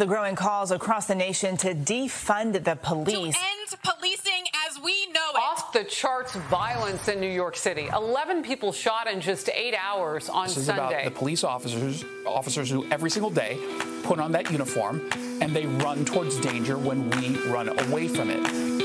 [0.00, 3.36] The growing calls across the nation to defund the police.
[3.36, 5.36] To end policing as we know it.
[5.36, 7.90] Off the charts violence in New York City.
[7.94, 10.54] 11 people shot in just eight hours on Sunday.
[10.54, 11.02] this is Sunday.
[11.02, 13.58] about the police officers, officers who every single day
[14.02, 15.06] put on that uniform
[15.42, 18.80] and they run towards danger when we run away from it.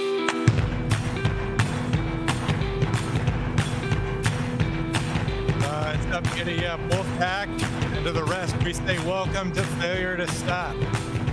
[5.64, 7.48] Uh, up, giddy up, uh, Wolfpack.
[7.96, 10.76] And to the rest, we say welcome to Failure to Stop.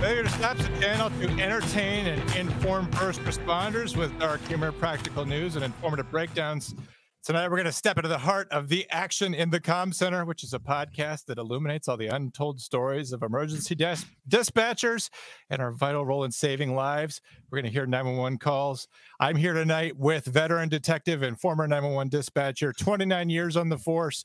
[0.03, 4.73] Failure to Stop is a channel to entertain and inform first responders with dark humor,
[4.73, 6.75] practical news, and informative breakdowns.
[7.23, 10.25] Tonight, we're going to step into the heart of the action in the Comm Center,
[10.25, 13.95] which is a podcast that illuminates all the untold stories of emergency des-
[14.27, 15.09] dispatchers
[15.49, 17.21] and our vital role in saving lives.
[17.49, 18.89] We're going to hear 911 calls.
[19.21, 24.21] I'm here tonight with veteran detective and former 911 dispatcher, 29 years on the force,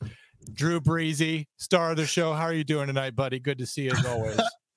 [0.51, 2.33] Drew Breezy, star of the show.
[2.33, 3.39] How are you doing tonight, buddy?
[3.39, 4.41] Good to see you as always.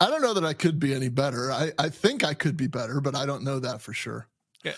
[0.00, 1.52] I don't know that I could be any better.
[1.52, 4.28] I, I think I could be better, but I don't know that for sure.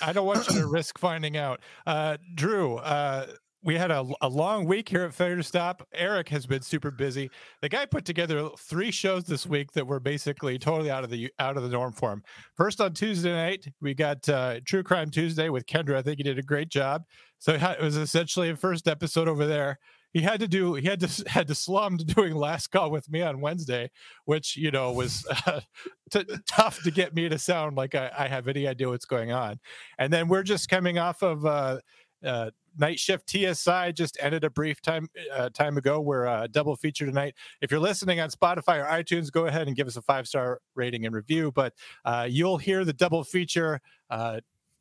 [0.01, 1.61] I don't want you to risk finding out.
[1.87, 3.27] Uh, Drew, uh,
[3.65, 5.89] we had a, a long week here at Failure to Stop.
[5.95, 7.31] Eric has been super busy.
[7.63, 11.33] The guy put together three shows this week that were basically totally out of the
[11.39, 12.23] out of the norm for him.
[12.55, 15.97] First on Tuesday night, we got uh, True Crime Tuesday with Kendra.
[15.97, 17.05] I think he did a great job.
[17.39, 19.79] So it was essentially a first episode over there
[20.15, 23.11] he had to do he had to had to slum to doing last call with
[23.11, 23.91] me on Wednesday,
[24.25, 25.61] which you know was uh,
[26.11, 29.33] t- tough to get me to sound like I, I, have any idea what's going
[29.33, 29.59] on.
[29.99, 31.81] And then we're just coming off of uh,
[32.25, 36.01] uh, night shift TSI just ended a brief time uh, time ago.
[36.01, 37.35] We're uh, double feature tonight.
[37.61, 40.61] If you're listening on Spotify or iTunes, go ahead and give us a five star
[40.77, 41.51] rating and review.
[41.53, 43.81] But uh, you'll hear the double feature.
[44.09, 44.41] Uh,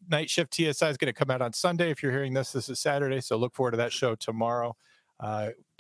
[0.10, 1.90] night shift TSI is going to come out on Sunday.
[1.90, 4.76] If you're hearing this, this is Saturday, so look forward to that show tomorrow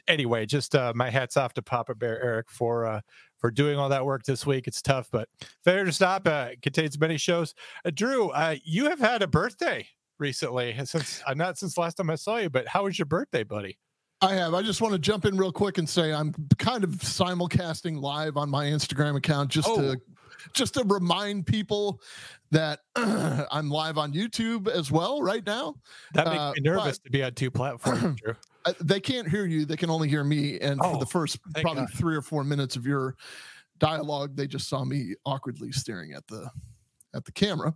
[0.07, 3.01] anyway, just uh, my hats off to Papa Bear Eric for uh,
[3.37, 4.67] for doing all that work this week.
[4.67, 5.27] It's tough, but
[5.63, 6.27] Failure to Stop.
[6.27, 7.53] Uh, contains many shows.
[7.85, 9.87] Uh, Drew, uh, you have had a birthday
[10.19, 13.43] recently since uh, not since last time I saw you, but how was your birthday,
[13.43, 13.77] buddy?
[14.21, 14.53] I have.
[14.53, 18.37] I just want to jump in real quick and say I'm kind of simulcasting live
[18.37, 19.81] on my Instagram account just oh.
[19.81, 20.01] to
[20.53, 22.01] just to remind people
[22.51, 25.75] that I'm live on YouTube as well right now.
[26.13, 28.21] That makes uh, me nervous to be on two platforms.
[28.23, 28.35] Drew.
[28.81, 30.59] they can't hear you; they can only hear me.
[30.59, 31.93] And oh, for the oh, first probably God.
[31.93, 33.15] three or four minutes of your
[33.79, 36.49] dialogue, they just saw me awkwardly staring at the
[37.13, 37.73] at the camera.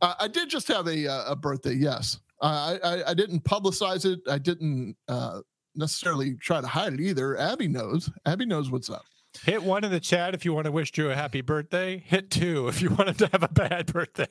[0.00, 1.74] Uh, I did just have a uh, a birthday.
[1.74, 4.20] Yes, uh, I, I didn't publicize it.
[4.28, 5.40] I didn't uh,
[5.74, 7.36] necessarily try to hide it either.
[7.38, 8.10] Abby knows.
[8.26, 9.04] Abby knows what's up.
[9.44, 12.02] Hit one in the chat if you want to wish Drew a happy birthday.
[12.04, 14.26] Hit two if you want him to have a bad birthday.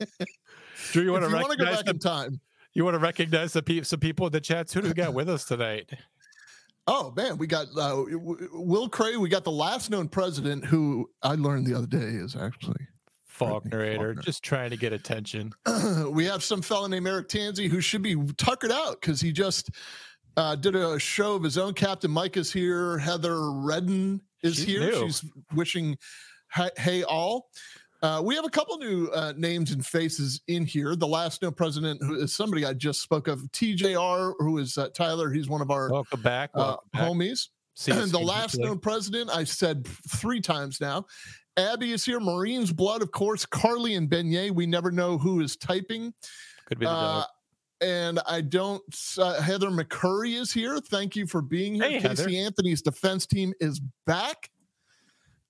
[0.92, 2.40] Drew, you want to, want to go back the, in time?
[2.74, 4.72] You want to recognize the pe- some people in the chats?
[4.72, 5.90] Who do we got with us tonight?
[6.86, 8.04] Oh man, we got uh,
[8.52, 9.16] Will Cray.
[9.16, 12.86] We got the last known president, who I learned the other day is actually
[13.24, 14.14] Faulkner Faulkner.
[14.22, 15.52] just trying to get attention.
[16.10, 19.70] we have some fellow named Eric Tanzi who should be tuckered out because he just
[20.36, 21.74] uh, did a show of his own.
[21.74, 22.98] Captain Mike is here.
[22.98, 24.80] Heather Redden is She's here.
[24.80, 25.00] New.
[25.06, 25.96] She's wishing
[26.76, 27.48] hey all.
[28.02, 30.94] Uh, we have a couple new uh, names and faces in here.
[30.94, 34.88] The last known president, who is somebody I just spoke of, TJR, who is uh,
[34.90, 35.30] Tyler.
[35.30, 37.02] He's one of our welcome back, uh, welcome back.
[37.02, 37.48] homies.
[37.88, 41.06] and the last known president, I said three times now.
[41.56, 42.20] Abby is here.
[42.20, 43.46] Marine's blood, of course.
[43.46, 44.50] Carly and Beignet.
[44.50, 46.12] We never know who is typing.
[46.66, 47.26] Could be the uh, dog
[47.80, 48.82] and I don't.
[49.18, 50.78] Uh, Heather McCurry is here.
[50.78, 51.84] Thank you for being here.
[51.84, 52.46] Hey, Casey Heather.
[52.46, 54.50] Anthony's defense team is back.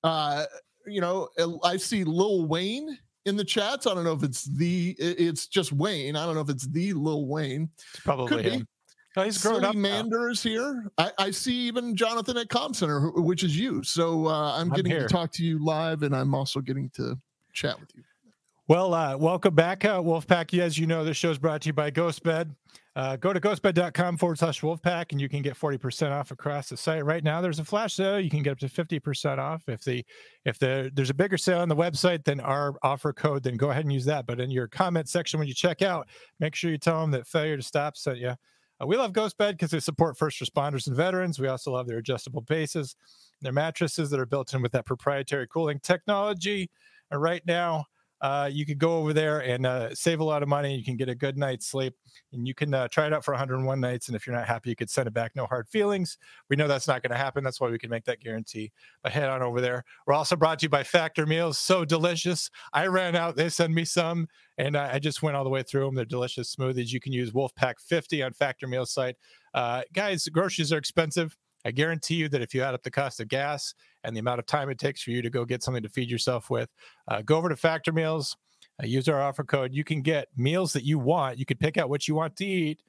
[0.03, 0.45] Uh,
[0.87, 1.29] you know,
[1.63, 3.87] I see Lil Wayne in the chats.
[3.87, 4.95] I don't know if it's the.
[4.99, 6.17] It's just Wayne.
[6.17, 7.71] I don't know if it's the Lil Wayne.
[7.93, 8.61] It's probably Could him.
[8.61, 8.67] Be.
[9.23, 9.75] He's grown Silly up.
[9.77, 10.91] Mander is here.
[10.99, 13.81] I, I, see even Jonathan at Comm Center, which is you.
[13.85, 15.07] So uh, I'm, I'm getting here.
[15.07, 17.17] to talk to you live, and I'm also getting to
[17.53, 18.03] chat with you.
[18.67, 20.59] Well, uh, welcome back, uh, Wolfpack.
[20.59, 22.57] As you know, this show is brought to you by GhostBed.
[22.97, 26.77] Uh, go to ghostbed.com forward slash Wolfpack and you can get 40% off across the
[26.79, 27.05] site.
[27.05, 28.19] Right now, there's a flash sale.
[28.19, 29.65] You can get up to 50% off.
[29.69, 30.03] If the
[30.47, 33.71] if the there's a bigger sale on the website than our offer code, then go
[33.71, 34.25] ahead and use that.
[34.25, 36.09] But in your comment section when you check out,
[36.41, 38.31] make sure you tell them that Failure to Stop sent you.
[38.31, 41.39] Uh, we love GhostBed because they support first responders and veterans.
[41.39, 42.97] We also love their adjustable bases,
[43.43, 46.71] their mattresses that are built in with that proprietary cooling technology.
[47.11, 47.85] And right now,
[48.21, 50.75] uh, you could go over there and uh, save a lot of money.
[50.75, 51.95] You can get a good night's sleep,
[52.33, 54.09] and you can uh, try it out for 101 nights.
[54.09, 55.33] And if you're not happy, you could send it back.
[55.35, 56.17] No hard feelings.
[56.49, 57.45] We know that's not going to happen.
[57.45, 58.73] That's why we can make that guarantee.
[59.03, 59.85] But head on over there.
[60.07, 61.59] We're also brought to you by Factor Meals.
[61.59, 62.51] So delicious.
[62.73, 63.37] I ran out.
[63.37, 64.29] They send me some,
[64.59, 65.95] and I just went all the way through them.
[65.95, 66.93] They're delicious smoothies.
[66.93, 69.17] You can use Wolfpack 50 on Factor Meals site.
[69.53, 71.37] Uh, guys, groceries are expensive.
[71.65, 74.39] I guarantee you that if you add up the cost of gas and the amount
[74.39, 76.69] of time it takes for you to go get something to feed yourself with,
[77.09, 78.37] uh, go over to Factor Meals,
[78.83, 79.75] uh, use our offer code.
[79.75, 81.39] You can get meals that you want.
[81.39, 82.83] You can pick out what you want to eat.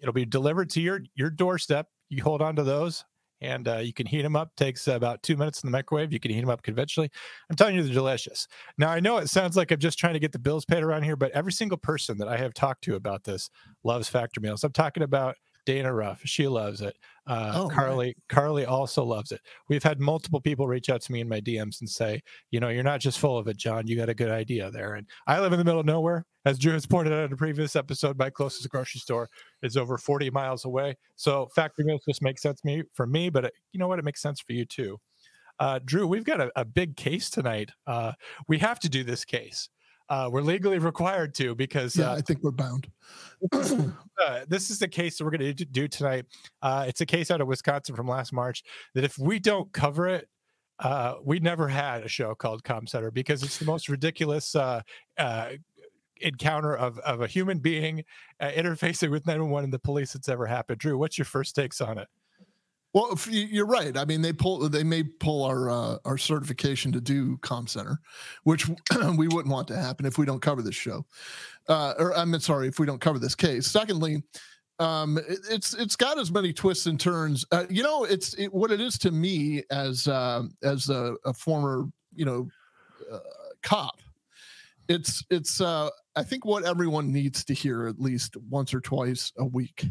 [0.00, 1.88] It'll be delivered to your your doorstep.
[2.08, 3.04] You hold on to those
[3.40, 4.54] and uh, you can heat them up.
[4.56, 6.12] Takes about two minutes in the microwave.
[6.12, 7.10] You can heat them up conventionally.
[7.50, 8.48] I'm telling you, they're delicious.
[8.78, 11.02] Now I know it sounds like I'm just trying to get the bills paid around
[11.02, 13.50] here, but every single person that I have talked to about this
[13.84, 14.64] loves Factor Meals.
[14.64, 15.36] I'm talking about
[15.66, 16.96] Dana Ruff, she loves it.
[17.26, 18.16] Uh, oh, Carly, right.
[18.28, 19.40] Carly also loves it.
[19.68, 22.22] We've had multiple people reach out to me in my DMs and say,
[22.52, 23.88] you know, you're not just full of it, John.
[23.88, 24.94] You got a good idea there.
[24.94, 27.36] And I live in the middle of nowhere, as Drew has pointed out in a
[27.36, 28.16] previous episode.
[28.16, 29.28] My closest grocery store
[29.62, 33.28] is over 40 miles away, so Factor Meals just makes sense me for me.
[33.28, 33.98] But it, you know what?
[33.98, 34.98] It makes sense for you too.
[35.58, 37.70] Uh, Drew, we've got a, a big case tonight.
[37.86, 38.12] Uh,
[38.46, 39.68] we have to do this case.
[40.08, 42.88] Uh, we're legally required to because yeah, uh, I think we're bound.
[43.52, 46.26] uh, this is the case that we're going to do tonight.
[46.62, 48.62] Uh, it's a case out of Wisconsin from last March
[48.94, 50.28] that if we don't cover it,
[50.78, 54.82] uh, we never had a show called Comm Center because it's the most ridiculous uh,
[56.20, 58.04] encounter of, of a human being
[58.40, 60.78] interfacing with 911 and the police that's ever happened.
[60.78, 62.08] Drew, what's your first takes on it?
[62.96, 63.94] Well, you're right.
[63.94, 68.00] I mean, they pull they may pull our uh, our certification to do comm center,
[68.44, 68.66] which
[69.18, 71.04] we wouldn't want to happen if we don't cover this show.
[71.68, 73.66] Uh, or I'm sorry, if we don't cover this case.
[73.66, 74.22] Secondly,
[74.78, 77.44] um, it, it's it's got as many twists and turns.
[77.52, 81.34] Uh, you know, it's it, what it is to me as uh, as a, a
[81.34, 82.48] former you know
[83.12, 83.18] uh,
[83.62, 84.00] cop.
[84.88, 89.34] It's it's uh, I think what everyone needs to hear at least once or twice
[89.36, 89.84] a week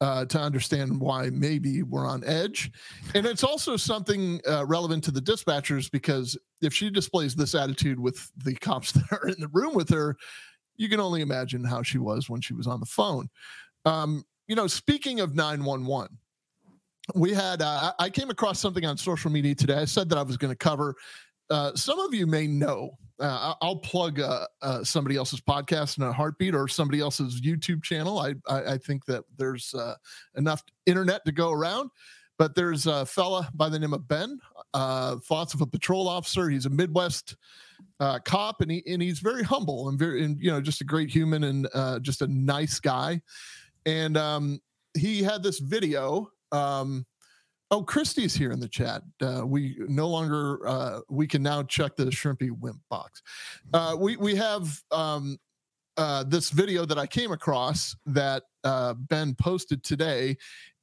[0.00, 2.70] uh, to understand why maybe we're on edge.
[3.14, 8.00] And it's also something uh, relevant to the dispatchers because if she displays this attitude
[8.00, 10.16] with the cops that are in the room with her,
[10.76, 13.28] you can only imagine how she was when she was on the phone.
[13.84, 16.16] Um, you know, speaking of 911,
[17.14, 19.76] we had, uh, I came across something on social media today.
[19.76, 20.94] I said that I was going to cover.
[21.50, 26.04] Uh, some of you may know uh, I'll plug uh, uh, somebody else's podcast in
[26.04, 28.18] a heartbeat or somebody else's YouTube channel.
[28.18, 29.94] I I, I think that there's uh,
[30.36, 31.90] enough internet to go around.
[32.38, 34.38] But there's a fella by the name of Ben,
[34.72, 36.48] thoughts of a patrol officer.
[36.48, 37.36] He's a Midwest
[38.24, 41.10] cop, and he and he's very humble and very and you know just a great
[41.10, 41.68] human and
[42.02, 43.20] just a nice guy.
[43.84, 44.60] And um,
[44.96, 46.30] he had this video.
[46.50, 47.04] Um,
[47.72, 49.02] Oh, Christy's here in the chat.
[49.22, 53.22] Uh, we no longer uh, we can now check the shrimpy wimp box.
[53.72, 55.38] Uh, we we have um,
[55.96, 60.36] uh, this video that I came across that uh, Ben posted today,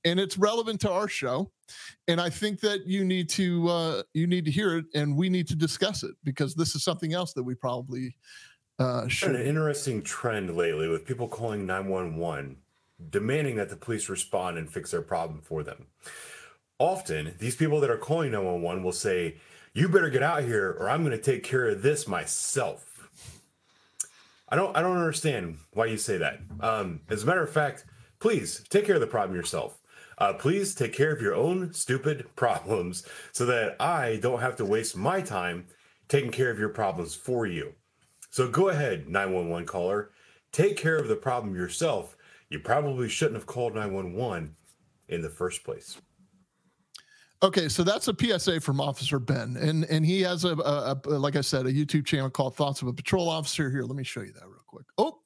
[0.06, 1.52] and it's relevant to our show.
[2.08, 5.28] And I think that you need to uh, you need to hear it, and we
[5.28, 8.16] need to discuss it because this is something else that we probably
[8.80, 9.36] uh, should.
[9.36, 12.56] An interesting trend lately with people calling nine one one,
[13.10, 15.88] demanding that the police respond and fix their problem for them
[16.80, 19.38] often these people that are calling 911 will say,
[19.74, 23.10] You better get out here or I'm going to take care of this myself.
[24.50, 26.40] I don't I don't understand why you say that.
[26.62, 27.86] Um, as a matter of fact,
[28.20, 29.80] please take care of the problem yourself.
[30.18, 34.66] Uh, please take care of your own stupid problems so that I don't have to
[34.66, 35.68] waste my time
[36.08, 37.74] taking care of your problems for you.
[38.30, 40.12] So go ahead, 911 caller.
[40.52, 42.16] Take care of the problem yourself.
[42.50, 44.56] You probably shouldn't have called 911
[45.10, 45.98] in the first place.
[47.44, 51.10] Okay, so that's a PSA from Officer Ben, and and he has a, a, a,
[51.10, 53.70] like I said, a YouTube channel called Thoughts of a Patrol Officer.
[53.70, 54.86] Here, let me show you that real quick.
[54.98, 55.20] Oh,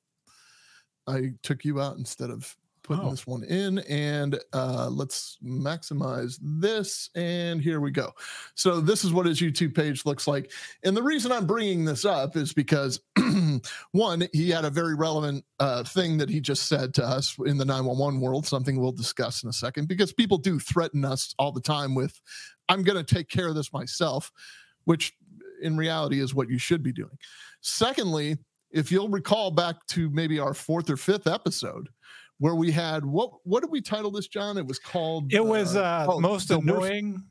[1.08, 3.11] I took you out instead of putting oh.
[3.11, 8.11] this one in and uh, let's maximize this and here we go
[8.55, 10.51] so this is what his youtube page looks like
[10.83, 13.00] and the reason i'm bringing this up is because
[13.91, 17.57] one he had a very relevant uh, thing that he just said to us in
[17.57, 21.51] the 911 world something we'll discuss in a second because people do threaten us all
[21.51, 22.19] the time with
[22.69, 24.31] i'm going to take care of this myself
[24.85, 25.13] which
[25.61, 27.17] in reality is what you should be doing
[27.61, 28.38] secondly
[28.71, 31.89] if you'll recall back to maybe our fourth or fifth episode
[32.41, 34.57] where we had what what did we title this, John?
[34.57, 35.31] It was called.
[35.31, 37.12] It was uh, uh oh, most annoying.
[37.12, 37.24] Worst,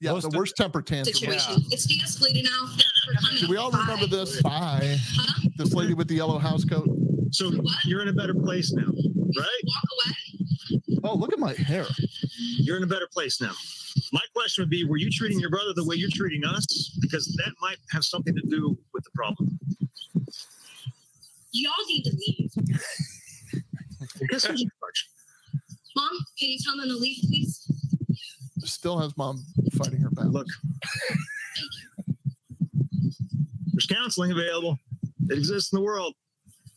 [0.00, 1.14] yeah, most the worst temper tantrum.
[1.14, 1.54] Situation.
[1.58, 1.68] Yeah.
[1.70, 2.74] It's de-escalated now.
[3.40, 3.80] Do we all Bye.
[3.80, 4.40] remember this?
[4.40, 4.96] Bye.
[4.98, 5.48] Huh?
[5.58, 6.88] This lady with the yellow house coat.
[7.30, 7.84] So what?
[7.84, 9.62] you're in a better place now, right?
[9.64, 10.80] Walk away.
[11.04, 11.84] Oh, look at my hair.
[12.56, 13.52] You're in a better place now.
[14.12, 16.96] My question would be: Were you treating your brother the way you're treating us?
[17.02, 19.58] Because that might have something to do with the problem.
[21.52, 22.80] Y'all need to leave.
[24.30, 25.08] Guess who's in charge?
[25.96, 27.70] Mom, can you tell them to leave, please?
[28.64, 29.44] Still has mom
[29.76, 30.32] fighting her battle.
[30.32, 30.46] Look,
[33.72, 34.78] there's counseling available.
[35.28, 36.14] It exists in the world.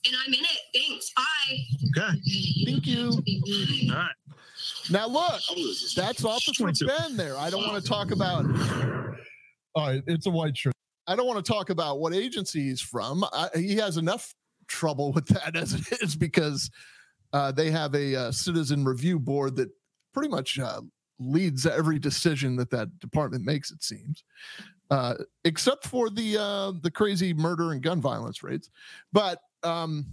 [0.05, 0.59] And I'm in it.
[0.73, 1.11] Thanks.
[1.15, 1.57] Bye.
[1.97, 2.19] Okay.
[2.65, 3.11] Thank you.
[3.89, 4.11] All right.
[4.89, 5.41] Now look,
[5.95, 7.37] that's Officer Ben there.
[7.37, 8.45] I don't want to talk about.
[9.75, 10.73] All right, it's a white shirt.
[11.07, 13.23] I don't want to talk about what agency he's from.
[13.31, 14.33] I, he has enough
[14.67, 16.69] trouble with that as it is because
[17.33, 19.69] uh, they have a uh, citizen review board that
[20.13, 20.81] pretty much uh,
[21.19, 23.71] leads every decision that that department makes.
[23.71, 24.23] It seems,
[24.89, 28.69] uh, except for the uh, the crazy murder and gun violence rates.
[29.11, 30.05] But um,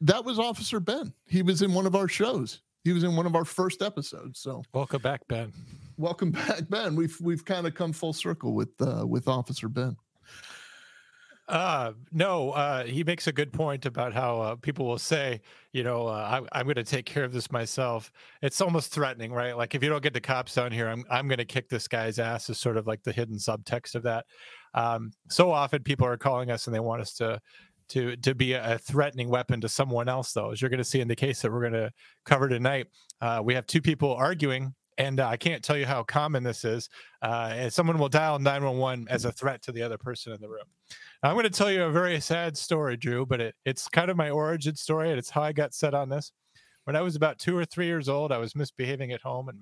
[0.00, 1.12] that was Officer Ben.
[1.26, 2.60] He was in one of our shows.
[2.84, 4.40] He was in one of our first episodes.
[4.40, 5.52] So welcome back, Ben.
[5.96, 6.96] Welcome back, Ben.
[6.96, 9.96] We've we've kind of come full circle with uh, with Officer Ben.
[11.50, 15.40] Uh, no, uh, he makes a good point about how uh, people will say,
[15.72, 18.12] you know, uh, I, am going to take care of this myself.
[18.40, 19.56] It's almost threatening, right?
[19.56, 21.88] Like if you don't get the cops down here, I'm I'm going to kick this
[21.88, 22.48] guy's ass.
[22.50, 24.26] Is sort of like the hidden subtext of that.
[24.74, 27.40] Um, so often people are calling us and they want us to
[27.88, 30.32] to to be a threatening weapon to someone else.
[30.32, 31.90] Though, as you're going to see in the case that we're going to
[32.24, 32.86] cover tonight,
[33.20, 36.62] uh, we have two people arguing and uh, I can't tell you how common this
[36.62, 36.90] is.
[37.22, 40.48] Uh, and someone will dial 911 as a threat to the other person in the
[40.48, 40.66] room.
[41.22, 44.10] Now, I'm going to tell you a very sad story, Drew, but it, it's kind
[44.10, 46.32] of my origin story, and it's how I got set on this.
[46.84, 49.60] When I was about two or three years old, I was misbehaving at home, and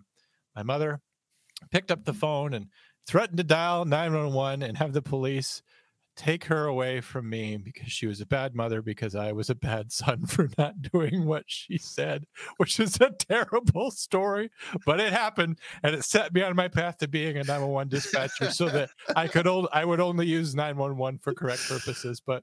[0.57, 1.01] my mother
[1.71, 2.67] picked up the phone and
[3.07, 5.63] threatened to dial 911 and have the police
[6.19, 9.55] take her away from me because she was a bad mother because I was a
[9.55, 14.51] bad son for not doing what she said, which is a terrible story,
[14.85, 18.51] but it happened and it set me on my path to being a 911 dispatcher
[18.51, 22.43] so that I could old, I would only use 911 for correct purposes, but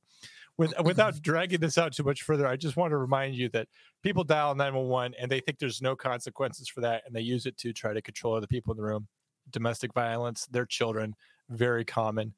[0.57, 3.67] with, without dragging this out too much further, I just want to remind you that
[4.03, 7.57] people dial 911 and they think there's no consequences for that and they use it
[7.57, 9.09] to try to control other people in the room.
[9.49, 11.13] Domestic violence, their children,
[11.49, 12.33] very common.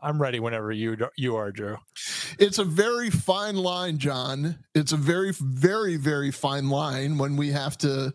[0.00, 1.78] I'm ready whenever you you are, Drew.
[2.38, 4.58] It's a very fine line, John.
[4.74, 8.12] It's a very, very, very fine line when we have to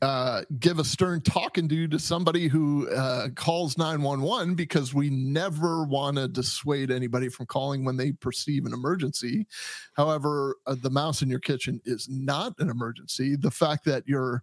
[0.00, 5.84] uh, give a stern talking to to somebody who uh, calls 911 because we never
[5.84, 9.46] want to dissuade anybody from calling when they perceive an emergency.
[9.94, 13.36] However, uh, the mouse in your kitchen is not an emergency.
[13.36, 14.42] The fact that you're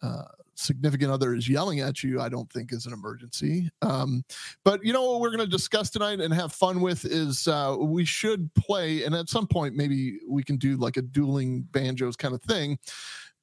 [0.00, 0.24] uh,
[0.58, 3.70] significant other is yelling at you, I don't think is an emergency.
[3.82, 4.24] Um,
[4.64, 7.76] but you know what we're going to discuss tonight and have fun with is uh,
[7.78, 12.16] we should play, and at some point maybe we can do like a dueling banjos
[12.16, 12.78] kind of thing.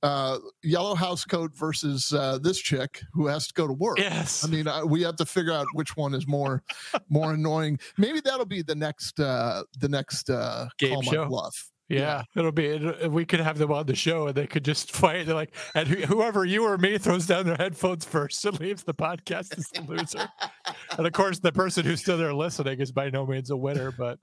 [0.04, 4.00] Uh, yellow house coat versus uh, this chick who has to go to work.
[4.00, 6.64] Yes, I mean uh, we have to figure out which one is more
[7.10, 7.80] more annoying.
[7.98, 11.28] Maybe that'll be the next uh, the next uh, game show.
[11.28, 11.71] bluff.
[11.92, 12.66] Yeah, it'll be.
[12.68, 15.26] It, uh, we could have them on the show, and they could just fight.
[15.26, 18.94] They're like, and whoever you or me throws down their headphones first and leaves the
[18.94, 20.30] podcast is the loser.
[20.98, 23.92] and of course, the person who's still there listening is by no means a winner.
[23.92, 24.20] But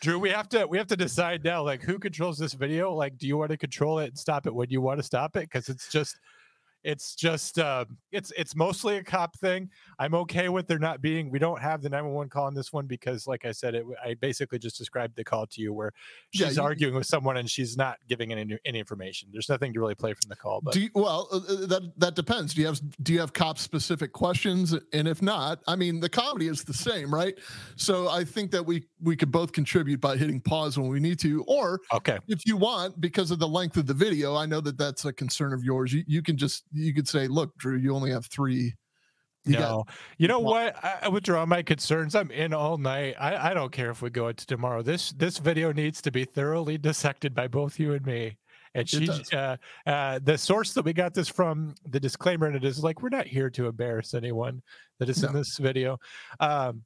[0.00, 1.62] Drew, we have to we have to decide now.
[1.62, 2.92] Like, who controls this video?
[2.94, 5.36] Like, do you want to control it and stop it when you want to stop
[5.36, 5.42] it?
[5.42, 6.16] Because it's just
[6.82, 9.68] it's just uh, it's it's mostly a cop thing.
[9.98, 11.30] I'm okay with there not being.
[11.30, 14.14] We don't have the 911 call on this one because, like I said, it, I
[14.14, 15.92] basically just described the call to you where
[16.30, 19.28] she's yeah, you, arguing with someone and she's not giving any any information.
[19.32, 20.60] There's nothing to really play from the call.
[20.62, 22.54] But you, well, uh, uh, that that depends.
[22.54, 24.74] Do you have do you have cop specific questions?
[24.92, 27.38] And if not, I mean, the comedy is the same, right?
[27.76, 31.18] So I think that we we could both contribute by hitting pause when we need
[31.20, 34.60] to, or okay, if you want, because of the length of the video, I know
[34.60, 35.92] that that's a concern of yours.
[35.92, 38.74] You you can just you could say, look, Drew, you only have three.
[39.44, 39.84] You no,
[40.18, 40.76] you know what?
[40.84, 42.14] I, withdraw my concerns.
[42.14, 43.16] I'm in all night.
[43.18, 44.82] I, I don't care if we go into tomorrow.
[44.82, 48.36] This this video needs to be thoroughly dissected by both you and me.
[48.74, 52.64] And she, uh, uh, the source that we got this from, the disclaimer in it
[52.64, 54.62] is like, we're not here to embarrass anyone
[54.98, 55.28] that is no.
[55.30, 55.98] in this video.
[56.38, 56.82] Um,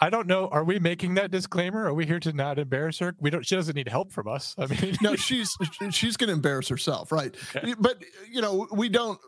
[0.00, 0.48] I don't know.
[0.48, 1.86] Are we making that disclaimer?
[1.86, 3.14] Are we here to not embarrass her?
[3.20, 3.44] We don't.
[3.44, 4.54] She doesn't need help from us.
[4.58, 5.50] I mean, no, she's
[5.90, 7.34] she's going to embarrass herself, right?
[7.54, 7.74] Okay.
[7.78, 9.20] But you know, we don't.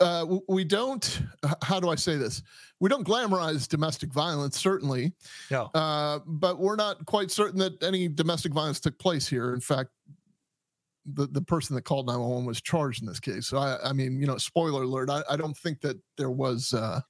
[0.00, 1.20] Uh, we don't.
[1.62, 2.42] How do I say this?
[2.80, 5.12] We don't glamorize domestic violence, certainly.
[5.50, 5.64] No.
[5.74, 9.52] Uh, but we're not quite certain that any domestic violence took place here.
[9.52, 9.90] In fact,
[11.04, 13.48] the, the person that called 911 was charged in this case.
[13.48, 15.10] So I, I mean, you know, spoiler alert.
[15.10, 17.00] I, I don't think that there was uh,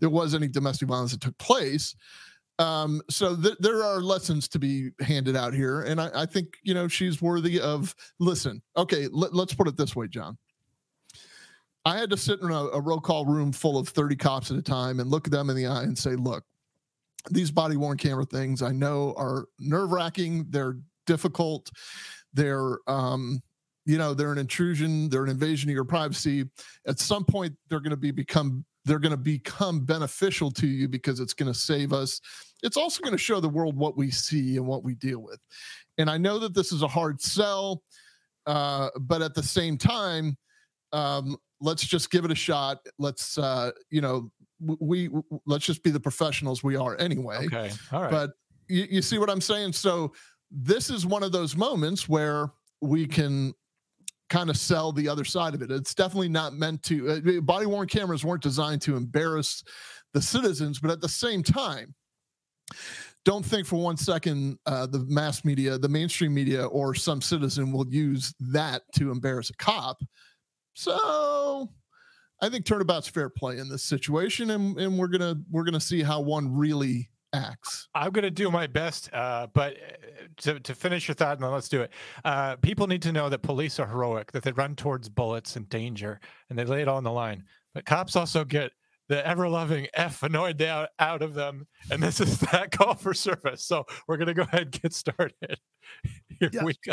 [0.00, 1.94] there was any domestic violence that took place.
[2.58, 6.54] Um, so th- there are lessons to be handed out here, and I, I think
[6.62, 7.94] you know she's worthy of.
[8.18, 10.36] Listen, okay, let, us put it this way, John.
[11.84, 14.56] I had to sit in a, a roll call room full of thirty cops at
[14.56, 16.44] a time and look at them in the eye and say, "Look,
[17.30, 20.46] these body worn camera things I know are nerve wracking.
[20.50, 21.70] They're difficult.
[22.34, 23.40] They're um,
[23.86, 25.08] you know they're an intrusion.
[25.08, 26.44] They're an invasion of your privacy.
[26.86, 30.88] At some point, they're going to be become they're going to become beneficial to you
[30.88, 32.20] because it's going to save us.
[32.62, 35.38] It's also going to show the world what we see and what we deal with.
[35.98, 37.82] And I know that this is a hard sell,
[38.46, 40.36] uh, but at the same time,
[40.92, 42.78] um, let's just give it a shot.
[42.98, 44.30] Let's, uh, you know,
[44.60, 47.46] we, we let's just be the professionals we are anyway.
[47.46, 47.70] Okay.
[47.92, 48.10] All right.
[48.10, 48.30] But
[48.68, 49.74] you, you see what I'm saying?
[49.74, 50.12] So
[50.50, 53.52] this is one of those moments where we can
[54.28, 55.70] kind of sell the other side of it.
[55.70, 57.10] It's definitely not meant to.
[57.10, 59.62] Uh, body worn cameras weren't designed to embarrass
[60.12, 61.94] the citizens, but at the same time,
[63.24, 67.72] don't think for one second uh, the mass media, the mainstream media, or some citizen
[67.72, 70.02] will use that to embarrass a cop.
[70.74, 71.68] So
[72.40, 76.02] I think turnabout's fair play in this situation, and, and we're gonna we're gonna see
[76.02, 77.88] how one really acts.
[77.94, 81.42] I'm going to do my best, uh, but uh, to, to finish your thought, and
[81.42, 81.92] then let's do it.
[82.24, 85.68] Uh, people need to know that police are heroic, that they run towards bullets and
[85.68, 86.20] danger,
[86.50, 87.44] and they lay it all on the line.
[87.74, 88.72] But cops also get
[89.08, 91.66] the ever loving F annoyed out, out of them.
[91.90, 93.64] And this is that call for service.
[93.64, 95.34] So we're going to go ahead and get started.
[96.40, 96.64] Here yeah.
[96.64, 96.92] we go.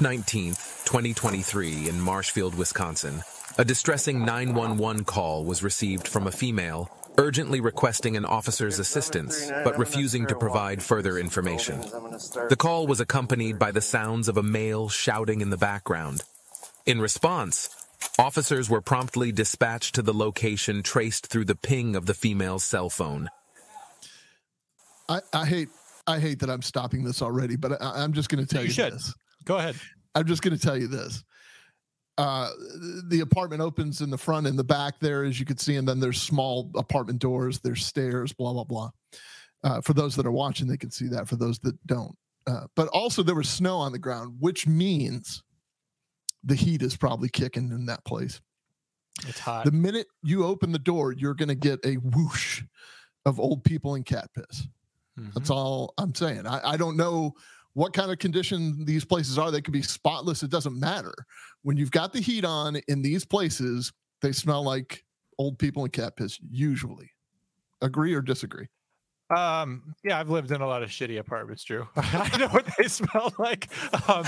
[0.00, 3.22] 19th, 2023, in Marshfield, Wisconsin,
[3.58, 9.78] a distressing 911 call was received from a female urgently requesting an officer's assistance, but
[9.78, 11.80] refusing to provide further information.
[12.48, 16.22] The call was accompanied by the sounds of a male shouting in the background.
[16.86, 17.68] In response,
[18.18, 22.90] Officers were promptly dispatched to the location traced through the ping of the female's cell
[22.90, 23.28] phone.
[25.08, 25.68] I, I hate
[26.06, 28.68] I hate that I'm stopping this already, but I, am just going to tell you,
[28.68, 28.92] you should.
[28.94, 29.14] this.
[29.44, 29.76] Go ahead.
[30.14, 31.22] I'm just going to tell you this.
[32.22, 32.50] Uh,
[33.08, 35.88] the apartment opens in the front and the back there, as you can see, and
[35.88, 38.90] then there's small apartment doors, there's stairs, blah blah blah.
[39.64, 41.26] Uh, for those that are watching, they can see that.
[41.26, 45.42] For those that don't, uh, but also there was snow on the ground, which means
[46.44, 48.40] the heat is probably kicking in that place.
[49.26, 49.64] It's hot.
[49.64, 52.62] The minute you open the door, you're going to get a whoosh
[53.26, 54.68] of old people in cat piss.
[55.18, 55.30] Mm-hmm.
[55.34, 56.46] That's all I'm saying.
[56.46, 57.34] I, I don't know
[57.74, 59.50] what kind of condition these places are.
[59.50, 60.42] They could be spotless.
[60.42, 61.14] It doesn't matter.
[61.62, 65.04] When you've got the heat on in these places, they smell like
[65.38, 67.10] old people in cat piss, usually.
[67.80, 68.68] Agree or disagree?
[69.34, 71.88] Um, yeah, I've lived in a lot of shitty apartments, Drew.
[71.96, 73.68] I know what they smell like.
[74.08, 74.24] Um,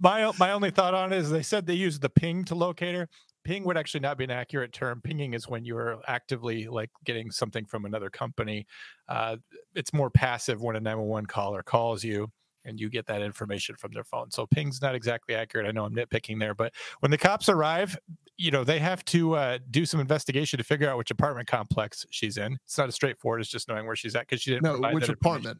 [0.00, 2.94] my my only thought on it is they said they used the ping to locate
[2.94, 3.08] her.
[3.44, 5.00] Ping would actually not be an accurate term.
[5.00, 8.66] Pinging is when you are actively like getting something from another company.
[9.08, 9.36] Uh,
[9.74, 12.30] it's more passive when a 911 caller calls you
[12.64, 14.30] and you get that information from their phone.
[14.30, 15.66] So ping's not exactly accurate.
[15.66, 17.98] I know I'm nitpicking there, but when the cops arrive,
[18.36, 22.06] you know, they have to uh, do some investigation to figure out which apartment complex
[22.10, 22.58] she's in.
[22.64, 25.08] It's not as straightforward as just knowing where she's at because she didn't know which
[25.08, 25.58] apartment.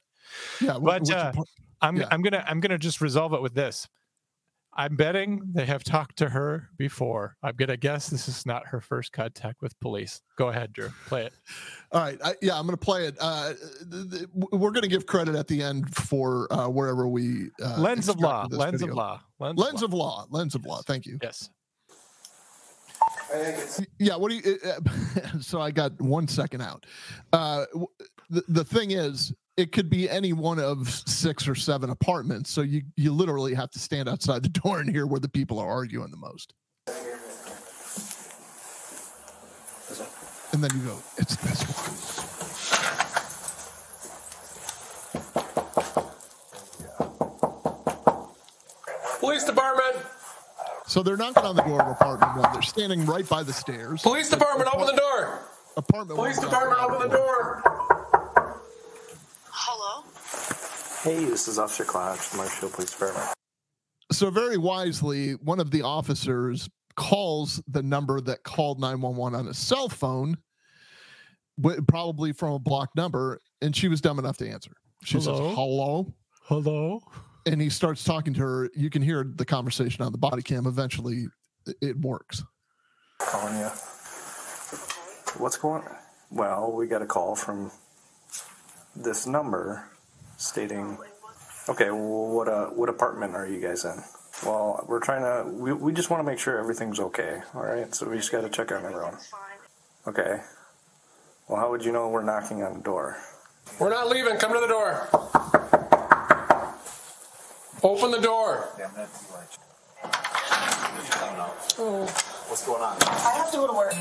[0.61, 1.33] Yeah, but uh,
[1.81, 2.09] I'm yeah.
[2.11, 3.89] I'm gonna I'm gonna just resolve it with this.
[4.81, 7.37] I'm betting they have talked to her before.
[7.43, 10.23] I'm gonna guess this is not her first contact with police.
[10.39, 10.89] Go ahead, Drew.
[11.07, 11.35] Play it.
[11.93, 12.19] All right.
[12.25, 13.15] I, yeah, I'm gonna play it.
[13.21, 13.53] Uh,
[13.91, 18.09] th- th- we're gonna give credit at the end for uh, wherever we uh, lens
[18.09, 18.47] of law.
[18.51, 19.21] Lens of law.
[19.39, 20.25] Lens, lens of, law.
[20.25, 20.39] of law.
[20.39, 20.81] Lens of law.
[20.87, 21.19] Thank you.
[21.23, 21.51] Yes.
[23.99, 24.17] Yeah.
[24.17, 24.59] What do you?
[24.65, 26.87] Uh, so I got one second out.
[27.35, 27.67] Uh,
[28.31, 32.51] the the thing is, it could be any one of six or seven apartments.
[32.51, 35.59] So you you literally have to stand outside the door and hear where the people
[35.59, 36.55] are arguing the most.
[40.53, 41.97] And then you go, it's this one.
[49.21, 49.97] Police department.
[50.87, 52.53] So they're knocking on the door of apartment one.
[52.53, 54.03] They're standing right by the stairs.
[54.03, 55.39] Police department, open the door.
[55.77, 56.19] Apartment.
[56.19, 58.00] Police department, open the door.
[61.03, 63.27] Hey, this is Officer Clouch, Marshfield Police Department.
[64.13, 69.55] So, very wisely, one of the officers calls the number that called 911 on a
[69.55, 70.37] cell phone,
[71.89, 74.73] probably from a blocked number, and she was dumb enough to answer.
[75.05, 75.49] She hello?
[75.49, 76.15] says, Hello.
[76.43, 77.01] Hello.
[77.47, 78.71] And he starts talking to her.
[78.75, 80.67] You can hear the conversation on the body cam.
[80.67, 81.29] Eventually,
[81.81, 82.43] it works.
[83.19, 83.71] Calling you.
[85.39, 85.97] What's going on?
[86.31, 87.71] Well, we got a call from
[88.97, 89.89] this number
[90.37, 90.99] stating,
[91.69, 94.03] okay, well, what uh, what apartment are you guys in?
[94.45, 95.51] Well, we're trying to.
[95.51, 97.41] We, we just want to make sure everything's okay.
[97.55, 99.17] All right, so we just got to check on everyone.
[100.07, 100.41] Okay.
[101.49, 103.19] Well, how would you know we're knocking on the door?
[103.79, 104.37] We're not leaving.
[104.39, 105.09] Come to the door.
[107.83, 108.69] Open the door.
[111.79, 112.30] Oh.
[112.51, 112.97] What's going on?
[113.03, 113.95] I have to go to work.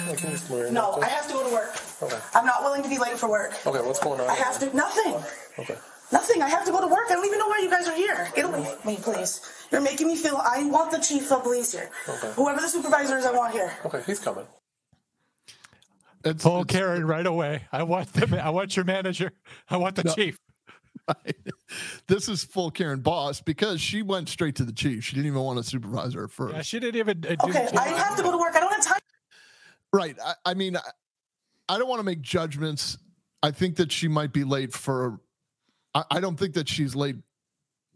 [0.71, 1.69] No, I have to go to work.
[2.01, 2.17] Okay.
[2.33, 3.53] I'm not willing to be late for work.
[3.63, 4.27] Okay, what's going on?
[4.27, 4.75] I have to.
[4.75, 5.13] Nothing.
[5.59, 5.75] Okay.
[6.11, 6.41] Nothing.
[6.41, 7.05] I have to go to work.
[7.11, 8.27] I don't even know why you guys are here.
[8.35, 9.41] Get away from me, please.
[9.71, 10.41] You're making me feel.
[10.43, 11.91] I want the chief of police here.
[12.07, 12.31] Okay.
[12.35, 13.71] Whoever the supervisor is, I want here.
[13.85, 14.47] Okay, he's coming.
[16.25, 17.67] It's, Pull it's, Karen right away.
[17.71, 19.31] I want the I want your manager.
[19.69, 20.39] I want the no, chief.
[21.25, 21.35] Right.
[22.07, 25.03] This is full Karen Boss because she went straight to the chief.
[25.03, 26.55] She didn't even want a supervisor at first.
[26.55, 27.25] Yeah, she didn't even.
[27.39, 28.55] uh, Okay, I have to go to work.
[28.55, 28.99] I don't have time.
[29.93, 30.15] Right.
[30.23, 30.81] I, I mean, I,
[31.67, 32.97] I don't want to make judgments.
[33.43, 35.19] I think that she might be late for.
[35.93, 37.15] I, I don't think that she's late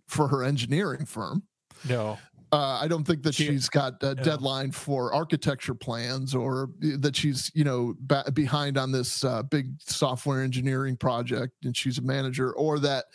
[0.08, 1.44] for her engineering firm.
[1.88, 2.18] No.
[2.54, 4.24] Uh, I don't think that She- she's got a no.
[4.24, 9.72] deadline for architecture plans or that she's, you know, ba- behind on this uh, big
[9.82, 13.06] software engineering project and she's a manager or that,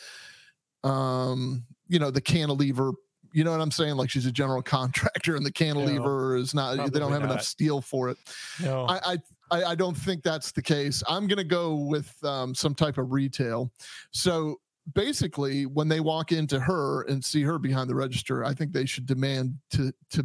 [0.85, 2.93] um, you know, the cantilever,
[3.33, 3.97] you know what I'm saying?
[3.97, 7.81] Like she's a general contractor and the cantilever is not, they don't have enough steel
[7.81, 8.17] for it.
[8.63, 8.87] No.
[8.89, 9.19] I, I
[9.51, 11.03] I don't think that's the case.
[11.09, 13.73] I'm gonna go with um, some type of retail.
[14.11, 14.61] So
[14.95, 18.87] basically, when they walk into her and see her behind the register, I think they
[18.87, 20.25] should demand to to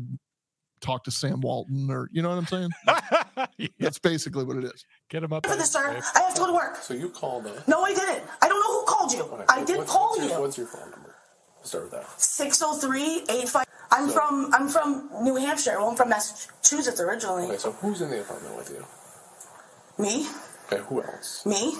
[0.81, 2.69] talk to Sam Walton or you know what I'm saying.
[3.79, 4.85] That's basically what it is.
[5.09, 5.45] Get him up.
[5.45, 6.75] For this, sir, I have to go to work.
[6.77, 7.67] So you called us.
[7.67, 8.23] No, I didn't.
[8.41, 9.21] I don't know who called you.
[9.23, 10.41] Okay, I did what's- call what's your- you.
[10.41, 11.15] What's your phone number?
[11.63, 12.19] Start with that.
[12.21, 13.63] 603 85.
[13.91, 15.75] I'm from I'm from New Hampshire.
[15.77, 17.45] Well, I'm from Massachusetts originally.
[17.45, 18.83] Okay, so who's in the apartment with you?
[20.03, 20.27] Me?
[20.71, 21.45] Okay, who else?
[21.45, 21.75] Me?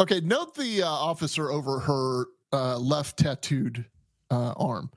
[0.00, 3.84] Okay, note the uh, officer over her uh, left tattooed
[4.30, 4.90] uh, arm.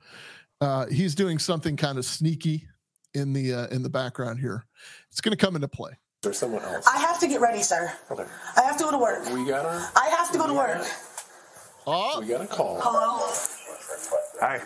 [0.62, 2.66] Uh, he's doing something kind of sneaky
[3.12, 4.64] in the uh, in the background here.
[5.10, 5.92] It's going to come into play.
[6.22, 6.86] There's someone else.
[6.86, 7.92] I have to get ready, sir.
[8.10, 8.24] Okay.
[8.56, 9.28] I have to go to work.
[9.30, 9.90] We got our.
[9.94, 10.86] I have to go to work.
[11.86, 12.80] Oh, We got a call.
[12.80, 13.30] Hello?
[14.40, 14.58] Hi.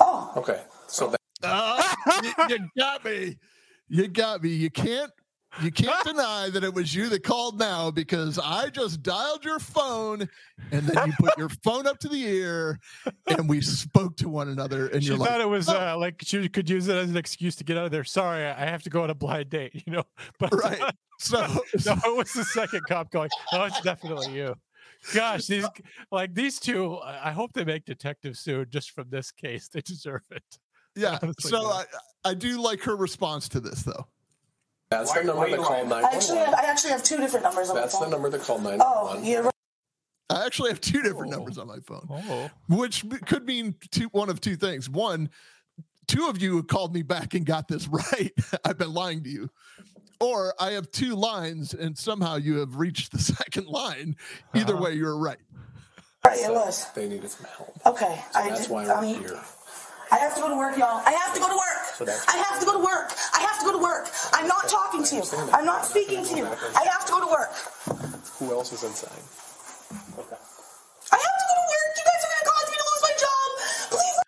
[0.00, 0.32] Oh.
[0.36, 0.62] Okay.
[0.86, 1.20] So that.
[1.42, 3.36] Ah, you, you got me.
[3.88, 4.48] You got me.
[4.48, 5.12] You can't
[5.62, 9.58] you can't deny that it was you that called now because I just dialed your
[9.58, 10.28] phone
[10.72, 12.78] and then you put your phone up to the ear
[13.26, 15.96] and we spoke to one another and she you're thought like, it was "Oh." uh,
[15.98, 18.04] like she could use it as an excuse to get out of there.
[18.04, 19.82] Sorry, I have to go on a blind date.
[19.86, 20.02] You know,
[20.38, 20.80] but Right.
[21.18, 21.40] So-
[21.86, 23.30] no, it was the second cop going.
[23.52, 24.54] Oh, it's definitely you.
[25.14, 25.66] Gosh, these
[26.10, 26.98] like these two.
[27.02, 29.68] I hope they make detectives soon just from this case.
[29.68, 30.42] They deserve it.
[30.94, 31.18] yeah.
[31.22, 31.82] Honestly, So yeah.
[32.24, 34.06] I, I do like her response to this though.
[34.90, 36.54] That's the number that called I actually 911.
[36.54, 38.10] I actually have two different numbers on my That's the phone.
[38.10, 39.24] number that called Oh, 911.
[39.24, 39.52] you're right.
[40.30, 44.28] I actually have two different numbers on my phone, Oh, which could mean two, one
[44.28, 44.88] of two things.
[44.90, 45.30] One,
[46.08, 48.32] two of you called me back and got this right.
[48.64, 49.50] I've been lying to you.
[50.20, 54.16] Or I have two lines and somehow you have reached the second line.
[54.54, 54.84] Either Uh-huh.
[54.84, 55.38] way, you're right.
[56.24, 56.90] Right, it was.
[56.92, 57.78] They needed some help.
[57.86, 58.20] Okay.
[58.34, 59.40] I That's did, why I we're mean, here.
[60.10, 61.02] I have to go to work, y'all.
[61.04, 61.76] I have to go to work.
[61.96, 63.12] So I have to go to work.
[63.34, 64.08] I have to go to work.
[64.32, 65.22] I'm not talking to you.
[65.52, 66.44] I'm not speaking to you.
[66.44, 67.52] I have to go to work.
[68.38, 69.10] Who else is inside?
[70.18, 70.36] Okay.
[71.12, 71.90] I have to go to work.
[71.96, 73.48] You guys are gonna cause me to lose my job.
[73.90, 74.20] Please.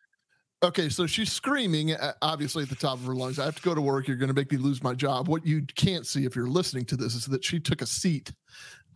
[0.62, 3.38] Okay, so she's screaming, uh, obviously at the top of her lungs.
[3.38, 4.08] I have to go to work.
[4.08, 5.28] You're going to make me lose my job.
[5.28, 8.32] What you can't see if you're listening to this is that she took a seat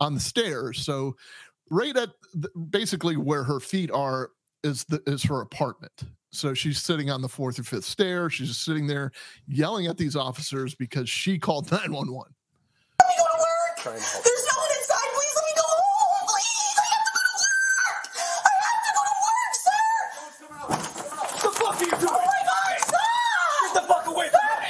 [0.01, 0.83] on the stairs.
[0.85, 1.15] So,
[1.69, 4.31] right at the, basically where her feet are
[4.63, 6.03] is the is her apartment.
[6.31, 8.29] So she's sitting on the fourth or fifth stair.
[8.29, 9.11] She's just sitting there
[9.47, 12.33] yelling at these officers because she called 911.
[12.99, 13.77] Let me go to work.
[13.77, 14.23] Try and help.
[14.23, 15.09] There's no one inside.
[15.13, 16.27] Please let me go home.
[16.27, 16.77] Please.
[16.79, 17.35] I have to go to
[17.85, 18.03] work.
[18.47, 21.47] I have to go to work, sir.
[21.47, 22.13] The fuck are you doing?
[22.13, 23.73] Oh my God, stop.
[23.73, 24.67] Get the fuck away from me!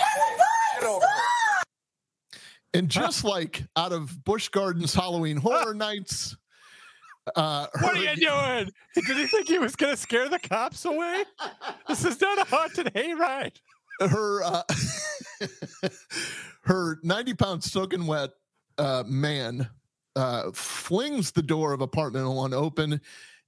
[0.79, 1.63] Get over here.
[2.73, 6.35] And just like out of Busch Gardens Halloween Horror Nights,
[7.35, 8.71] uh, what are you doing?
[8.95, 11.23] Did he think he was going to scare the cops away?
[11.87, 13.59] This is not a haunted hayride.
[13.99, 14.63] her uh,
[16.63, 18.31] her 90 pound soaking wet
[18.77, 19.69] uh, man
[20.15, 22.99] uh, flings the door of apartment one open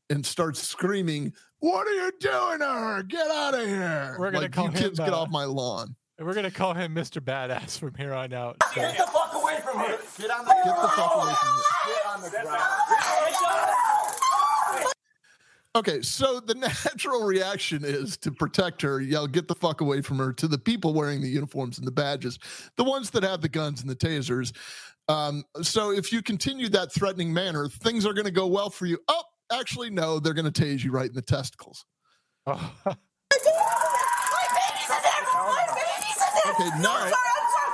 [0.10, 4.44] and starts screaming what are you doing to her get out of here We're gonna
[4.44, 6.96] like, call you kids him, get uh, off my lawn we're going to call him
[6.96, 7.20] Mr.
[7.20, 8.56] Badass from here on out.
[8.74, 9.98] So- Get the fuck away from her!
[10.18, 12.64] Get on the get the fuck away from me Get on the ground.
[15.76, 20.18] Okay so the natural reaction is to protect her yell get the fuck away from
[20.18, 22.40] her to the people wearing the uniforms and the badges
[22.78, 24.54] the ones that have the guns and the tasers.
[25.10, 28.88] Um, so if you continue that threatening manner things are going to go well for
[28.88, 29.00] you.
[29.10, 31.86] Oh actually no they're going to tase you right in the testicles.
[32.48, 32.54] Oh,
[32.86, 32.96] My
[34.56, 35.24] baby's in there.
[35.34, 36.54] My baby's in there.
[36.54, 37.74] Okay, I'm now- sorry, I'm sorry.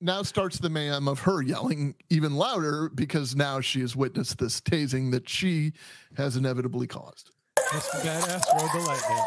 [0.00, 4.60] Now starts the mayhem of her yelling even louder because now she has witnessed this
[4.60, 5.72] tasing that she
[6.16, 8.00] has inevitably caused Mr.
[8.00, 9.24] Badass rode the lightning.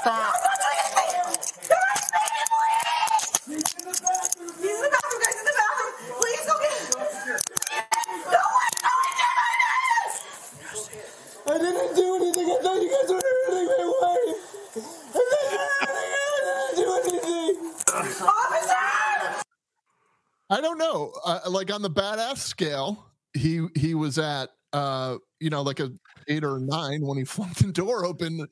[0.00, 0.34] Stop.
[3.50, 5.92] He's in the bathroom, guys, in the bathroom.
[6.20, 6.88] Please go get him.
[8.30, 9.48] No one, no one did my
[10.06, 10.94] business.
[11.46, 12.46] I didn't do anything.
[12.46, 14.38] I thought you guys were hurting my wife.
[15.82, 15.84] I
[16.76, 17.54] didn't do anything.
[18.26, 19.42] Officer!
[20.50, 21.12] I don't know.
[21.24, 25.90] Uh, like on the badass scale, he he was at uh you know like a
[26.28, 28.46] eight or nine when he flung the door open.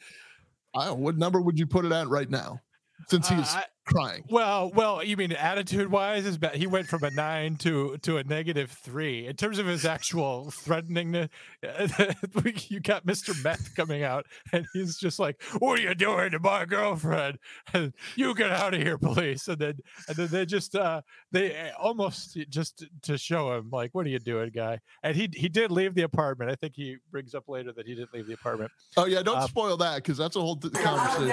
[0.74, 2.60] I, what number would you put it at right now?
[3.06, 4.22] Since he's Uh, crying.
[4.28, 6.56] Well, well, you mean attitude wise is bad.
[6.56, 10.50] He went from a nine to to a negative three in terms of his actual
[10.50, 11.12] threatening.
[11.62, 16.32] To, you got Mister Meth coming out, and he's just like, "What are you doing
[16.32, 17.38] to my girlfriend?
[17.72, 19.74] And you get out of here, police!" And then
[20.08, 24.10] and then they just uh they uh, almost just to show him like, "What are
[24.10, 26.50] you doing, guy?" And he he did leave the apartment.
[26.50, 28.70] I think he brings up later that he didn't leave the apartment.
[28.96, 31.28] Oh yeah, don't Um, spoil that because that's a whole th- conversation.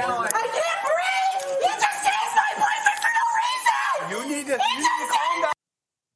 [4.10, 5.52] You need to, you need to calm down.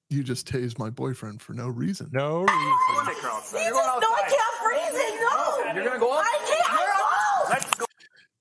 [0.10, 2.10] You just tased my boyfriend for no reason.
[2.12, 2.60] No reason.
[2.60, 5.74] You just, no, I can't breathe it, no!
[5.74, 6.26] You're gonna go up?
[6.26, 7.86] I can't, Let's go.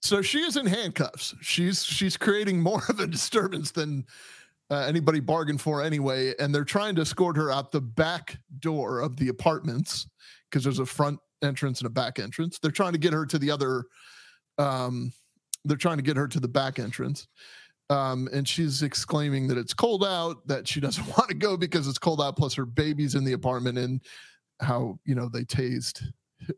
[0.00, 1.34] So she is in handcuffs.
[1.42, 4.06] She's she's creating more of a disturbance than
[4.70, 9.00] uh, anybody bargained for anyway, and they're trying to escort her out the back door
[9.00, 10.06] of the apartments
[10.50, 12.58] because there's a front entrance and a back entrance.
[12.58, 13.84] They're trying to get her to the other.
[14.58, 15.12] Um,
[15.64, 17.28] they're trying to get her to the back entrance.
[17.90, 21.88] Um, and she's exclaiming that it's cold out, that she doesn't want to go because
[21.88, 24.00] it's cold out, plus her baby's in the apartment, and
[24.60, 26.02] how you know they tased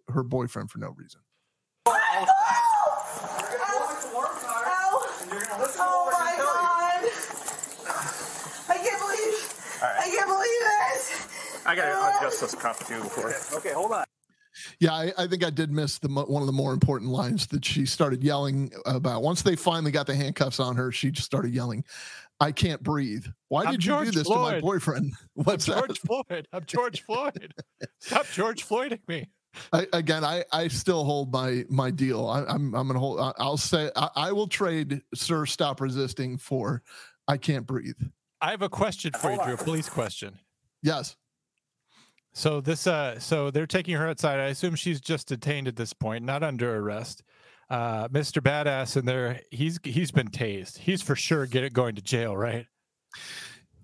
[0.09, 1.21] her boyfriend for no reason.
[5.83, 7.05] Oh my god!
[8.69, 9.37] I can't believe,
[9.83, 11.27] I can't believe it!
[11.67, 13.33] I gotta adjust this cuff too before.
[13.59, 14.05] Okay, hold on.
[14.79, 17.65] Yeah, I, I think I did miss the one of the more important lines that
[17.65, 19.23] she started yelling about.
[19.23, 21.85] Once they finally got the handcuffs on her, she just started yelling,
[22.41, 23.27] "I can't breathe!
[23.49, 25.87] Why I'm did you George do this to my boyfriend?" What's I'm that?
[25.87, 26.49] George Floyd.
[26.53, 27.55] I'm George Floyd.
[28.01, 29.29] Stop George Floyding me.
[29.73, 32.27] I, again, I I still hold my my deal.
[32.27, 33.21] I, I'm I'm gonna hold.
[33.21, 36.83] I, I'll say I, I will trade "Sir, Stop Resisting" for
[37.29, 38.01] "I Can't Breathe."
[38.41, 39.55] I have a question for you, Drew.
[39.55, 40.39] A police question.
[40.83, 41.17] Yes.
[42.41, 44.41] So this, uh, so they're taking her outside.
[44.41, 47.23] I assume she's just detained at this point, not under arrest.
[47.69, 48.41] Uh, Mr.
[48.43, 50.79] Badass in there, he's he's been tased.
[50.79, 52.65] He's for sure get it going to jail, right?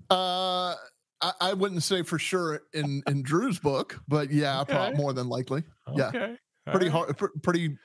[0.09, 0.75] Uh,
[1.21, 4.97] I, I wouldn't say for sure in in Drew's book, but yeah, prob- Okay.
[5.03, 5.63] more than likely.
[5.95, 6.37] Yeah, Okay.
[6.67, 6.93] All pretty right.
[6.93, 7.77] hard, pr- pretty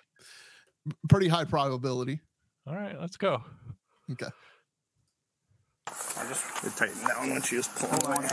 [1.09, 2.21] pretty high probability.
[2.65, 3.43] All right, let's go.
[4.09, 4.29] Okay.
[5.87, 8.23] I just it tightened down when she was pulling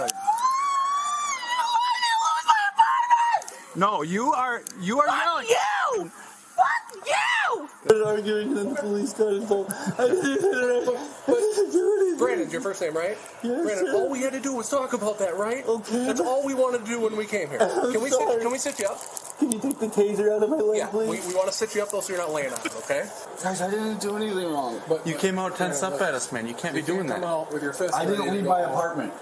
[3.77, 5.47] No, you are you are yelling.
[5.49, 6.11] You!
[6.57, 7.69] Fuck you!
[7.87, 9.73] Been arguing in the police got involved.
[9.99, 10.83] I didn't do
[11.29, 12.19] anything.
[12.19, 13.17] Brandon's your first name, right?
[13.45, 13.95] Yes, Brandon, sir.
[13.95, 15.65] all we had to do was talk about that, right?
[15.65, 16.07] Okay.
[16.07, 17.59] That's all we wanted to do when we came here.
[17.61, 18.33] I'm Can we sorry.
[18.33, 18.99] sit, can we sit you up?
[19.39, 21.09] Can you take the taser out of my leg, Yeah, please?
[21.25, 23.09] we, we want to sit you up though so you're not laying on it, okay?
[23.41, 24.81] Guys, I didn't do anything wrong.
[24.89, 26.49] But You came out tense up at us, man.
[26.49, 27.27] You can't be doing Come that.
[27.27, 27.95] out with your fist.
[27.95, 29.13] I didn't leave my apartment.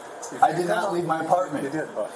[0.40, 1.64] I did not leave my apartment.
[1.64, 2.15] You did, but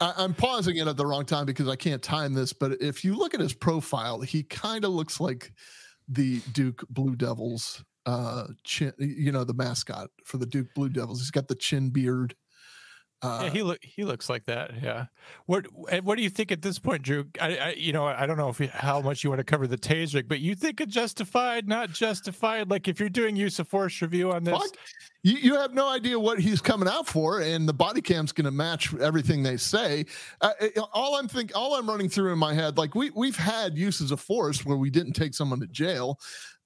[0.00, 2.52] I, I'm pausing it at the wrong time because I can't time this.
[2.52, 5.52] But if you look at his profile, he kind of looks like
[6.08, 7.84] the Duke Blue Devils.
[8.06, 11.20] Uh, chin, you know, the mascot for the Duke Blue Devils.
[11.20, 12.34] He's got the chin beard.
[13.22, 14.72] Uh, yeah, he look he looks like that.
[14.82, 15.06] Yeah.
[15.46, 15.66] What
[16.02, 17.26] what do you think at this point, Drew?
[17.40, 19.66] I, I you know I don't know if you, how much you want to cover
[19.66, 22.70] the tasering, but you think it justified, not justified?
[22.70, 24.54] Like if you're doing use of force review on this.
[25.22, 28.46] You, you have no idea what he's coming out for, and the body cam's going
[28.46, 30.06] to match everything they say.
[30.40, 33.36] Uh, it- all I'm think, all I'm running through in my head, like we we've
[33.36, 36.18] had uses of force where we didn't take someone to jail.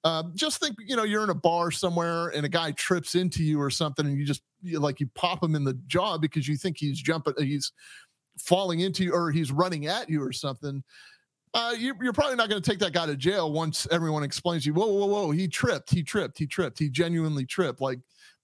[0.05, 3.43] Uh, just think, you know, you're in a bar somewhere and a guy trips into
[3.43, 6.57] you or something, and you just like you pop him in the jaw because you
[6.57, 7.71] think he's jumping, he's
[8.39, 10.83] falling into you or he's running at you or something.
[11.53, 14.63] Uh, you, you're probably not going to take that guy to jail once everyone explains
[14.63, 17.79] to you, whoa, whoa, whoa, he tripped, he tripped, he tripped, he genuinely tripped.
[17.79, 17.99] Like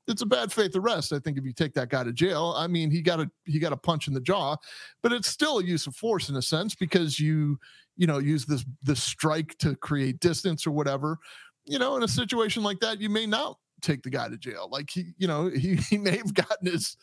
[0.08, 1.14] it's a bad faith arrest.
[1.14, 3.60] I think if you take that guy to jail, I mean, he got a he
[3.60, 4.56] got a punch in the jaw,
[5.04, 7.60] but it's still a use of force in a sense because you
[7.98, 11.18] you know use this this strike to create distance or whatever.
[11.66, 14.68] You know, in a situation like that, you may not take the guy to jail.
[14.72, 16.98] Like he, you know, he he may have gotten his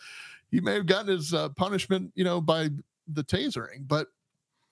[0.50, 2.70] he may have gotten his uh, punishment, you know, by
[3.06, 4.06] the tasering, but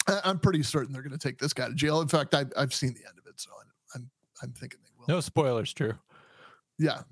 [0.09, 2.01] I- I'm pretty certain they're going to take this guy to jail.
[2.01, 3.51] In fact, I've I've seen the end of it, so
[3.95, 4.11] I'm
[4.43, 5.07] I'm thinking they will.
[5.17, 5.95] no spoilers, Drew.
[6.79, 7.03] Yeah.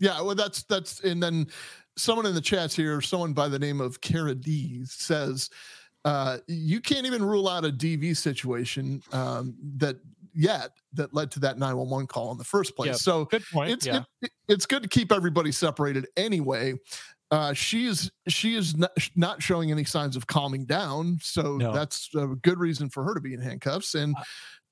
[0.00, 1.46] Yeah, well that's that's and then
[1.96, 5.50] someone in the chats here, someone by the name of Cara D says
[6.04, 9.96] uh you can't even rule out a DV situation um that
[10.34, 12.88] yet that led to that 911 call in the first place.
[12.88, 14.02] Yeah, so good point, it's yeah.
[14.22, 16.74] it- it's good to keep everybody separated anyway.
[17.30, 21.72] Uh, she is she is not, not showing any signs of calming down, so No.
[21.72, 23.94] that's a good reason for her to be in handcuffs.
[23.94, 24.14] And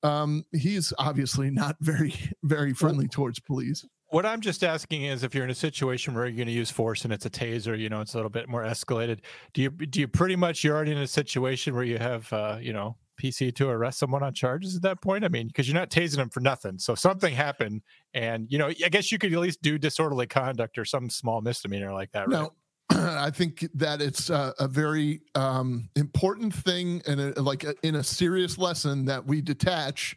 [0.03, 3.83] um, he's obviously not very very friendly towards police.
[4.09, 6.69] what I'm just asking is if you're in a situation where you're going to use
[6.69, 9.19] force and it's a taser, you know, it's a little bit more escalated.
[9.53, 12.57] Do you do you pretty much you're already in a situation where you have uh,
[12.61, 15.23] you know PC to arrest someone on charges at that point?
[15.23, 16.79] I mean, because you're not tasing them for nothing.
[16.79, 17.81] So something happened,
[18.13, 21.41] and you know, I guess you could at least do disorderly conduct or some small
[21.41, 22.41] misdemeanor like that, right?
[22.41, 22.53] No,
[22.89, 27.95] I think that it's a, a very um, important thing and uh, like a, in
[27.95, 30.15] a serious lesson that we detach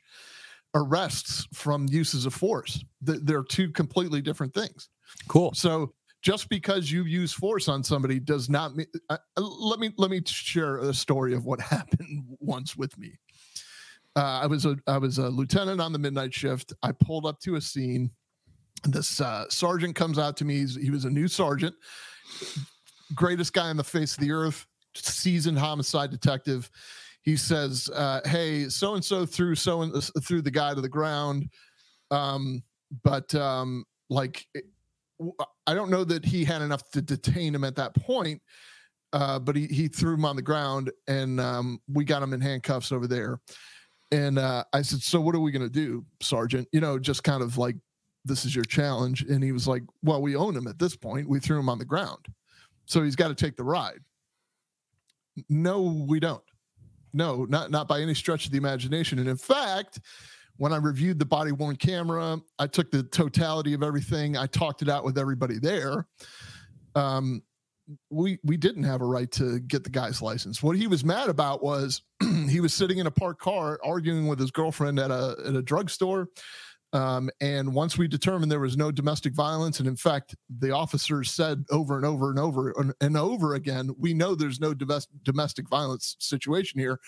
[0.75, 2.85] arrests from uses of force.
[3.01, 4.89] They're two completely different things.
[5.29, 5.55] Cool.
[5.55, 5.95] So
[6.27, 8.89] just because you use force on somebody does not mean.
[9.09, 13.13] Uh, let me let me share a story of what happened once with me.
[14.17, 16.73] Uh, I was a I was a lieutenant on the midnight shift.
[16.83, 18.11] I pulled up to a scene.
[18.83, 20.57] This uh, sergeant comes out to me.
[20.57, 21.77] He's, he was a new sergeant,
[23.15, 26.69] greatest guy on the face of the earth, seasoned homicide detective.
[27.23, 30.89] He says, uh, "Hey, so and so threw so and threw the guy to the
[30.89, 31.51] ground,
[32.11, 32.65] um,
[33.05, 34.45] but um, like,
[35.67, 38.43] I don't know that he had enough to detain him at that point."
[39.13, 42.41] Uh, but he, he threw him on the ground and um, we got him in
[42.41, 43.41] handcuffs over there.
[44.13, 46.69] And uh, I said, So what are we going to do, Sergeant?
[46.73, 47.77] You know, just kind of like,
[48.25, 49.23] this is your challenge.
[49.23, 51.29] And he was like, Well, we own him at this point.
[51.29, 52.27] We threw him on the ground.
[52.87, 54.01] So he's got to take the ride.
[55.49, 56.43] No, we don't.
[57.13, 59.19] No, not not by any stretch of the imagination.
[59.19, 60.01] And in fact,
[60.59, 64.37] when I reviewed the body worn camera, I took the totality of everything.
[64.37, 66.07] I talked it out with everybody there.
[66.95, 67.43] Um,
[68.11, 70.63] we we didn't have a right to get the guy's license.
[70.63, 72.03] What he was mad about was
[72.49, 75.63] he was sitting in a parked car arguing with his girlfriend at a at a
[75.63, 76.29] drugstore.
[76.93, 81.31] Um, and once we determined there was no domestic violence, and in fact, the officers
[81.31, 85.23] said over and over and over and, and over again, we know there's no domestic
[85.23, 86.99] domestic violence situation here.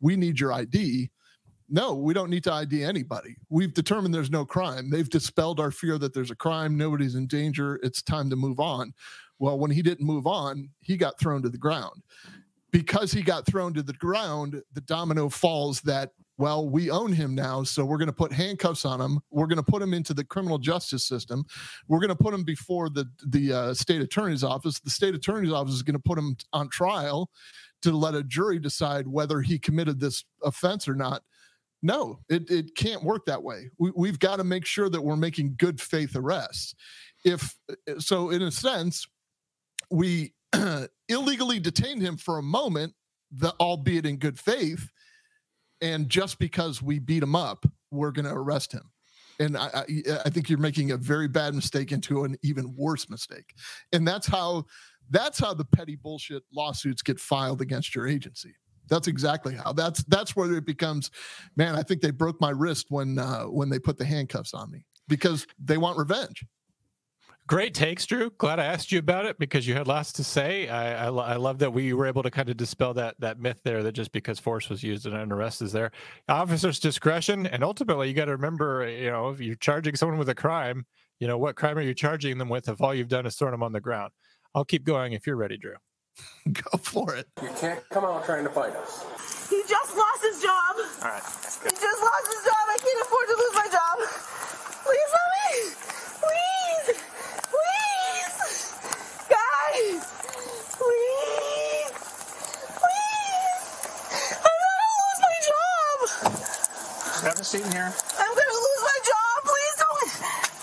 [0.00, 1.10] We need your ID.
[1.68, 3.36] No, we don't need to ID anybody.
[3.50, 4.88] We've determined there's no crime.
[4.88, 6.78] They've dispelled our fear that there's a crime.
[6.78, 7.78] Nobody's in danger.
[7.82, 8.94] It's time to move on.
[9.38, 12.02] Well, when he didn't move on, he got thrown to the ground.
[12.70, 17.34] Because he got thrown to the ground, the domino falls that, well, we own him
[17.34, 17.62] now.
[17.64, 19.20] So we're going to put handcuffs on him.
[19.30, 21.44] We're going to put him into the criminal justice system.
[21.88, 24.80] We're going to put him before the, the uh, state attorney's office.
[24.80, 27.30] The state attorney's office is going to put him on trial
[27.82, 31.22] to let a jury decide whether he committed this offense or not.
[31.82, 33.70] No, it, it can't work that way.
[33.78, 36.74] We, we've got to make sure that we're making good faith arrests.
[37.24, 37.56] If
[37.98, 39.06] so, in a sense,
[39.90, 40.32] we
[41.08, 42.94] illegally detained him for a moment,
[43.30, 44.90] the, albeit in good faith.
[45.80, 48.90] And just because we beat him up, we're going to arrest him.
[49.40, 49.84] And I, I,
[50.26, 53.54] I think you're making a very bad mistake into an even worse mistake.
[53.92, 54.64] And that's how
[55.10, 58.54] that's how the petty bullshit lawsuits get filed against your agency.
[58.88, 59.72] That's exactly how.
[59.72, 61.10] That's that's where it becomes,
[61.56, 61.74] man.
[61.74, 64.84] I think they broke my wrist when uh, when they put the handcuffs on me
[65.08, 66.44] because they want revenge.
[67.48, 68.28] Great takes, Drew.
[68.36, 70.68] Glad I asked you about it because you had lots to say.
[70.68, 73.60] I, I, I love that we were able to kind of dispel that that myth
[73.64, 75.90] there that just because force was used in an arrest is there.
[76.28, 80.28] Officer's discretion, and ultimately, you got to remember, you know, if you're charging someone with
[80.28, 80.84] a crime,
[81.20, 83.52] you know, what crime are you charging them with if all you've done is thrown
[83.52, 84.12] them on the ground?
[84.54, 85.76] I'll keep going if you're ready, Drew.
[86.52, 87.26] Go for it.
[87.42, 89.04] You can't come out trying to fight us.
[89.50, 90.76] He just lost his job.
[91.02, 91.22] All right.
[91.64, 92.64] He just lost his job.
[92.68, 93.96] I can't afford to lose my job.
[94.84, 95.54] Please help me.
[96.24, 96.86] Please.
[97.52, 98.36] Please.
[99.28, 100.00] Guys.
[100.78, 101.92] Please.
[102.80, 103.64] Please.
[104.32, 105.98] I'm gonna lose my job.
[107.22, 107.92] Grab a seat in here.
[107.92, 109.36] I'm gonna lose my job.
[109.44, 110.08] Please don't.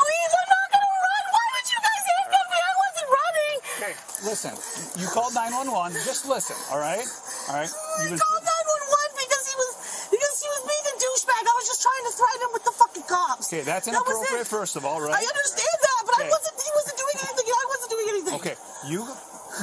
[0.02, 1.24] Please, I'm not gonna run.
[1.34, 2.60] Why would you guys handcuff me?
[2.62, 3.58] I wasn't running.
[3.78, 3.94] Okay,
[4.26, 4.54] listen.
[5.00, 6.02] You called 911.
[6.04, 7.06] Just listen, all right?
[7.50, 7.70] All right?
[7.70, 9.72] You I You called 911 because he was
[10.12, 11.42] because he was being a douchebag.
[11.46, 13.48] I was just trying to threaten him with the fucking cops.
[13.48, 14.52] Okay, that's That was inappropriate, it.
[14.52, 15.14] first of all, right?
[15.16, 16.56] I understand that, but I wasn't.
[16.60, 17.46] He wasn't doing anything.
[17.54, 18.36] I wasn't doing anything.
[18.42, 18.56] Okay,
[18.90, 19.00] you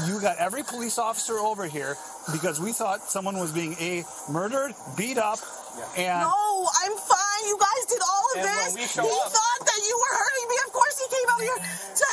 [0.08, 1.96] you got every police officer over here
[2.32, 5.38] because we thought someone was being a murdered, beat up,
[5.98, 6.32] and No,
[6.80, 7.42] I'm fine.
[7.44, 8.96] You guys did all of And when this.
[8.96, 10.56] we He up- thought that you were hurting me.
[10.66, 12.04] Of course, he came out here to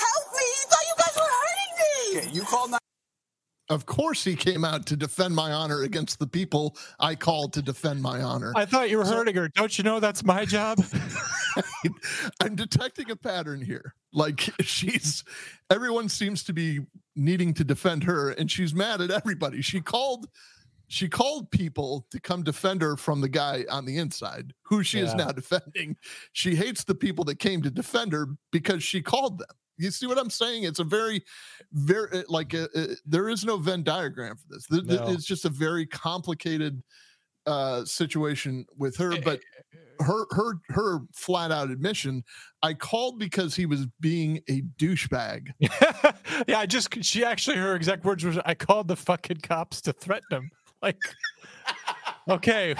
[2.18, 2.72] okay, you called.
[2.72, 2.80] Nine-
[3.70, 7.62] Of course, he came out to defend my honor against the people I called to
[7.62, 8.52] defend my honor.
[8.56, 9.48] I thought you were So- hurting her.
[9.50, 10.80] Don't you know that's my job?
[12.42, 13.94] I'm detecting a pattern here.
[14.12, 15.24] Like she's
[15.70, 16.80] everyone seems to be
[17.16, 19.62] needing to defend her and she's mad at everybody.
[19.62, 20.28] She called
[20.88, 25.00] she called people to come defend her from the guy on the inside who she
[25.00, 25.96] is now defending.
[26.34, 29.48] She hates the people that came to defend her because she called them.
[29.80, 30.64] You see what I'm saying?
[30.64, 31.24] It's a very,
[31.72, 34.66] very like uh uh there is no Venn diagram for this.
[34.68, 35.10] Th- th- No.
[35.10, 36.84] It's just a very complicated
[37.46, 39.20] uh situation with her.
[39.22, 39.40] But
[40.02, 42.24] her her her flat out admission.
[42.62, 45.50] I called because he was being a douchebag.
[46.48, 49.94] yeah, I just she actually her exact words was I called the fucking cops to
[49.94, 50.52] threaten him.
[50.82, 51.02] Like
[52.28, 52.76] okay,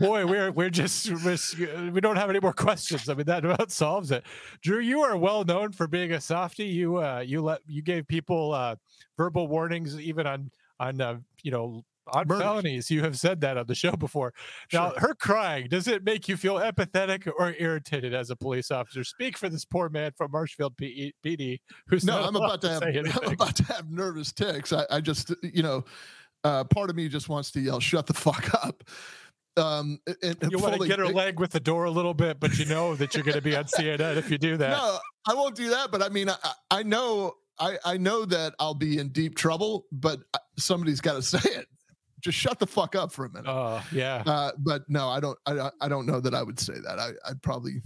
[0.00, 3.08] boy, we're we're just we're, we don't have any more questions.
[3.08, 4.24] I mean, that about solves it.
[4.62, 6.66] Drew, you are well known for being a softie.
[6.66, 8.76] You uh, you let you gave people uh,
[9.16, 10.50] verbal warnings even on
[10.80, 12.42] on uh, you know on Murders.
[12.42, 12.90] felonies.
[12.90, 14.32] You have said that on the show before.
[14.72, 15.00] Now, sure.
[15.00, 19.04] her crying does it make you feel empathetic or irritated as a police officer?
[19.04, 22.22] Speak for this poor man from Marshfield PD who's no.
[22.22, 22.82] I'm about to have
[23.22, 24.72] I'm about to have nervous ticks.
[24.72, 25.84] I, I just you know
[26.44, 28.84] uh, part of me just wants to yell, "Shut the fuck up!"
[29.56, 32.38] Um, and, and you want to get her leg with the door a little bit,
[32.38, 34.70] but you know that you're going to be on CNN if you do that.
[34.70, 35.90] No, I won't do that.
[35.90, 36.36] But I mean, I,
[36.70, 39.86] I know, I, I know that I'll be in deep trouble.
[39.90, 41.66] But uh, somebody's got to say it.
[42.20, 43.48] Just shut the fuck up for a minute.
[43.48, 44.22] Oh yeah.
[44.26, 45.38] Uh, but no, I don't.
[45.46, 46.98] I, I don't know that I would say that.
[46.98, 47.82] I, I'd probably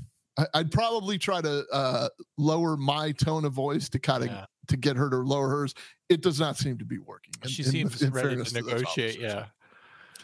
[0.54, 4.46] I'd probably try to uh, lower my tone of voice to kind of yeah.
[4.68, 5.74] To get her to lower hers.
[6.08, 7.32] It does not seem to be working.
[7.42, 9.16] In, she seems in, in ready to negotiate.
[9.16, 9.44] To yeah,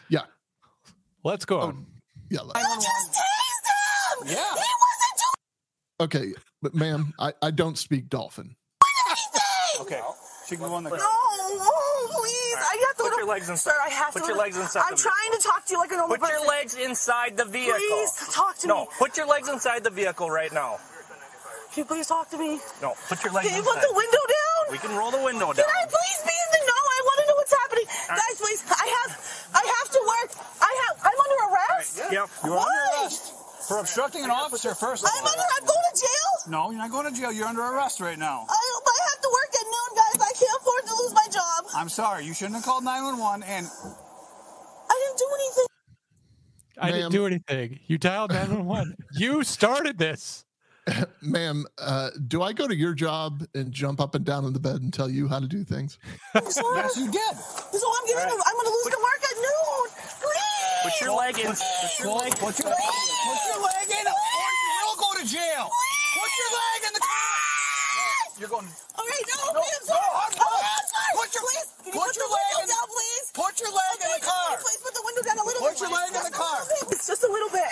[0.09, 0.21] yeah.
[1.23, 1.61] Let's go.
[1.61, 1.73] Oh,
[2.29, 2.41] yeah.
[2.41, 4.27] Let- I just tased him.
[4.27, 4.35] Yeah.
[4.35, 6.01] He wasn't doing.
[6.01, 8.55] Okay, but ma'am, I, I don't speak dolphin.
[9.81, 10.01] okay,
[10.47, 10.89] she can go on the.
[10.91, 12.55] No, oh, please.
[12.55, 12.65] Right.
[12.71, 13.03] I have to.
[13.03, 13.71] Put your legs inside.
[13.71, 14.27] Sir, I have put to.
[14.29, 14.83] your legs inside.
[14.87, 16.35] I'm trying to talk to you like a normal Put person.
[16.39, 17.79] your legs inside the vehicle.
[17.79, 18.81] Please talk to no, me.
[18.81, 20.77] No, put your legs inside the vehicle right now.
[21.73, 22.57] Can you please talk to me?
[22.81, 23.47] No, put your legs.
[23.47, 24.61] Can you put the window down?
[24.73, 25.61] We can roll the window down.
[25.61, 26.81] Can I please be in the know?
[26.81, 28.17] I want to know what's happening, right.
[28.17, 28.35] guys.
[28.41, 29.11] Please, I have,
[29.53, 30.29] I have to work.
[30.61, 30.95] I have.
[31.05, 31.99] I'm under arrest.
[32.01, 32.11] Right.
[32.11, 32.27] Yep.
[32.43, 32.65] You're Why?
[32.65, 33.33] under arrest
[33.69, 34.73] for obstructing an officer.
[34.73, 35.05] First.
[35.05, 35.45] I'm under.
[35.45, 36.31] I'm going to jail.
[36.49, 37.31] No, you're not going to jail.
[37.31, 38.49] You're under arrest right now.
[38.49, 40.17] I, I have to work at noon, guys.
[40.25, 41.59] I can't afford to lose my job.
[41.77, 42.25] I'm sorry.
[42.25, 43.69] You shouldn't have called 911 and.
[44.89, 45.65] I didn't do anything.
[46.81, 47.79] I didn't do anything.
[47.85, 48.95] You dialed 911.
[49.13, 50.45] you started this.
[51.21, 54.59] Ma'am, uh, do I go to your job and jump up and down in the
[54.59, 55.97] bed and tell you how to do things?
[56.35, 56.57] yes,
[56.97, 57.35] you did.
[57.35, 58.23] So I'm getting.
[58.23, 58.45] Right.
[58.45, 59.85] I'm going to lose put, the work at noon.
[60.23, 60.83] Please.
[60.83, 61.51] Put your leg in.
[61.51, 62.31] Put your leg.
[62.39, 65.67] Put your, put your leg in, or you will go to jail.
[65.67, 65.99] Please.
[66.15, 67.37] Put your leg in the car.
[67.99, 68.07] No,
[68.39, 68.69] you're going.
[68.95, 69.99] All right, no, no, I'm sorry.
[69.99, 71.13] No, I'm, oh, I'm sorry.
[71.19, 73.25] Put your, please, put, put your leg in, down, please.
[73.35, 74.57] Put your leg okay, in the car.
[74.57, 75.79] Please, please put the window down a little put bit.
[75.79, 76.59] Put your leg in the car.
[76.89, 77.67] It's just a little bit.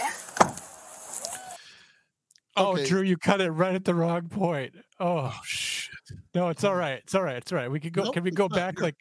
[2.58, 2.86] Oh, Okay.
[2.86, 4.74] Drew, you cut it right at the wrong point.
[5.00, 5.92] Oh, Oh shit!
[6.36, 7.00] no, it's all right.
[7.04, 7.38] It's all right.
[7.38, 7.70] It's all right.
[7.72, 8.04] We could go.
[8.06, 8.86] Nope, can we go back here.
[8.86, 8.96] like?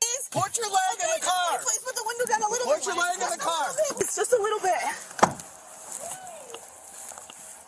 [0.00, 0.28] Please.
[0.30, 1.58] Put your leg in the car.
[1.58, 2.86] Please put the window down a little Put bit.
[2.86, 3.66] your leg in the car.
[4.00, 4.80] It's just a little bit.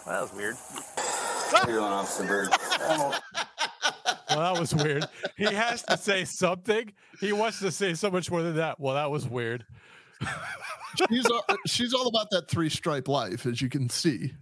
[0.06, 0.56] That was weird.
[1.66, 2.48] You're on Officer Bird.
[4.30, 5.06] Well, that was weird.
[5.36, 6.92] He has to say something.
[7.20, 8.78] He wants to say so much more than that.
[8.80, 9.64] Well, that was weird.
[11.10, 14.32] She's all, she's all about that three stripe life, as you can see.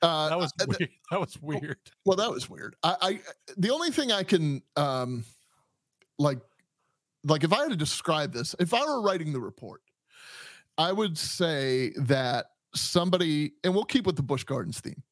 [0.00, 0.90] Uh, That was uh, weird.
[1.10, 1.78] That was weird.
[2.04, 2.74] Well, that was weird.
[2.82, 3.20] I, I
[3.56, 5.24] the only thing I can um
[6.18, 6.38] like
[7.24, 9.82] like if I had to describe this, if I were writing the report,
[10.78, 15.02] I would say that somebody and we'll keep with the Busch Gardens theme.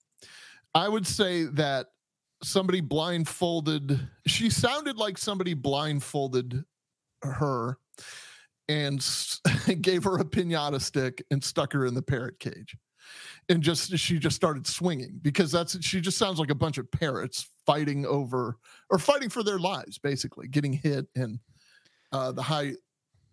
[0.74, 1.88] I would say that
[2.43, 6.64] somebody blindfolded she sounded like somebody blindfolded
[7.22, 7.76] her
[8.68, 9.07] and
[9.82, 12.76] gave her a pinata stick and stuck her in the parrot cage
[13.49, 16.91] and just she just started swinging because that's she just sounds like a bunch of
[16.91, 18.57] parrots fighting over
[18.91, 21.39] or fighting for their lives basically getting hit and
[22.13, 22.73] uh the high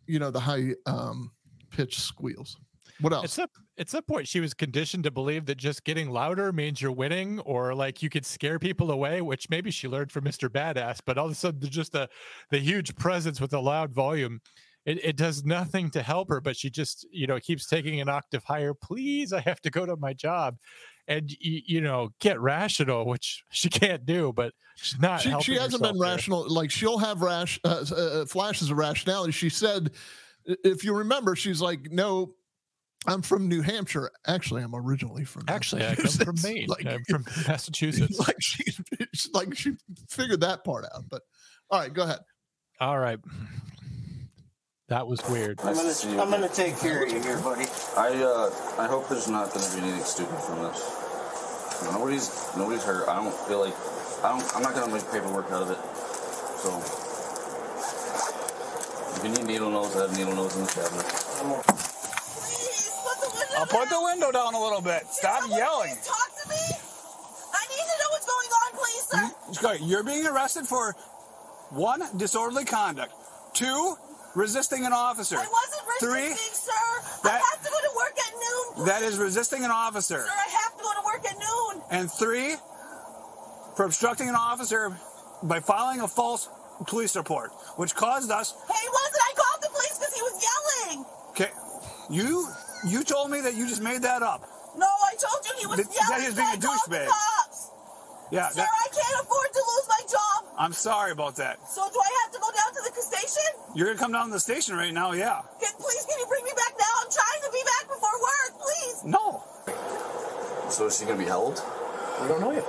[0.05, 1.31] you know the high um
[1.69, 2.57] pitch squeals
[2.99, 3.47] what else At some,
[3.77, 7.39] at some point, she was conditioned to believe that just getting louder means you're winning,
[7.41, 10.49] or like you could scare people away, which maybe she learned from Mr.
[10.49, 10.99] Badass.
[11.05, 12.09] But all of a sudden, there's just the
[12.49, 14.41] the huge presence with a loud volume.
[14.87, 18.09] It, it does nothing to help her, but she just you know keeps taking an
[18.09, 18.73] octave higher.
[18.73, 20.57] Please, I have to go to my job,
[21.07, 24.33] and you know get rational, which she can't do.
[24.33, 25.21] But she's not.
[25.21, 26.09] she, she hasn't been there.
[26.09, 29.91] rational like she'll have rash uh, uh, flashes of rationality she said
[30.45, 32.31] if you remember she's like no
[33.07, 36.67] i'm from new hampshire actually i'm originally from Actually, I come from Massachusetts." Maine.
[36.67, 38.19] like, I'm from Massachusetts.
[38.19, 38.63] like she
[39.33, 39.73] like she
[40.09, 41.23] figured that part out but
[41.71, 42.19] all right go ahead
[42.79, 43.19] All right.
[44.89, 45.61] That was weird.
[45.65, 46.21] Nice to see you.
[46.21, 47.65] I'm gonna take care of you here, buddy.
[47.97, 50.79] I uh, I hope there's not going to be anything stupid from this.
[51.91, 53.09] Nobody's nobody's hurt.
[53.09, 53.75] I don't feel like
[54.23, 54.55] I don't.
[54.55, 55.77] I'm not going to make paperwork out of it.
[56.63, 56.71] So
[59.17, 61.03] if you need needle nose, I have needle nose in the cabinet.
[61.03, 65.03] Please put the window I'll put the window down a little bit.
[65.07, 65.95] Stop Someone yelling.
[66.05, 66.55] Talk to me.
[66.55, 69.77] I need to know what's going on, please, sir.
[69.79, 70.95] You- You're being arrested for
[71.71, 73.13] one, disorderly conduct.
[73.53, 73.97] Two,
[74.37, 75.35] resisting an officer.
[75.37, 76.71] I wasn't Three, sir.
[77.23, 78.33] that- I have to go to work at
[78.77, 80.23] noon, that is resisting an officer.
[80.23, 81.81] Sir, I have to go to work at noon.
[81.89, 82.55] And three,
[83.75, 84.95] for obstructing an officer
[85.41, 86.49] by filing a false
[86.85, 88.51] police report, which caused us.
[88.53, 89.23] He wasn't.
[89.23, 91.05] I called the police because he was yelling.
[91.31, 91.51] Okay,
[92.11, 92.47] you
[92.85, 94.41] you told me that you just made that up.
[94.75, 96.09] No, I told you he was That- yelling.
[96.09, 97.09] that he was being a I called the douchebag.
[98.29, 100.45] Yeah, Sir, that, I can't afford to lose my job.
[100.59, 101.57] I'm sorry about that.
[101.71, 103.51] So do I have to go down to the station?
[103.77, 105.39] You're gonna come down to the station right now, yeah.
[105.61, 106.85] Can, please, can you bring me back now?
[106.99, 109.03] I'm trying to be back before work, please.
[109.03, 109.43] No.
[110.71, 111.61] So is she gonna be held?
[112.23, 112.65] We don't know yet.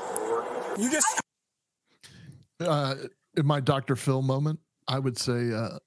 [0.77, 1.07] You just
[2.61, 2.95] uh,
[3.39, 3.97] in my Dr.
[3.97, 5.79] Phil moment, I would say, uh,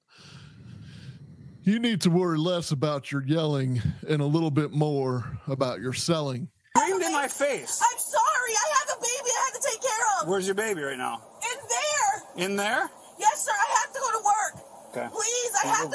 [1.62, 5.94] you need to worry less about your yelling and a little bit more about your
[5.94, 6.50] selling.
[6.76, 7.80] screamed in my face.
[7.80, 8.24] I'm sorry.
[8.56, 10.28] I have a baby I have to take care of.
[10.30, 11.22] Where's your baby right now?
[11.44, 12.48] In there.
[12.48, 12.90] In there?
[13.20, 13.52] Yes, sir.
[13.52, 14.66] I have to go to work.
[14.92, 15.08] Okay.
[15.12, 15.92] Please, I have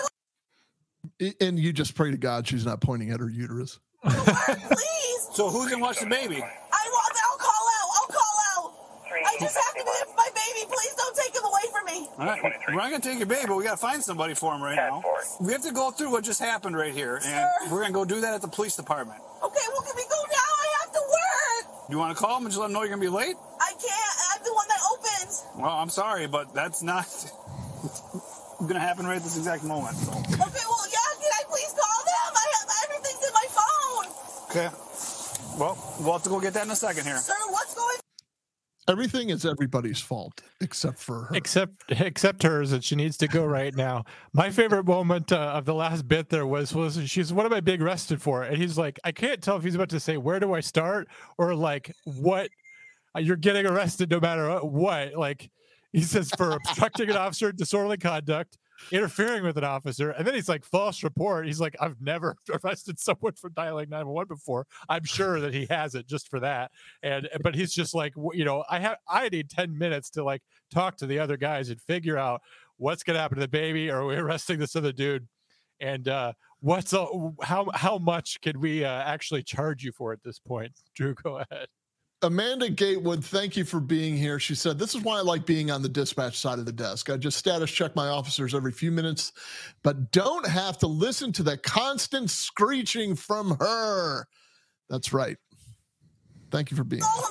[1.21, 3.79] to And you just pray to God she's not pointing at her uterus.
[4.05, 5.29] please.
[5.35, 6.37] So who's gonna watch the baby?
[6.37, 7.89] I want I'll call out.
[7.97, 8.75] I'll call out.
[9.27, 10.67] I just have to be there for my baby.
[10.67, 12.09] Please don't take him away from me.
[12.19, 14.63] All right, we're not gonna take your baby, but we gotta find somebody for him
[14.63, 15.03] right now.
[15.41, 17.51] We have to go through what just happened right here, and Sir.
[17.71, 19.21] we're gonna go do that at the police department.
[19.43, 20.53] Okay, well, can we go now?
[20.57, 21.91] I have to work.
[21.91, 23.37] You want to call them and just let them know you're gonna be late?
[23.61, 24.15] I can't.
[24.33, 25.45] I'm the one that opens.
[25.57, 27.07] Well, I'm sorry, but that's not
[28.67, 29.97] gonna happen right at this exact moment.
[29.97, 30.13] So.
[30.13, 32.33] Okay, well, yeah, can I please call them?
[32.35, 34.07] I have everything's in my phone.
[34.51, 35.59] Okay.
[35.59, 37.17] Well, we'll have to go get that in a second here.
[37.19, 37.97] Sir, what's going
[38.89, 41.35] Everything is everybody's fault except for her.
[41.35, 45.65] except except hers and she needs to go right now my favorite moment uh, of
[45.65, 48.79] the last bit there was was she's what am i being arrested for and he's
[48.79, 51.93] like i can't tell if he's about to say where do i start or like
[52.05, 52.49] what
[53.17, 55.51] uh, you're getting arrested no matter what like
[55.93, 58.59] he says for obstructing an officer disorderly conduct
[58.93, 61.47] interfering with an officer and then he's like false report.
[61.47, 64.67] He's like i've never arrested someone for dialing 911 before.
[64.89, 66.71] I'm sure that he has it just for that.
[67.03, 70.43] And but he's just like you know i have i need 10 minutes to like
[70.71, 72.43] talk to the other guys and figure out
[72.77, 73.91] what's to happen to the baby.
[73.91, 75.27] Are we arresting this other dude?
[75.81, 80.23] And uh what's all, how how much can we uh, actually charge you for at
[80.23, 80.73] this point?
[80.95, 81.69] Drew go ahead
[82.27, 84.41] Amanda Gatewood, thank you for being here.
[84.41, 87.09] She said, This is why I like being on the dispatch side of the desk.
[87.09, 89.33] I just status check my officers every few minutes,
[89.85, 94.27] but don't have to listen to the constant screeching from her.
[94.91, 95.37] That's right.
[96.51, 97.23] Thank you for being here.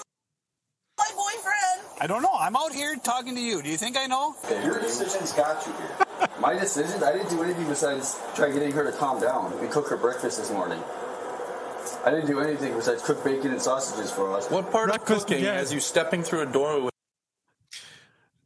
[0.98, 2.00] my boyfriend?
[2.00, 2.34] I don't know.
[2.40, 3.62] I'm out here talking to you.
[3.62, 4.34] Do you think I know?
[4.46, 6.30] Okay, your decisions got you here.
[6.40, 7.04] My decisions?
[7.04, 9.60] I didn't do anything besides try getting her to calm down.
[9.60, 10.80] We cooked her breakfast this morning.
[12.06, 14.50] I didn't do anything besides cook bacon and sausages for us.
[14.50, 16.92] What part of cooking is you stepping through a door with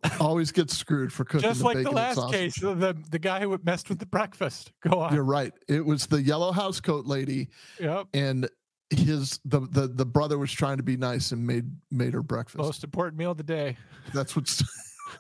[0.20, 3.42] Always get screwed for cooking just the like bacon the last case the the guy
[3.42, 5.54] who messed with the breakfast go on You're right.
[5.68, 7.50] It was the yellow house coat lady.
[7.80, 8.08] Yep.
[8.14, 8.50] And
[8.90, 12.58] his the, the the brother was trying to be nice and made made her breakfast.
[12.58, 13.78] most important meal of the day
[14.14, 14.64] That's what's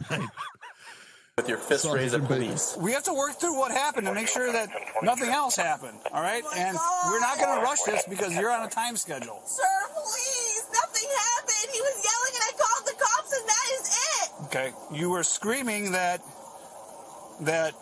[1.39, 2.75] with your fist Sausage raised at police.
[2.81, 4.67] We have to work through what happened to make sure that
[5.01, 5.97] nothing else happened.
[6.11, 6.77] All right, oh and
[7.07, 9.39] we're not going to rush this because you're on a time schedule.
[9.45, 9.63] Sir,
[9.93, 10.63] please.
[10.73, 11.69] Nothing happened.
[11.71, 14.29] He was yelling and I called the cops and that is it.
[14.47, 16.19] Okay, you were screaming that
[17.41, 17.73] that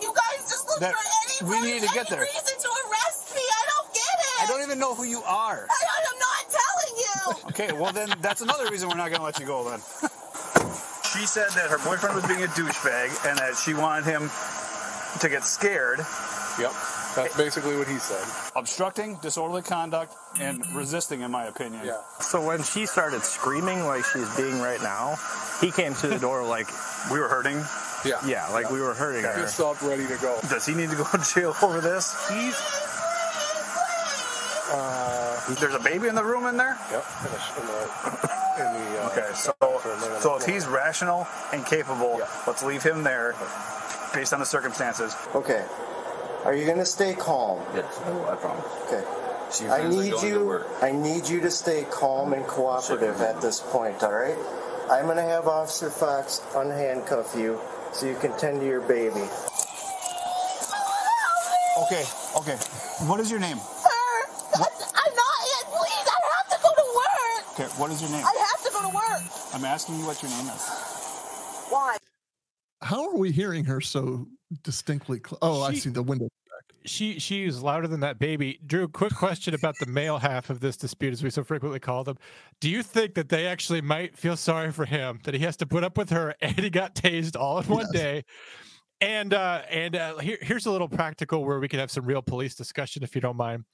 [0.00, 2.20] You guys just look That for any, we need to any get there.
[2.20, 3.42] reason to arrest me.
[3.42, 4.42] I don't get it.
[4.42, 5.66] I don't even know who you are.
[5.68, 5.78] I,
[6.08, 7.48] I'm not telling you.
[7.50, 9.80] Okay, well then that's another reason we're not going to let you go then.
[11.16, 14.30] She said that her boyfriend was being a douchebag and that she wanted him
[15.20, 15.98] to get scared.
[16.60, 16.72] Yep.
[17.16, 18.22] That's basically what he said.
[18.54, 21.86] Obstructing, disorderly conduct, and resisting, in my opinion.
[21.86, 22.02] Yeah.
[22.20, 25.16] So when she started screaming like she's being right now,
[25.62, 26.68] he came to the door like
[27.10, 27.62] We were hurting.
[28.04, 28.20] Yeah.
[28.26, 29.32] yeah, like we were hurting her.
[29.32, 30.38] Fist up, ready to go.
[30.50, 32.14] Does he need to go to jail over this?
[32.28, 32.85] He's.
[34.68, 36.76] Uh, There's a baby in the room in there?
[36.90, 37.04] yep.
[37.24, 37.82] In the, in the,
[38.58, 39.52] in the, uh, Okay, so
[40.20, 43.34] so if he's rational and capable, let's leave him there
[44.12, 45.14] based on the circumstances.
[45.34, 45.64] Okay.
[46.44, 47.60] Are you going to stay calm?
[47.74, 48.64] Yes, I I promise.
[48.86, 49.04] Okay.
[49.52, 50.64] She I need you.
[50.82, 54.02] I need you to stay calm and cooperative at this point.
[54.02, 54.36] All right.
[54.90, 57.60] I'm going to have Officer Fox unhandcuff you
[57.92, 59.26] so you can tend to your baby.
[61.86, 62.04] Okay,
[62.36, 62.56] okay.
[63.06, 63.58] What is your name?
[64.54, 64.62] Sir,
[64.94, 65.64] I'm not yet.
[65.72, 67.60] Please, I have to go to work.
[67.60, 68.24] Okay, what is your name?
[68.24, 69.32] I have to go to work.
[69.54, 70.62] I'm asking you what your name is.
[71.70, 71.96] Why?
[72.82, 74.26] how are we hearing her so
[74.62, 75.20] distinctly?
[75.26, 76.28] Cl- oh, I see the window.
[76.84, 78.60] she she's louder than that baby.
[78.64, 82.04] Drew, quick question about the male half of this dispute, as we so frequently call
[82.04, 82.16] them.
[82.60, 85.66] Do you think that they actually might feel sorry for him that he has to
[85.66, 88.02] put up with her and he got tased all in one Yes.
[88.02, 88.24] day?
[89.00, 92.22] And uh, and uh, here, here's a little practical where we can have some real
[92.22, 93.64] police discussion, if you don't mind.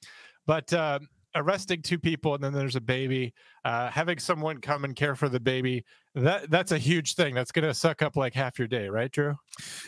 [0.46, 0.98] But uh,
[1.34, 3.32] arresting two people and then there's a baby,
[3.64, 5.84] uh, having someone come and care for the baby,
[6.14, 7.34] that that's a huge thing.
[7.34, 9.34] That's going to suck up like half your day, right, Drew?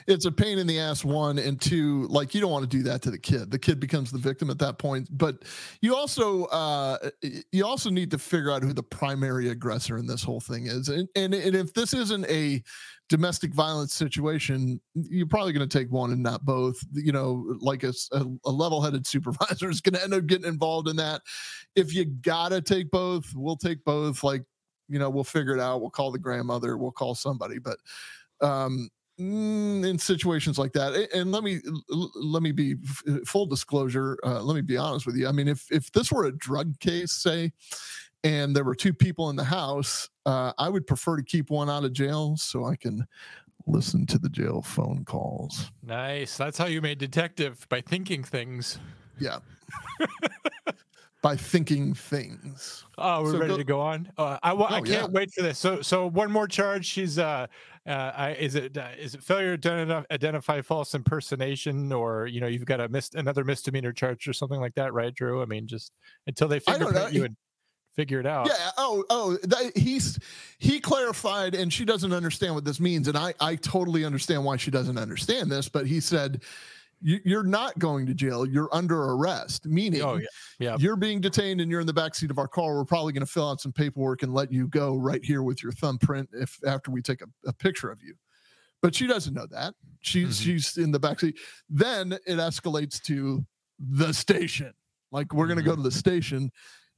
[0.07, 1.05] It's a pain in the ass.
[1.05, 3.51] One and two, like you don't want to do that to the kid.
[3.51, 5.09] The kid becomes the victim at that point.
[5.11, 5.43] But
[5.83, 7.11] you also uh,
[7.53, 10.89] you also need to figure out who the primary aggressor in this whole thing is.
[10.89, 12.63] And and, and if this isn't a
[13.09, 16.77] domestic violence situation, you're probably going to take one and not both.
[16.93, 20.97] You know, like a, a level-headed supervisor is going to end up getting involved in
[20.97, 21.21] that.
[21.77, 24.23] If you gotta take both, we'll take both.
[24.23, 24.45] Like,
[24.89, 25.81] you know, we'll figure it out.
[25.81, 26.77] We'll call the grandmother.
[26.77, 27.59] We'll call somebody.
[27.59, 27.79] But
[28.41, 32.77] um, mm, in situations like that, and let me let me be
[33.27, 34.19] full disclosure.
[34.25, 35.29] Uh, let me be honest with you.
[35.29, 37.53] I mean, if if this were a drug case, say
[38.25, 41.69] and there were two people in the house, uh, I would prefer to keep one
[41.69, 43.07] out of jail so I can
[43.67, 45.71] listen to the jail phone calls.
[45.83, 46.37] Nice.
[46.37, 48.79] That's how you made detective by thinking things.
[49.21, 49.39] Yeah.
[51.25, 52.85] by thinking things.
[52.99, 54.13] Oh, we're So ready go- to go on.
[54.19, 55.07] Uh, I, wa- I Oh, can't yeah.
[55.07, 55.59] wait for this.
[55.59, 56.85] So, so one more charge.
[56.85, 57.47] She's uh,
[57.87, 62.47] uh, I, is it uh, is it failure to identify false impersonation, or you know,
[62.47, 65.41] you've got a mis- another misdemeanor charge or something like that, right, Drew?
[65.41, 65.93] I mean, just
[66.27, 67.35] until they fingerprint you and
[67.97, 68.47] figure it out.
[68.49, 68.71] Yeah.
[68.77, 70.19] Oh, oh, that, he's
[70.59, 74.57] he clarified, and she doesn't understand what this means, and I I totally understand why
[74.59, 75.71] she doesn't understand this.
[75.71, 76.49] But he said, "You-
[77.07, 78.47] "You're not going to jail.
[78.47, 80.27] You're under arrest." Meaning, Oh, yeah.
[80.59, 80.77] Yeah.
[80.79, 82.75] you're being detained, and you're in the backseat of our car.
[82.75, 85.63] We're probably going to fill out some paperwork and let you go right here with
[85.63, 88.15] your thumbprint if after we take a, a picture of you.
[88.83, 89.75] But she doesn't know that.
[90.01, 91.35] She's she's in the backseat.
[91.69, 93.45] Then it escalates to
[93.79, 94.73] the station.
[95.13, 96.51] Like we're going to go to the station.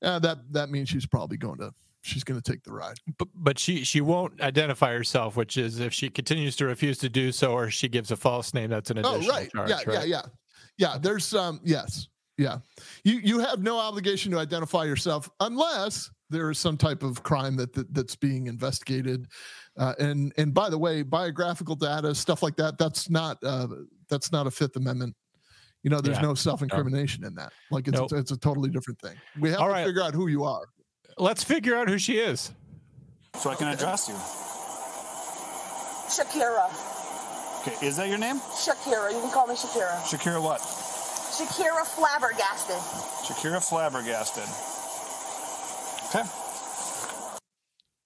[0.02, 1.72] Uh, that that means she's probably going to
[2.06, 2.96] she's going to take the ride.
[3.18, 7.08] But, but she she won't identify herself, which is if she continues to refuse to
[7.08, 9.52] do so, or she gives a false name, that's an Oh, additional right.
[9.52, 9.70] charge.
[9.70, 9.86] yeah, right?
[9.86, 10.22] yeah, yeah.
[10.78, 12.08] Yeah, there's um yes.
[12.38, 12.58] Yeah.
[13.04, 17.56] You you have no obligation to identify yourself unless there is some type of crime
[17.56, 19.26] that, that that's being investigated.
[19.78, 23.66] Uh, and and by the way, biographical data, stuff like that, that's not uh
[24.08, 25.14] that's not a fifth amendment.
[25.82, 26.22] You know, there's Yeah.
[26.22, 27.52] no self-incrimination in that.
[27.70, 28.12] Like it's Nope.
[28.12, 29.14] a, it's a totally different thing.
[29.40, 29.86] We have All to right.
[29.86, 30.66] figure out who you are.
[31.18, 32.52] Let's figure out who she is.
[33.36, 34.14] So I can address you.
[36.08, 36.70] Shakira.
[37.60, 38.36] Okay, is that your name?
[38.36, 39.12] Shakira.
[39.12, 40.00] You can call me Shakira.
[40.02, 40.60] Shakira what?
[40.60, 42.76] Shakira flabbergasted.
[43.26, 44.44] Shakira flabbergasted.
[46.08, 46.28] Okay.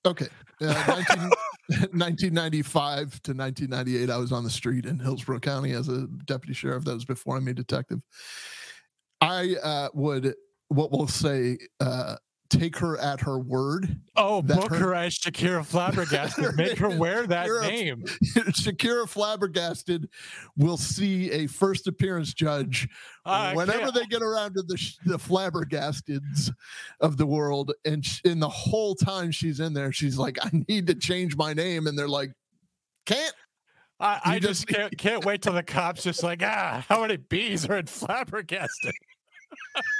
[0.07, 0.29] Okay.
[0.61, 1.31] Uh, 19,
[1.93, 6.85] 1995 to 1998, I was on the street in Hillsborough County as a deputy sheriff.
[6.85, 8.01] That was before I made detective.
[9.21, 10.35] I uh, would,
[10.69, 12.17] what we'll say, uh,
[12.51, 13.97] take her at her word.
[14.17, 16.57] Oh, book her as Shakira Flabbergasted.
[16.57, 18.03] Make her wear that Shakira- name.
[18.61, 20.09] Shakira Flabbergasted
[20.57, 22.89] will see a first appearance judge
[23.25, 26.51] I whenever they get around to the the Flabbergasteds
[27.01, 30.87] of the world, and in the whole time she's in there, she's like, "I need
[30.89, 32.33] to change my name," and they're like,
[33.07, 33.35] "Can't."
[34.03, 37.19] I, I just just- can't, can't wait till the cops just like, ah, how many
[37.19, 38.95] bees are in Flabbergasted?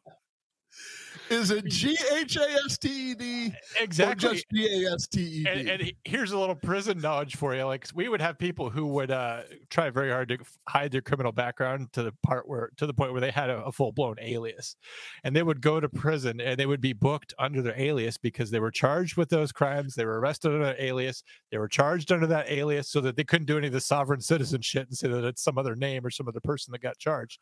[1.31, 3.53] Is it G H A S T E D?
[3.79, 4.29] Exactly.
[4.29, 7.55] Or just G A S T E and, and here's a little prison knowledge for
[7.55, 7.63] you.
[7.63, 11.31] Like we would have people who would uh, try very hard to hide their criminal
[11.31, 14.15] background to the part where to the point where they had a, a full blown
[14.19, 14.75] alias,
[15.23, 18.51] and they would go to prison and they would be booked under their alias because
[18.51, 19.95] they were charged with those crimes.
[19.95, 21.23] They were arrested under that alias.
[21.51, 24.21] They were charged under that alias so that they couldn't do any of the sovereign
[24.21, 26.97] citizen shit and say that it's some other name or some other person that got
[26.97, 27.39] charged.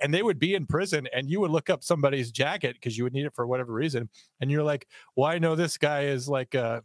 [0.00, 3.04] And they would be in prison, and you would look up somebody's jacket because you
[3.04, 4.08] would need it for whatever reason,
[4.40, 6.80] and you're like, well, I know this guy is like uh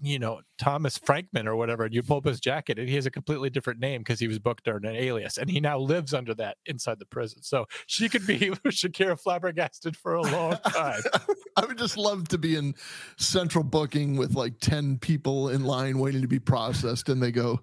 [0.00, 3.06] you know Thomas Frankman or whatever, and you pull up his jacket, and he has
[3.06, 6.14] a completely different name because he was booked under an alias, and he now lives
[6.14, 7.42] under that inside the prison.
[7.42, 11.02] So she could be Shakira flabbergasted for a long time.
[11.56, 12.74] I would just love to be in
[13.18, 17.60] central booking with like 10 people in line waiting to be processed, and they go,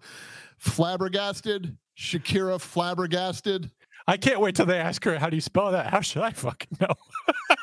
[0.57, 3.71] flabbergasted, Shakira flabbergasted.
[4.07, 6.31] I can't wait till they ask her, "How do you spell that?" How should I
[6.31, 6.93] fucking know?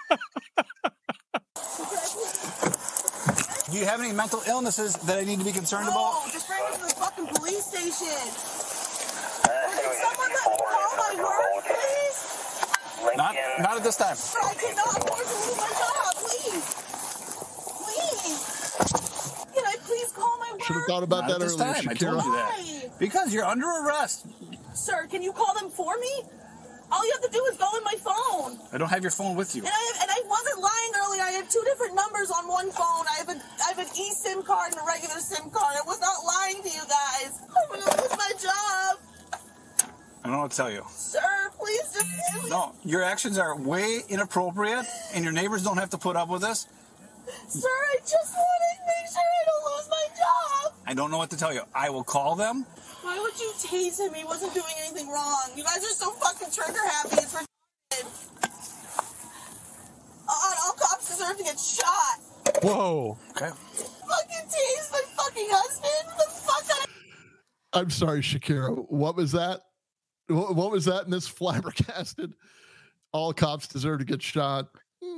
[3.70, 6.22] Do you have any mental illnesses that I need to be concerned about?
[6.24, 8.06] No, just bring me to the fucking police station.
[9.42, 13.16] Can someone let me call my work, please?
[13.16, 14.14] Not, not at this time.
[14.14, 16.64] Sir, I cannot afford to lose my job, please.
[17.82, 18.40] Please.
[19.54, 20.62] Can I please call my work?
[20.62, 21.74] Should have thought about Not that at this earlier.
[21.74, 21.88] time.
[21.88, 22.98] I told you that.
[23.00, 24.26] Because you're under arrest.
[24.74, 26.22] Sir, can you call them for me?
[26.90, 28.58] All you have to do is go in my phone.
[28.72, 29.62] I don't have your phone with you.
[29.62, 31.22] And I, and I wasn't lying earlier.
[31.22, 33.04] I had two different numbers on one phone.
[33.10, 33.32] I have, a,
[33.64, 35.74] I have an eSIM card and a regular SIM card.
[35.76, 37.40] I was not lying to you guys.
[37.42, 38.98] I'm going to lose my job.
[40.22, 40.82] I don't know what to tell you.
[40.90, 42.50] Sir, please just.
[42.50, 44.84] No, your actions are way inappropriate,
[45.14, 46.66] and your neighbors don't have to put up with this.
[47.48, 50.72] Sir, I just want to make sure I don't lose my job.
[50.86, 51.62] I don't know what to tell you.
[51.74, 52.66] I will call them.
[53.06, 54.12] Why would you tase him?
[54.14, 55.50] He wasn't doing anything wrong.
[55.54, 57.10] You guys are so fucking trigger happy.
[57.12, 58.06] It's retarded.
[60.28, 62.18] Uh, all cops deserve to get shot.
[62.64, 63.16] Whoa.
[63.30, 63.48] Okay.
[63.48, 66.18] Fucking tase my fucking husband.
[66.18, 66.88] The fuck kind
[67.74, 68.90] I'm sorry, Shakira.
[68.90, 69.60] What was that?
[70.26, 71.08] What, what was that?
[71.08, 72.32] Miss flabbergasted.
[73.12, 74.66] All cops deserve to get shot.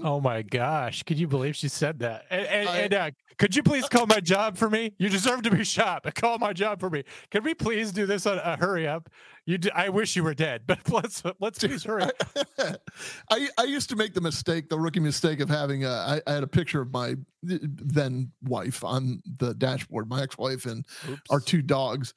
[0.02, 1.02] Oh my gosh!
[1.02, 2.24] Could you believe she said that?
[2.30, 4.94] And, and, and uh, could you please call my job for me?
[4.98, 7.04] You deserve to be shot, but call my job for me.
[7.30, 9.08] Can we please do this on a uh, hurry up?
[9.46, 12.10] You, d- I wish you were dead, but let's let's please hurry.
[13.30, 15.90] I I used to make the mistake, the rookie mistake of having a.
[15.90, 20.84] I, I had a picture of my then wife on the dashboard, my ex-wife and
[21.08, 21.20] Oops.
[21.30, 22.14] our two dogs,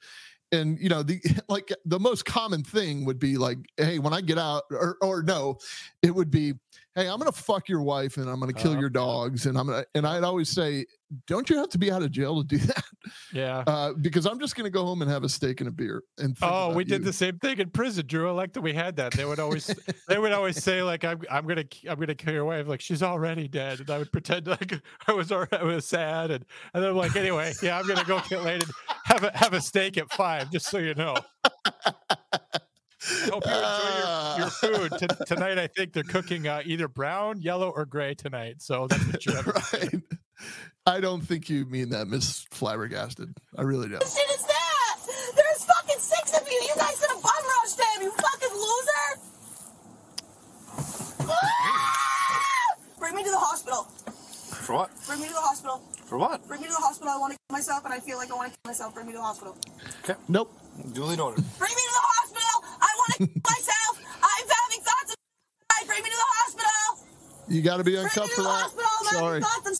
[0.52, 4.20] and you know the like the most common thing would be like hey when i
[4.20, 5.58] get out or, or no
[6.02, 6.52] it would be
[6.94, 9.66] hey i'm gonna fuck your wife and i'm gonna kill uh, your dogs and i'm
[9.66, 10.84] gonna and i'd always say
[11.26, 12.84] don't you have to be out of jail to do that?
[13.34, 13.64] Yeah.
[13.66, 16.36] Uh, because i'm just gonna go home and have a steak and a beer and
[16.42, 16.88] oh we you.
[16.88, 19.12] did the same thing in prison drew i like that we had that.
[19.12, 19.74] They would always
[20.08, 23.02] they would always say like I'm, I'm gonna i'm gonna kill your wife like she's
[23.02, 26.90] already dead and i would pretend like i was i was sad and and then
[26.90, 28.72] i'm like anyway yeah i'm gonna go get laid and
[29.04, 31.14] have a have a steak at five just so you know
[33.04, 34.50] I hope you enjoy your, your
[34.90, 35.58] food T- tonight.
[35.58, 38.62] I think they're cooking uh, either brown, yellow, or gray tonight.
[38.62, 39.42] So that's what you're
[39.72, 40.02] right.
[40.86, 43.34] I don't think you mean that, Miss Flabbergasted.
[43.56, 44.00] I really don't.
[44.02, 44.96] What shit is that?
[45.36, 46.60] There's fucking six of you.
[46.62, 47.32] You guys gonna bum
[47.62, 49.02] rush them, you fucking loser.
[52.98, 53.82] Bring me to the hospital.
[54.62, 54.90] For what?
[55.06, 55.82] Bring me to the hospital.
[56.06, 56.46] For what?
[56.46, 57.12] Bring me to the hospital.
[57.12, 58.94] I want to kill myself, and I feel like I want to kill myself.
[58.94, 59.56] Bring me to the hospital.
[60.04, 60.14] Okay.
[60.28, 60.54] Nope.
[60.92, 61.44] Duly noted.
[61.58, 62.51] Bring me to the hospital.
[63.02, 63.98] I want to kill myself.
[64.22, 65.86] I'm having thoughts of.
[65.86, 67.06] Bring me to the hospital.
[67.48, 68.48] You got to be uncuffed for that.
[68.48, 68.90] Hospital.
[69.00, 69.40] I'm Sorry.
[69.40, 69.78] Thoughts of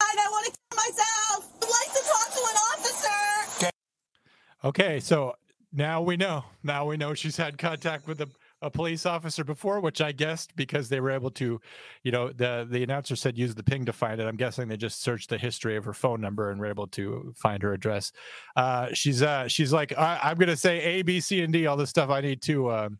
[0.00, 1.48] I want to kill myself.
[1.62, 3.66] I'd like to talk to an officer.
[3.66, 3.70] Okay.
[4.64, 5.00] Okay.
[5.00, 5.34] So
[5.72, 6.44] now we know.
[6.64, 8.28] Now we know she's had contact with a
[8.62, 11.60] a police officer before, which I guessed because they were able to,
[12.02, 14.26] you know, the the announcer said use the ping to find it.
[14.26, 17.34] I'm guessing they just searched the history of her phone number and were able to
[17.36, 18.12] find her address.
[18.56, 21.76] Uh, she's uh, she's like, I, am gonna say A, B, C, and D, all
[21.76, 22.98] the stuff I need to um,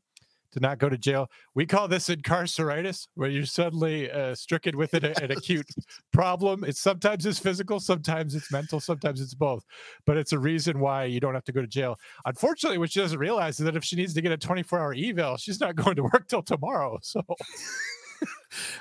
[0.53, 1.31] to not go to jail.
[1.55, 5.69] We call this incarceritis, where you're suddenly uh, stricken with an, an acute
[6.13, 6.65] problem.
[6.65, 9.65] It's sometimes it's physical, sometimes it's mental, sometimes it's both.
[10.07, 11.99] But it's a reason why you don't have to go to jail.
[12.25, 14.95] Unfortunately, what she doesn't realize is that if she needs to get a 24 hour
[14.97, 16.99] eval, she's not going to work till tomorrow.
[17.03, 17.23] So.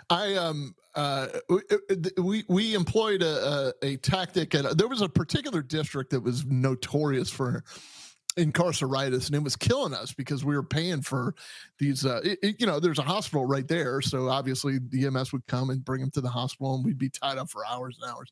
[0.10, 1.28] I um uh
[2.18, 6.46] we we employed a a, a tactic and there was a particular district that was
[6.46, 7.64] notorious for
[8.38, 11.34] incarceritis and it was killing us because we were paying for
[11.80, 15.32] these uh it, it, you know there's a hospital right there so obviously the ems
[15.32, 17.98] would come and bring them to the hospital and we'd be tied up for hours
[18.02, 18.32] and hours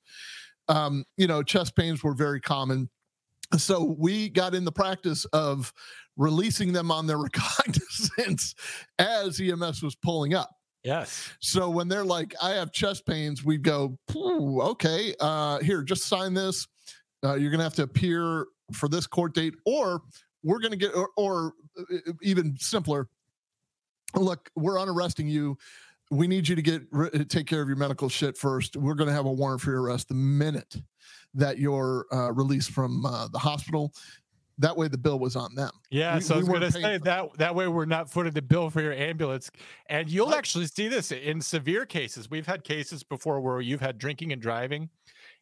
[0.67, 2.89] um you know chest pains were very common
[3.57, 5.71] so we got in the practice of
[6.17, 7.17] releasing them on their
[7.57, 8.55] recognizance
[8.99, 10.49] as ems was pulling up
[10.83, 11.31] Yes.
[11.39, 16.33] So when they're like, I have chest pains, we'd go, okay, uh, here, just sign
[16.33, 16.67] this.
[17.23, 20.01] Uh, you're going to have to appear for this court date, or
[20.43, 23.09] we're going to get, or, or uh, even simpler,
[24.15, 25.57] look, we're unarresting you.
[26.11, 28.75] We need you to get take care of your medical shit first.
[28.75, 30.75] We're going to have a warrant for your arrest the minute
[31.33, 33.93] that you're uh, released from uh, the hospital.
[34.59, 35.71] That way, the bill was on them.
[35.89, 38.33] Yeah, we, so I was we going to say that that way we're not footing
[38.33, 39.49] the bill for your ambulance,
[39.87, 42.29] and you'll actually see this in severe cases.
[42.29, 44.89] We've had cases before where you've had drinking and driving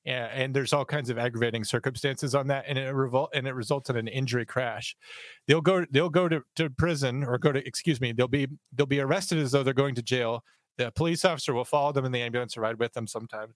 [0.05, 3.53] and, and, there's all kinds of aggravating circumstances on that and it revol- and it
[3.53, 4.95] results in an injury crash.
[5.47, 8.85] They'll go they'll go to, to prison or go to excuse me they'll be they'll
[8.85, 10.43] be arrested as though they're going to jail.
[10.77, 13.55] The police officer will follow them in the ambulance or ride with them sometimes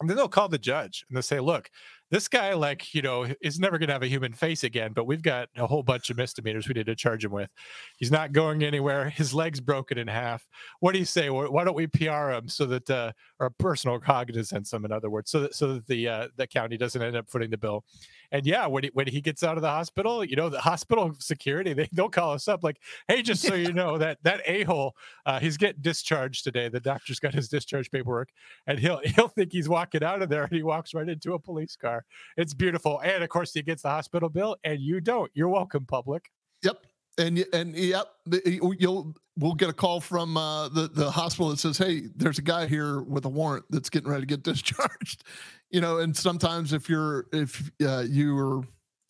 [0.00, 1.70] and then they'll call the judge and they'll say look
[2.10, 5.04] this guy like you know is never going to have a human face again but
[5.04, 7.50] we've got a whole bunch of misdemeanors we need to charge him with.
[7.96, 9.10] He's not going anywhere.
[9.10, 10.46] His leg's broken in half.
[10.80, 11.30] What do you say?
[11.30, 15.30] Why don't we pr him so that uh or personal cognizance him in other words
[15.30, 17.84] so that so that the uh the county doesn't end up footing the bill.
[18.32, 21.14] And yeah when he when he gets out of the hospital you know the hospital
[21.18, 24.94] security they don't call us up like hey just so you know that that a-hole
[25.26, 26.68] uh he's getting discharged today.
[26.68, 28.30] The doctor's got his discharge paperwork.
[28.66, 31.38] And he'll he'll think he's walking out of there and he walks right into a
[31.38, 31.97] police car
[32.36, 33.00] it's beautiful.
[33.00, 35.30] And of course, he gets the hospital bill, and you don't.
[35.34, 36.30] You're welcome, public.
[36.62, 36.86] Yep.
[37.18, 38.06] And and yep,
[38.44, 42.42] you'll we'll get a call from uh, the the hospital that says, "Hey, there's a
[42.42, 45.24] guy here with a warrant that's getting ready to get discharged."
[45.70, 48.62] You know, and sometimes if you're if uh, you are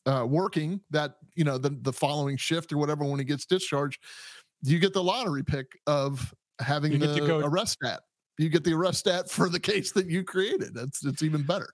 [0.07, 4.03] uh, working that you know the the following shift or whatever when he gets discharged,
[4.62, 8.01] you get the lottery pick of having the go- arrest stat.
[8.39, 10.74] You get the arrest stat for the case that you created.
[10.74, 11.68] That's it's even better.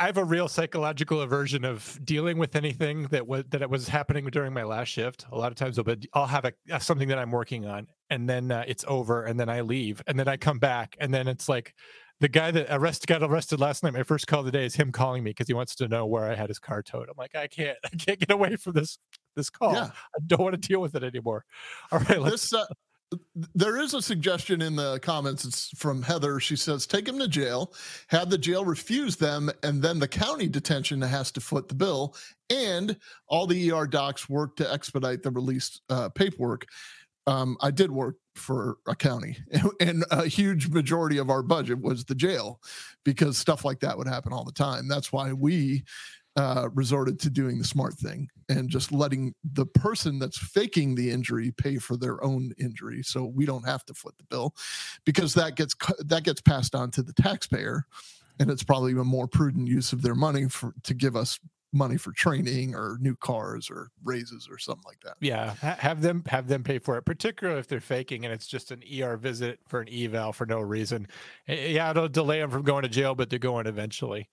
[0.00, 3.88] I have a real psychological aversion of dealing with anything that was that it was
[3.88, 5.26] happening during my last shift.
[5.32, 5.84] A lot of times, I'll,
[6.14, 9.48] I'll have a, something that I'm working on, and then uh, it's over, and then
[9.48, 11.74] I leave, and then I come back, and then it's like
[12.20, 13.92] the guy that arrested got arrested last night.
[13.92, 16.06] My first call of the day is him calling me because he wants to know
[16.06, 17.08] where I had his car towed.
[17.08, 18.98] I'm like, I can't, I can't get away from this
[19.34, 19.74] this call.
[19.74, 19.90] Yeah.
[20.16, 21.44] I don't want to deal with it anymore.
[21.90, 22.50] All right, let's.
[22.50, 22.66] This uh,
[23.54, 25.44] there is a suggestion in the comments.
[25.44, 26.40] It's from Heather.
[26.40, 27.72] She says, take him to jail,
[28.08, 32.14] have the jail refuse them, and then the county detention has to foot the bill.
[32.50, 32.96] And
[33.26, 36.66] all the ER docs work to expedite the release uh, paperwork.
[37.26, 39.36] Um, I did work for a county,
[39.80, 42.60] and a huge majority of our budget was the jail
[43.04, 44.88] because stuff like that would happen all the time.
[44.88, 45.84] That's why we
[46.38, 51.10] uh, resorted to doing the smart thing and just letting the person that's faking the
[51.10, 54.54] injury pay for their own injury, so we don't have to foot the bill,
[55.04, 57.84] because that gets that gets passed on to the taxpayer,
[58.38, 61.40] and it's probably a more prudent use of their money for to give us
[61.72, 65.16] money for training or new cars or raises or something like that.
[65.20, 68.70] Yeah, have them have them pay for it, particularly if they're faking and it's just
[68.70, 71.08] an ER visit for an eval for no reason.
[71.48, 74.28] Eh, Yeah, it'll delay them from going to jail, but they're going eventually.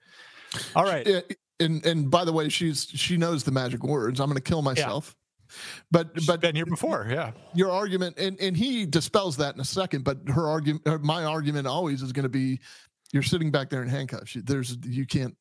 [0.75, 1.25] All right.
[1.59, 4.19] Yeah, and and by the way, she's she knows the magic words.
[4.19, 5.15] I'm going to kill myself.
[5.15, 5.21] Yeah.
[5.91, 7.31] But but been here before, yeah.
[7.53, 10.03] Your argument, and and he dispels that in a second.
[10.03, 12.59] But her argument, uh, my argument, always is going to be,
[13.13, 14.35] you're sitting back there in handcuffs.
[14.35, 15.35] You- There's you can't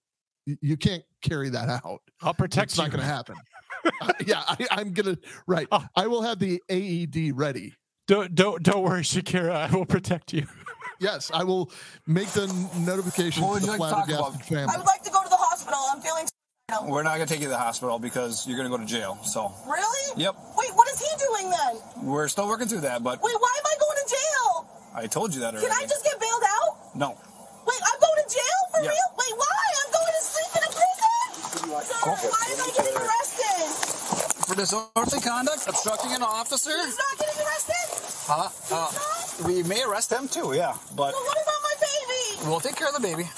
[0.46, 2.02] you can't carry that out.
[2.20, 3.36] I'll protect It's not going to happen.
[4.00, 5.68] Uh, yeah, I, I'm gonna right.
[5.94, 7.74] I will have the AED ready.
[8.08, 9.70] Don't don't don't worry, Shakira.
[9.70, 10.46] I will protect you.
[11.00, 11.70] Yes, I will
[12.06, 12.46] make the
[12.78, 14.72] notification What to the you like to flabbergasted family.
[14.74, 15.23] I would like to go to the
[15.64, 15.80] hospital.
[15.92, 16.28] I'm feeling.
[16.90, 19.18] We're not gonna take you to the hospital because you're gonna go to jail.
[19.24, 20.20] So Really?
[20.22, 20.34] Yep.
[20.56, 22.04] Wait, what is he doing then?
[22.04, 24.68] we're still working through that, but Wait, why am I going to jail?
[24.94, 25.66] I told you that already.
[25.66, 26.96] Can I just get bailed out?
[26.96, 27.08] No.
[27.66, 28.90] Wait, I'm going to jail for Yeah.
[28.90, 29.08] real?
[29.18, 29.64] Wait, why?
[29.84, 31.84] I'm going to sleep in a prison?
[31.84, 34.46] Sir, why am I getting arrested?
[34.46, 36.70] For disorderly conduct, obstructing an officer.
[36.84, 37.86] He's not getting arrested?
[38.26, 38.48] Huh?
[38.72, 40.52] Uh, we may arrest him too.
[40.54, 42.48] Yeah, but But what about my baby?
[42.48, 43.28] we'll take care of the baby.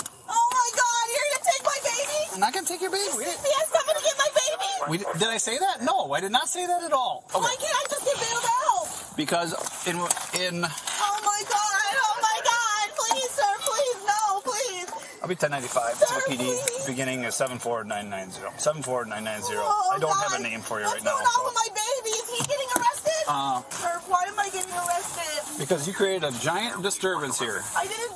[2.37, 3.09] I'm not gonna take your baby.
[3.17, 4.91] We didn't- CPS gonna get my baby?
[4.91, 5.81] We, did I say that?
[5.81, 7.25] No, I did not say that at all.
[7.35, 7.41] Okay.
[7.41, 8.89] Why can't I just get bailed out?
[9.17, 9.55] Because
[9.89, 9.97] in
[10.45, 14.85] in Oh my god, oh my god, please, sir, please, no, please.
[15.23, 18.37] I'll be 1095 to the PD beginning of 74990.
[18.61, 19.57] 74990.
[19.57, 21.13] Oh, I don't have a name for you What's right now.
[21.17, 22.11] going on with my baby?
[22.21, 23.25] Is he getting arrested?
[23.27, 25.57] Uh, Sir, why am I getting arrested?
[25.59, 27.65] because you created a giant disturbance here.
[27.75, 28.16] I didn't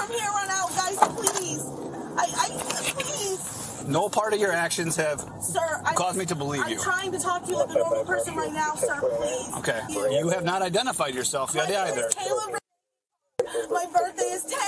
[0.00, 1.62] from here on out, guys, please.
[2.16, 3.84] I, I please.
[3.86, 6.76] No part of your actions have Sir, I caused me to believe you.
[6.76, 9.54] I'm trying to talk to you like a normal person right now, sir, please.
[9.58, 9.80] Okay.
[9.90, 12.08] You have not identified yourself yet either.
[13.70, 14.59] My birthday is 10.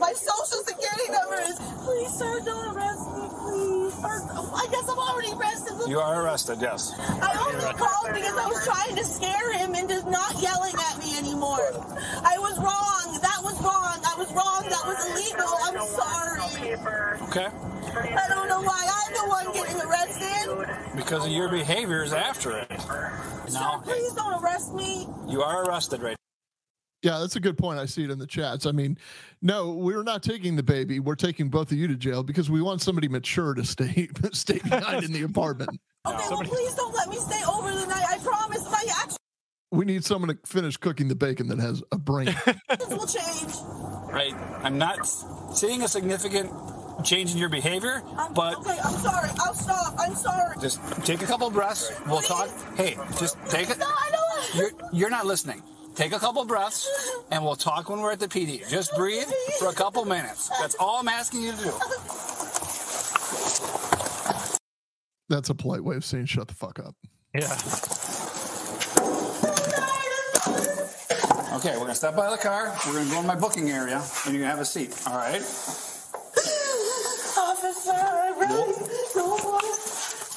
[0.00, 1.56] My social security number is.
[1.84, 3.94] Please, sir, don't arrest me, please.
[4.02, 4.24] Or,
[4.56, 5.74] I guess I'm already arrested.
[5.86, 6.94] You are arrested, yes.
[6.98, 11.18] I only called because I was trying to scare him into not yelling at me
[11.18, 11.60] anymore.
[12.24, 13.20] I was wrong.
[13.20, 14.00] That was wrong.
[14.00, 14.64] I was wrong.
[14.64, 15.52] That was illegal.
[15.60, 17.26] I'm sorry.
[17.28, 17.48] Okay.
[18.16, 20.96] I don't know why I'm the one getting arrested.
[20.96, 22.70] Because of your behaviors after it.
[23.52, 25.06] Now, Please don't arrest me.
[25.28, 26.16] you are arrested right
[27.02, 27.78] Yeah, that's a good point.
[27.78, 28.66] I see it in the chats.
[28.66, 28.98] I mean,
[29.42, 30.98] no, we're not taking the baby.
[30.98, 34.58] We're taking both of you to jail because we want somebody mature to stay stay
[34.58, 35.70] behind in the apartment.
[36.06, 38.04] Okay, well, please don't let me stay over the night.
[38.08, 39.16] I promise my actions
[39.72, 42.28] We need someone to finish cooking the bacon that has a brain.
[42.88, 43.52] will change.
[44.12, 44.32] Right.
[44.62, 45.04] I'm not
[45.52, 46.52] seeing a significant
[47.04, 48.04] change in your behavior,
[48.36, 49.30] but Okay, I'm sorry.
[49.40, 49.94] I'll stop.
[49.98, 50.54] I'm sorry.
[50.60, 51.90] just take a couple breaths.
[52.06, 52.48] We'll talk.
[52.76, 53.76] Hey, just take it.
[53.78, 54.54] No, I don't.
[54.54, 55.60] You're, you're not listening.
[55.96, 56.86] Take a couple breaths,
[57.30, 58.68] and we'll talk when we're at the PD.
[58.68, 59.26] Just breathe
[59.58, 60.50] for a couple minutes.
[60.60, 61.72] That's all I'm asking you to do.
[65.30, 66.94] That's a polite way of saying shut the fuck up.
[67.34, 67.48] Yeah.
[71.56, 72.76] Okay, we're gonna step by the car.
[72.86, 74.94] We're gonna go in my booking area, and you're gonna have a seat.
[75.06, 75.40] All right.
[77.38, 78.74] Officer, I really
[79.14, 79.70] don't want to.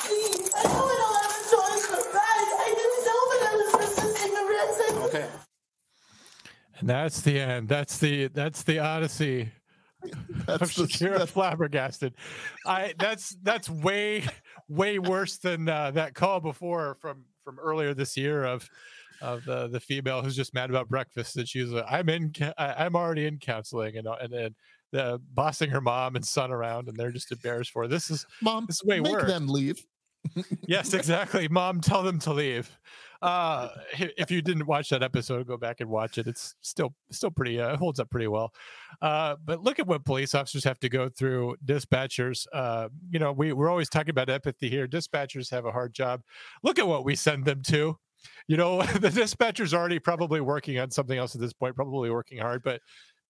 [0.07, 3.53] Please, I know I don't have a choice, but guys, I didn't know that I
[3.59, 4.79] was resisting arrest.
[5.13, 5.27] Okay.
[6.79, 7.67] And that's the end.
[7.67, 9.51] That's the that's the Odyssey.
[10.45, 12.13] That's of Shakira flabbergasted.
[12.65, 14.23] I that's that's way
[14.69, 18.69] way worse than uh, that call before from from earlier this year of
[19.21, 22.95] of the the female who's just mad about breakfast and she's like, I'm in I'm
[22.95, 24.55] already in counseling and and then
[24.93, 27.87] the bossing her mom and son around and they're just embarrassed for her.
[27.89, 29.27] this is mom this is way make worse.
[29.27, 29.83] them leave.
[30.67, 31.47] yes, exactly.
[31.47, 32.69] Mom, tell them to leave.
[33.21, 33.69] Uh,
[34.17, 36.27] if you didn't watch that episode, go back and watch it.
[36.27, 38.53] It's still still pretty uh, holds up pretty well.
[39.01, 41.55] Uh, but look at what police officers have to go through.
[41.65, 44.87] Dispatchers, uh, you know, we we're always talking about empathy here.
[44.87, 46.21] Dispatchers have a hard job.
[46.63, 47.97] Look at what we send them to.
[48.47, 52.37] You know, the dispatcher's already probably working on something else at this point, probably working
[52.37, 52.81] hard, but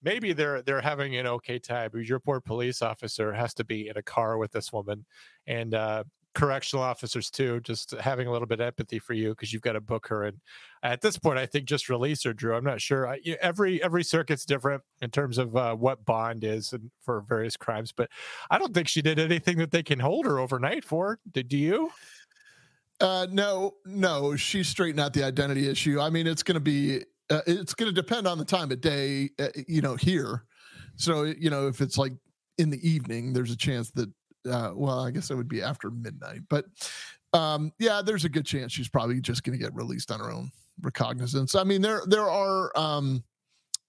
[0.01, 1.91] maybe they're they're having an okay time.
[1.95, 5.05] Your poor police officer has to be in a car with this woman,
[5.47, 6.03] and uh,
[6.35, 9.73] correctional officers too, just having a little bit of empathy for you because you've got
[9.73, 10.25] to book her.
[10.25, 10.37] And
[10.83, 12.55] at this point, I think just release her, Drew.
[12.55, 13.07] I'm not sure.
[13.07, 17.57] I, every every circuit's different in terms of uh, what bond is and for various
[17.57, 18.09] crimes, but
[18.49, 21.19] I don't think she did anything that they can hold her overnight for.
[21.31, 21.91] Did do you?
[23.01, 25.99] Uh, no, no, she's straightened out the identity issue.
[25.99, 28.81] I mean, it's going to be, uh, it's going to depend on the time of
[28.81, 30.43] day, uh, you know, here.
[30.97, 32.11] So, you know, if it's like
[32.57, 34.11] in the evening, there's a chance that,
[34.49, 36.65] uh, well, I guess it would be after midnight, but,
[37.33, 40.31] um, yeah, there's a good chance she's probably just going to get released on her
[40.31, 41.55] own recognizance.
[41.55, 43.23] I mean, there, there are, um,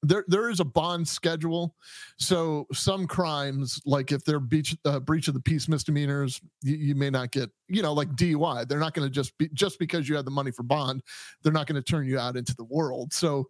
[0.02, 1.74] there there is a bond schedule
[2.18, 6.94] so some crimes like if they're breach, uh, breach of the peace misdemeanors you, you
[6.94, 10.08] may not get you know like dui they're not going to just be just because
[10.08, 11.02] you have the money for bond
[11.42, 13.46] they're not going to turn you out into the world so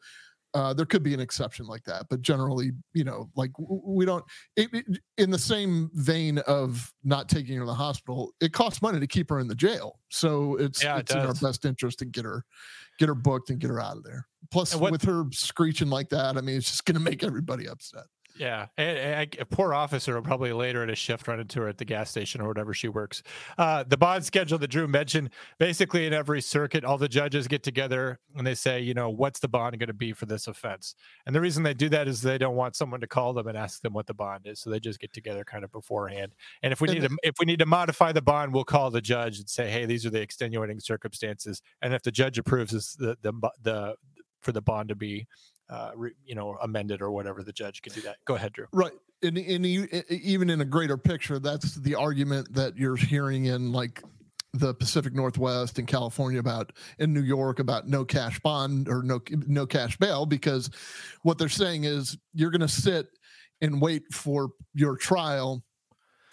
[0.55, 4.25] uh, there could be an exception like that but generally you know like we don't
[4.57, 8.83] it, it- in the same vein of not taking her to the hospital it costs
[8.83, 9.99] money to keep her in the jail.
[10.09, 12.45] So it's Yeah, it it's in our best interest to get her
[12.99, 14.27] get her booked and get her out of there.
[14.51, 17.23] Plus Plus, what- with her screeching like that i mean it's just going to make
[17.23, 18.05] everybody upset
[18.41, 21.69] Yeah, and, and a poor officer will probably later at a shift run into her
[21.69, 23.23] at the gas station or whatever she works.
[23.59, 25.29] Uh, the bond schedule that Drew mentioned,
[25.59, 29.41] basically in every circuit, all the judges get together and they say, you know, what's
[29.41, 30.95] the bond going to be for this offense?
[31.27, 33.59] And the reason they do that is they don't want someone to call them and
[33.59, 36.35] ask them what the bond is, so they just get together kind of beforehand.
[36.63, 39.03] And if we need to, if we need to modify the bond, we'll call the
[39.03, 41.61] judge and say, hey, these are the extenuating circumstances.
[41.83, 43.97] And if the judge approves this, the the the
[44.41, 45.27] for the bond to be
[45.71, 48.17] uh, re, you know, amended or whatever, the judge could do that.
[48.27, 48.67] Go ahead, Drew.
[48.73, 48.93] right
[49.23, 54.03] and, even in a greater picture that's the argument that you're hearing in like
[54.53, 59.21] the pacific northwest and california about in new york about no cash bond or no
[59.47, 60.71] no cash bail because
[61.23, 63.09] what they're saying is you're going to sit
[63.61, 65.63] and wait for your trial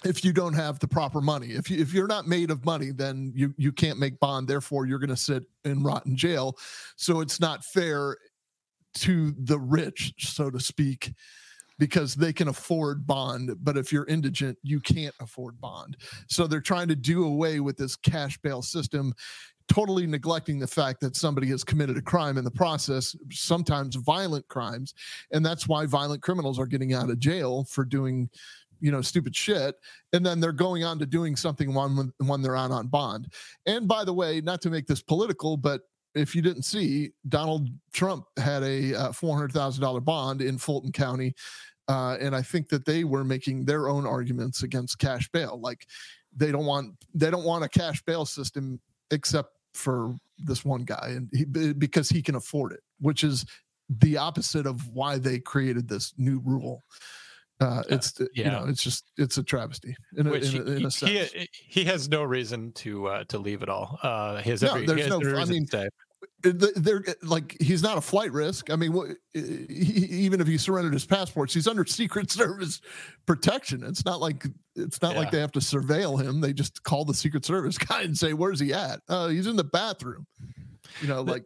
[0.06, 2.92] if you don't have the proper money if you if you're not made of money
[2.92, 6.58] then you you can't make bond therefore you're going to sit in rotten jail
[6.96, 8.18] so it's not fair
[9.02, 11.14] to the rich so to speak
[11.80, 15.98] because they can afford bond but if you're indigent you can't afford bond.
[16.28, 19.14] So they're trying to do away with this cash bail system
[19.68, 24.48] totally neglecting the fact that somebody has committed a crime in the process sometimes violent
[24.48, 24.94] crimes
[25.32, 28.30] and that's why violent criminals are getting out of jail for doing
[28.80, 29.76] you know stupid shit
[30.14, 33.32] and then they're going on to doing something when when they're out on bond.
[33.66, 35.82] And by the way not to make this political but
[36.18, 41.34] if you didn't see donald trump had a uh, $400000 bond in fulton county
[41.88, 45.88] uh, and i think that they were making their own arguments against cash bail like
[46.36, 48.80] they don't want they don't want a cash bail system
[49.12, 53.46] except for this one guy and he, because he can afford it which is
[54.02, 56.84] the opposite of why they created this new rule
[57.60, 58.50] uh, it's you yeah.
[58.52, 61.32] know it's just it's a travesty in a, in a, in he, a sense.
[61.32, 63.98] he, he has no reason to uh, to leave at all.
[64.04, 65.80] Uh, he has No, every, he there's no- I mean, to stay.
[65.80, 65.92] th-
[66.42, 68.70] they're like he's not a flight risk.
[68.70, 72.82] I mean, what, he, even if he surrendered his passports, he's under Secret Service
[73.26, 73.84] protection.
[73.84, 74.46] It's not like
[74.76, 75.20] it's not Yeah.
[75.20, 76.42] like they have to surveil him.
[76.42, 79.02] They just call the Secret Service guy and say, "Where's he at?
[79.10, 80.26] Uh, he's in the bathroom."
[81.02, 81.44] You know, like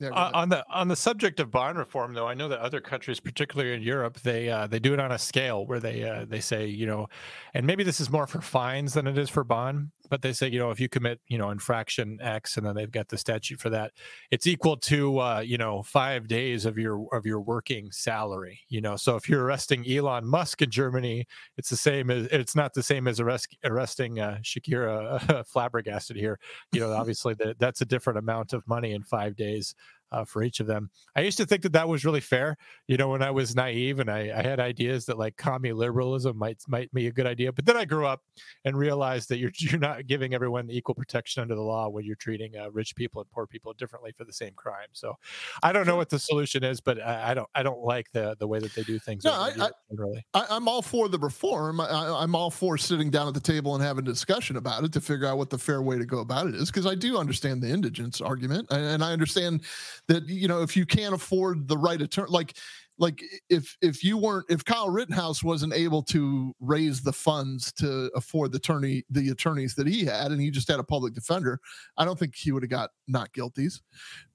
[0.00, 2.80] yeah, Uh, on the on the subject of bond reform, though, I know that other
[2.80, 6.24] countries, particularly in Europe, they uh, they do it on a scale where they uh,
[6.24, 7.08] they say, you know,
[7.54, 10.46] and maybe this is more for fines than it is for bond, but they say,
[10.46, 13.58] you know, if you commit, you know, infraction X, and then they've got the statute
[13.58, 13.92] for that,
[14.30, 18.60] it's equal to, uh, you know, five days of your of your working salary.
[18.68, 22.54] You know, so if you're arresting Elon Musk in Germany, it's the same as it's
[22.54, 26.38] not the same as arrest, arresting uh, Shakira flabbergasted here.
[26.72, 29.74] You know, obviously that that's a different amount of money in five days.
[30.12, 30.90] Uh, for each of them.
[31.16, 32.56] I used to think that that was really fair.
[32.86, 36.36] You know, when I was naive and I, I had ideas that like commie liberalism
[36.36, 38.20] might might be a good idea, but then I grew up
[38.64, 42.16] and realized that you're you're not giving everyone equal protection under the law when you're
[42.16, 44.88] treating uh, rich people and poor people differently for the same crime.
[44.92, 45.16] So
[45.62, 48.36] I don't know what the solution is, but I, I don't I don't like the
[48.38, 49.24] the way that they do things.
[49.24, 51.80] No, I, I'm all for the reform.
[51.80, 54.92] I, I'm all for sitting down at the table and having a discussion about it
[54.92, 57.16] to figure out what the fair way to go about it is, because I do
[57.16, 59.62] understand the indigence argument, and I understand
[60.12, 62.56] that you know if you can't afford the right attorney, like
[62.98, 68.10] like if if you weren't if Kyle Rittenhouse wasn't able to raise the funds to
[68.14, 71.58] afford the attorney the attorneys that he had, and he just had a public defender,
[71.96, 73.80] I don't think he would have got not guilties.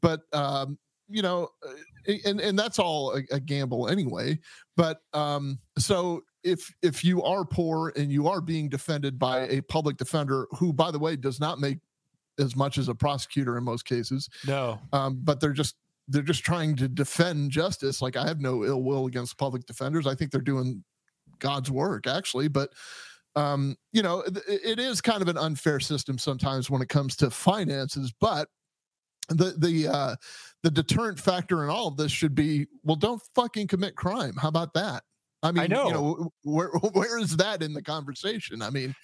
[0.01, 4.39] But um, you know, uh, and and that's all a, a gamble anyway.
[4.75, 9.61] But um, so if if you are poor and you are being defended by a
[9.61, 11.77] public defender who, by the way, does not make
[12.39, 15.75] as much as a prosecutor in most cases, no, um, but they're just
[16.07, 18.01] they're just trying to defend justice.
[18.01, 20.07] Like I have no ill will against public defenders.
[20.07, 20.83] I think they're doing
[21.39, 22.71] God's work actually, but
[23.35, 27.15] um, you know, it, it is kind of an unfair system sometimes when it comes
[27.17, 28.47] to finances, but
[29.29, 30.15] the the uh
[30.63, 34.33] the deterrent factor in all of this should be well don't fucking commit crime.
[34.35, 35.03] How about that?
[35.43, 35.87] I mean know.
[35.87, 38.61] you know where where is that in the conversation?
[38.61, 38.95] I mean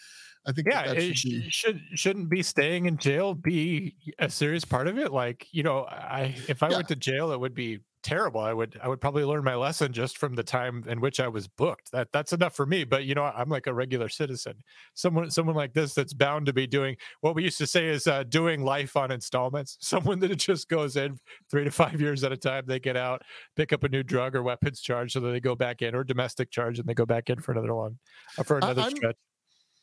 [0.45, 1.49] i think yeah that, that should, be...
[1.49, 5.11] should shouldn't be staying in jail be a serious part of it?
[5.11, 6.77] Like you know i if i Yeah.
[6.77, 8.41] went to jail it would be terrible.
[8.41, 11.27] I would i would probably learn my lesson just from the time in which i
[11.29, 11.89] was booked.
[11.93, 14.55] That that's enough for me but you know i'm like a regular citizen.
[14.93, 18.05] Someone someone like this that's bound to be doing what we used to say is
[18.05, 19.77] uh, doing life on installments.
[19.93, 21.17] Someone that just goes in
[21.49, 23.21] three to five years at a time they get out
[23.55, 26.03] pick up a new drug or weapons charge so that they go back in or
[26.03, 27.97] domestic charge and they go back in for another one
[28.37, 29.15] uh, for another I'm- stretch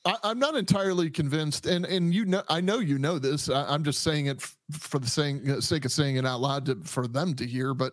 [0.05, 3.51] I, I'm not entirely convinced, and and you know, I know you know this.
[3.51, 6.41] I, I'm just saying it f- for the saying, uh, sake of saying it out
[6.41, 7.75] loud to, for them to hear.
[7.75, 7.93] But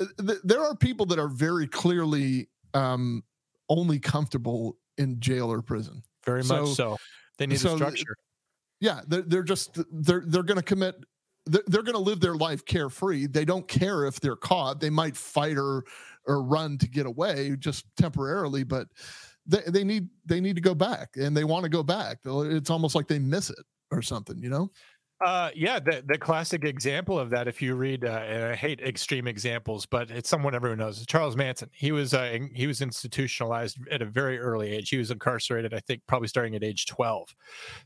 [0.00, 3.22] uh, th- there are people that are very clearly um,
[3.68, 6.02] only comfortable in jail or prison.
[6.26, 6.98] very much so
[7.38, 8.16] they need so a th- structure
[8.80, 10.96] Yeah, they're they're just they're they're going to commit.
[11.46, 13.26] They're, they're going to live their life carefree.
[13.26, 14.80] They don't care if they're caught.
[14.80, 15.84] They might fight or
[16.26, 18.86] or run to get away just temporarily, but
[19.52, 22.18] they, they need they need to go back and they want to go back.
[22.24, 24.70] It's almost like they miss it or something, you know?
[25.24, 28.80] Uh, yeah, the the classic example of that, if you read, uh, and I hate
[28.80, 31.06] extreme examples, but it's someone everyone knows.
[31.06, 31.70] Charles Manson.
[31.72, 34.88] He was uh, he was institutionalized at a very early age.
[34.88, 37.28] He was incarcerated, I think, probably starting at age twelve.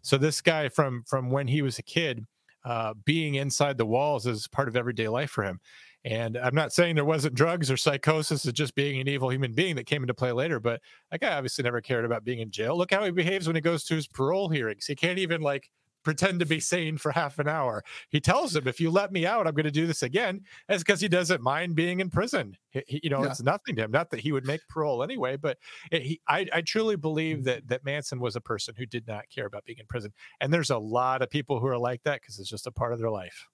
[0.01, 2.25] So this guy, from from when he was a kid,
[2.65, 5.61] uh, being inside the walls is part of everyday life for him.
[6.07, 9.53] And I'm not saying there wasn't drugs or psychosis, it's just being an evil human
[9.53, 10.61] being that came into play later.
[10.61, 10.81] But
[11.11, 12.79] that guy obviously never cared about being in jail.
[12.79, 14.87] Look how he behaves when he goes to his parole hearings.
[14.87, 15.69] He can't even like
[16.05, 17.83] pretend to be sane for half an hour.
[18.09, 20.85] He tells them, "If you let me out, I'm going to do this again." That's
[20.85, 22.57] because he doesn't mind being in prison.
[22.71, 23.31] He- he- you know, Yeah.
[23.31, 23.91] it's nothing to him.
[23.91, 25.59] Not that he would make parole anyway, but
[25.91, 27.47] it, he, I, I truly believe mm-hmm.
[27.47, 30.13] that that Manson was a person who did not care about being in prison.
[30.41, 32.93] And there's a lot of people who are like that because it's just a part
[32.93, 33.49] of their life.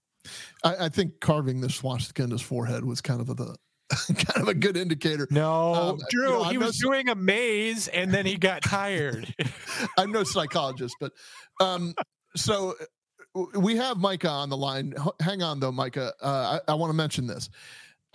[0.65, 3.57] I, I think carving the swastika in his forehead was kind of a the
[4.15, 5.27] kind of a good indicator.
[5.31, 8.25] No, Um, Drew, you know, he I'm no was psy- doing a maze and then
[8.27, 9.35] he got tired.
[9.99, 11.13] I'm no psychologist, but
[11.61, 11.95] um,
[12.37, 12.75] so
[13.55, 14.95] we have Micah on the line.
[15.21, 16.13] Hang on though, Micah.
[16.23, 17.51] Uh, I, I want to mention this.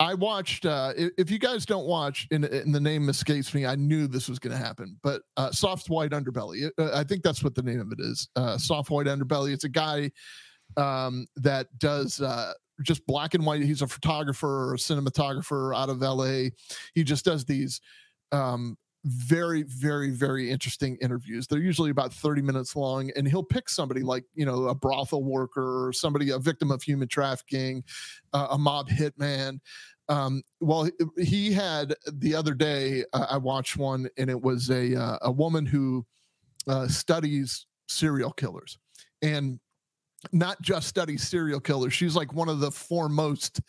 [0.00, 0.64] I watched.
[0.64, 4.28] Uh, if you guys don't watch, and, and the name escapes me, I knew this
[4.28, 4.96] was going to happen.
[5.02, 6.70] But uh, soft white underbelly.
[6.78, 8.28] Uh, I think that's what the name of it is.
[8.36, 9.52] Uh, soft white underbelly.
[9.52, 10.12] It's a guy
[10.76, 12.52] um, that does uh,
[12.82, 13.62] just black and white.
[13.62, 16.50] He's a photographer or a cinematographer out of LA.
[16.94, 17.80] He just does these
[18.32, 21.46] um, very, very, very interesting interviews.
[21.46, 25.24] They're usually about 30 minutes long, and he'll pick somebody like, you know, a brothel
[25.24, 27.84] worker or somebody, a victim of human trafficking,
[28.32, 29.60] uh, a mob hitman.
[30.08, 34.94] Um, well, he- had the other day, uh, I watched one, and it was a,
[34.94, 36.06] uh, a woman who
[36.66, 38.78] uh, studies serial killers.
[39.22, 39.58] And
[40.32, 41.92] not just studies serial killers.
[41.92, 43.60] She's like one of the foremost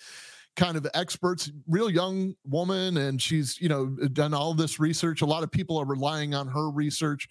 [0.56, 5.22] kind of experts, real young woman, and she's you know done all this research.
[5.22, 7.28] A lot of people are relying on her research.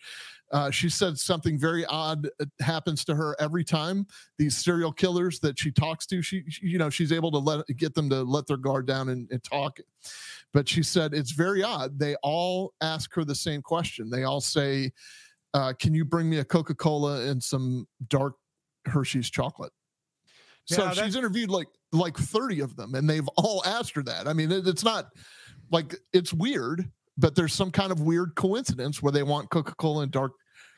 [0.51, 4.07] Uh, she said something very odd uh, happens to her every time
[4.39, 6.23] these serial killers that she talks to.
[6.23, 9.11] She, she- you know, she's able to let get them to let their guard down
[9.11, 9.79] and, and talk.
[10.55, 11.99] But she said it's very odd.
[11.99, 14.09] They all ask her the same question.
[14.09, 14.91] They all say,
[15.53, 18.37] uh, "Can you bring me a Coca Cola and some dark
[18.89, 19.73] Hershey's chocolate?"
[20.67, 24.29] So Yeah, she's interviewed like like 30 of them and they've all asked her that.
[24.29, 25.07] I mean, it, it's not
[25.71, 30.13] like it's weird, but there's some kind of weird coincidence where they want Coca-Cola and
[30.13, 30.33] dark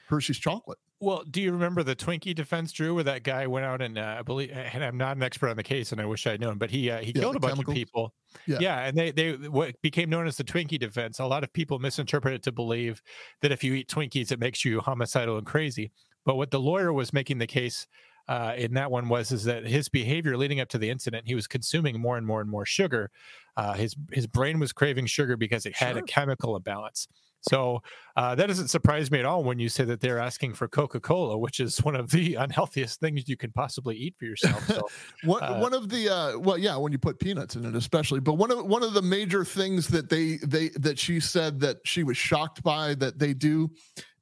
[0.08, 0.78] Hershey's chocolate.
[1.02, 4.16] Well, do you remember the Twinkie defense, Drew, where that guy went out and uh,
[4.18, 6.58] I believe, and I'm not an expert on the case, and I wish I'd known,
[6.58, 7.72] but he uh, he Yeah, killed a bunch chemicals.
[7.72, 8.14] of people.
[8.46, 8.58] Yeah.
[8.60, 11.18] yeah, and they they what became known as the Twinkie defense.
[11.18, 13.00] A lot of people misinterpret it to believe
[13.40, 15.90] that if you eat Twinkies, it makes you homicidal and crazy.
[16.24, 17.86] But what the lawyer was making the case
[18.28, 21.34] uh, in that one was is that his behavior leading up to the incident, he
[21.34, 23.10] was consuming more and more and more sugar.
[23.56, 27.08] Uh, his his brain was craving sugar because it had a chemical imbalance.
[27.42, 27.82] So
[28.16, 31.00] uh, that doesn't surprise me at all when you say that they're asking for Coca
[31.00, 34.66] Cola, which is one of the unhealthiest things you can possibly eat for yourself.
[34.66, 34.88] So,
[35.24, 38.20] One, uh, one of the uh, well, yeah, when you put peanuts in it, especially.
[38.20, 41.78] But one of one of the major things that they they that she said that
[41.84, 43.70] she was shocked by that they do,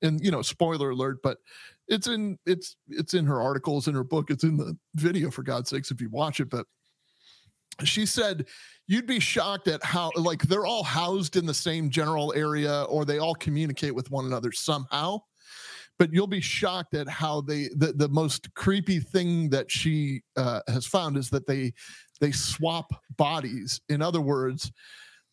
[0.03, 1.39] and you know, spoiler alert, but
[1.89, 4.31] it's in it's it's in her articles in her book.
[4.31, 6.51] It's in the video for God's sakes if you watch it.
[6.51, 6.67] But
[7.85, 8.47] she said
[8.87, 13.05] you'd be shocked at how like they're all housed in the same general area or
[13.05, 15.19] they all communicate with one another somehow
[15.99, 20.61] but you'll be shocked at how they the, the most creepy thing that she uh,
[20.69, 21.73] has found is that they
[22.21, 24.73] they swap bodies in other words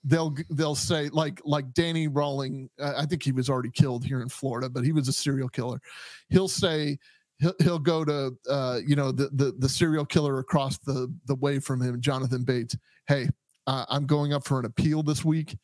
[0.06, 4.22] they'll they'll say like like danny Rolling, uh, i think he was already killed here
[4.22, 5.82] in florida but he was a serial killer.
[6.30, 6.98] He'll say
[7.40, 11.36] he'll, he'll go to uh, you know the, the the serial killer across the the
[11.36, 12.78] way from him jonathan bates.
[13.08, 13.28] Hey
[13.68, 15.58] uh, i'm going up for an appeal this week.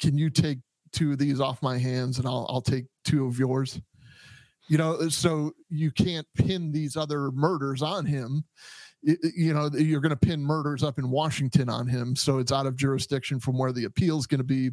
[0.00, 0.58] Can you take
[0.92, 3.80] two of these off my hands and i'll i'll take two of yours?
[4.68, 8.44] You know so you can't pin these other murders on him
[9.02, 12.66] you know you're going to pin murders up in washington on him so it's out
[12.66, 14.70] of jurisdiction from where the appeal is going to be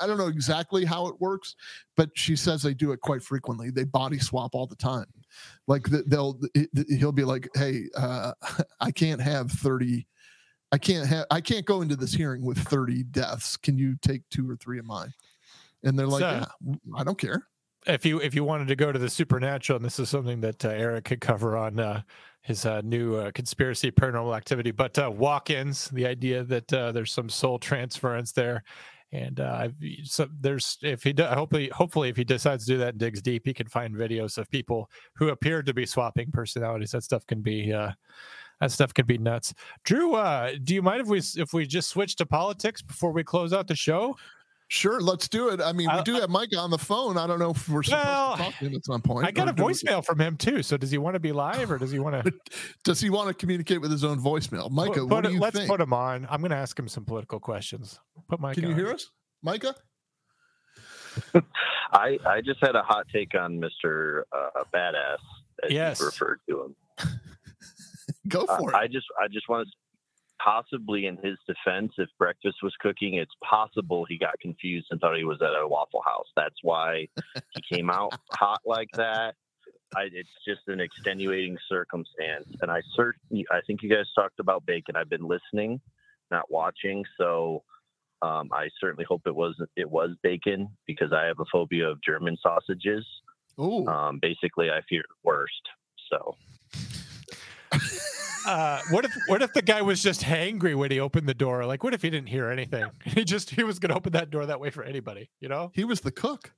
[0.00, 1.54] i don't know exactly how it works
[1.96, 3.70] but she says they do it quite frequently.
[3.70, 5.06] They body swap all the time.
[5.66, 6.40] Like they'll
[6.88, 8.32] he'll be like hey uh,
[8.80, 10.06] i can't have 30
[10.70, 13.56] i can't have i can't go into this hearing with 30 deaths.
[13.56, 15.12] Can you take two or three of mine?
[15.82, 17.48] And they're like So- yeah i don't care.
[17.86, 20.64] if you if you wanted to go to the supernatural, and this is something that
[20.64, 22.02] uh, Eric could cover on uh,
[22.42, 27.12] his uh, new uh, conspiracy paranormal activity, but uh, walk-ins, the idea that uh, there's
[27.12, 28.62] some soul transference there,
[29.12, 29.68] and uh,
[30.04, 33.22] so there's if he do, hopefully hopefully if he decides to do that and digs
[33.22, 36.90] deep, he can find videos of people who appear to be swapping personalities.
[36.92, 37.72] That stuff can be.
[37.72, 37.92] Uh,
[38.60, 39.54] that stuff can be nuts.
[39.84, 43.22] Drew, uh, do you mind if we if we just switch to politics before we
[43.22, 44.16] close out the show?
[44.70, 45.62] Sure, let's do it.
[45.62, 47.16] I mean, we do have Micah on the phone.
[47.16, 49.26] I don't know if we're supposed Well, to talk to him at some point.
[49.26, 50.62] I got a voicemail from him too.
[50.62, 52.32] So does he want to be live or does he want to?
[52.84, 54.70] Does he want to communicate with his own voicemail?
[54.70, 55.70] Micah, Put- what do you let's think?
[55.70, 56.26] put him on.
[56.30, 57.98] I'm going to ask him some political questions.
[58.28, 58.54] Put Mike.
[58.54, 58.76] Can you on.
[58.76, 59.10] hear us,
[59.42, 59.74] Micah?
[61.92, 64.22] I I just had a hot take on Mr.
[64.36, 65.16] Uh, Badass,
[65.64, 66.00] as Yes.
[66.00, 66.76] you referred to him.
[68.28, 68.74] Go for it.
[68.74, 69.72] I just I just want to
[70.42, 75.16] possibly in his defense, if breakfast was cooking, it's possible he got confused and thought
[75.16, 76.26] he was at a Waffle House.
[76.36, 77.08] That's why
[77.50, 79.34] he came out hot like that.
[79.96, 84.66] I, it's just an extenuating circumstance, and I certainly I think you guys talked about
[84.66, 84.96] bacon.
[84.96, 85.80] I've been listening,
[86.30, 87.62] not watching, so
[88.20, 92.02] um, I certainly hope it was it was bacon because I have a phobia of
[92.02, 93.06] German sausages.
[93.56, 95.62] Oh, um, basically, I fear the worst.
[96.10, 96.36] So
[98.46, 101.64] Uh, what if what if the guy was just hangry when he opened the door?
[101.64, 102.84] Like, what if he didn't hear anything?
[103.04, 105.30] He just he was going to open that door that way for anybody.
[105.40, 106.52] You know, he was the cook.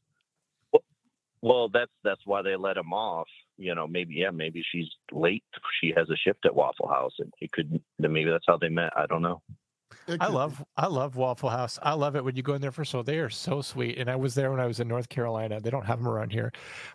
[1.42, 3.28] Well, that's that's why they let him off.
[3.56, 5.44] You know, maybe yeah, maybe she's late.
[5.80, 8.68] She has a shift at Waffle House, and it could then maybe that's how they
[8.68, 8.92] met.
[8.96, 9.40] I don't know.
[10.20, 11.78] I love I love Waffle House.
[11.82, 12.72] I love it when you go in there.
[12.72, 14.88] First of all, they are so sweet, and I was there when I was in
[14.88, 15.60] North Carolina.
[15.60, 16.52] They don't have them around here,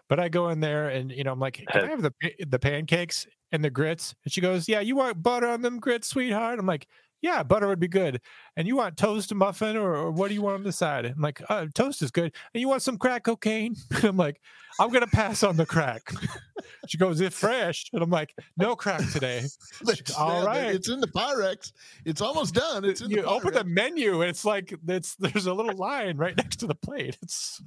[0.09, 2.13] but I go in there and you know I'm like, can I have the
[2.47, 4.13] the pancakes and the grits?
[4.23, 6.59] And she goes, Yeah, you want butter on them grits, sweetheart?
[6.59, 6.87] I'm like,
[7.21, 8.21] Yeah, butter would be good.
[8.57, 11.05] And you want toast muffin or, or what do you want on the side?
[11.05, 12.33] I'm like, uh, toast is good.
[12.53, 13.75] And you want some crack cocaine?
[14.03, 14.39] I'm like,
[14.79, 16.01] I'm gonna pass on the crack.
[16.87, 19.45] she goes, It's fresh, and I'm like, No crack today.
[19.95, 20.75] She goes, All Yeah, right.
[20.75, 21.71] It's in the Pyrex.
[22.05, 22.83] It's almost done.
[22.85, 26.17] It's in you the open the menu and it's like it's there's a little line
[26.17, 27.61] right next to the plate it's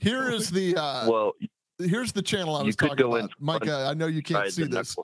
[0.00, 1.32] Here is the uh well
[1.78, 3.30] here's the channel I you was could talking go about.
[3.40, 4.96] Micah, I know you can't see the this.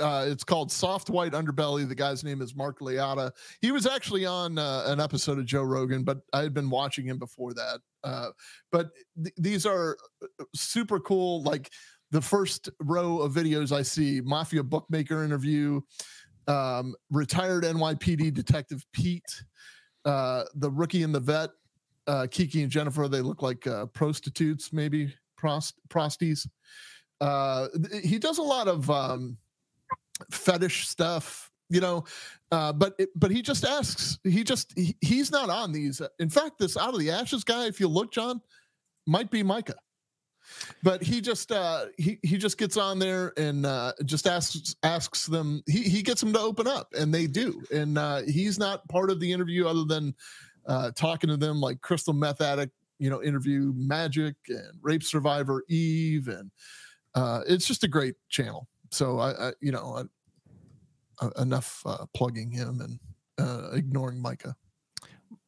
[0.00, 1.86] Uh, it's called Soft White Underbelly.
[1.86, 3.30] The guy's name is Mark Laita.
[3.60, 7.04] He was actually on uh, an episode of Joe Rogan, but I had been watching
[7.04, 7.80] him before that.
[8.02, 8.28] Uh,
[8.72, 8.90] but
[9.22, 11.42] th- these are uh, super cool.
[11.42, 11.70] Like
[12.10, 15.82] the first row of videos I see Mafia bookmaker interview,
[16.48, 19.44] um, retired NYPD detective Pete,
[20.06, 21.50] uh, the rookie and the vet,
[22.06, 23.06] uh, Kiki and Jennifer.
[23.06, 26.48] They look like prostitutes, maybe prost prosties.
[28.02, 29.36] He does a lot of um,
[30.30, 32.04] fetish stuff, you know.
[32.52, 34.18] Uh, but it, but he just asks.
[34.24, 36.02] He just he, he's not on these.
[36.18, 38.40] In fact, this out of the ashes guy, if you look, John,
[39.06, 39.76] might be Micah.
[40.82, 45.26] but he just uh he he just gets on there and uh just asks asks
[45.26, 48.86] them he he gets them to open up and they do and uh he's not
[48.88, 50.14] part of the interview other than
[50.66, 55.62] uh talking to them like crystal meth addict you know interview magic and rape survivor
[55.68, 56.50] eve and
[57.14, 60.06] uh it's just a great channel so i, I you know
[61.20, 62.98] I, uh, enough uh plugging him and
[63.38, 64.56] uh ignoring micah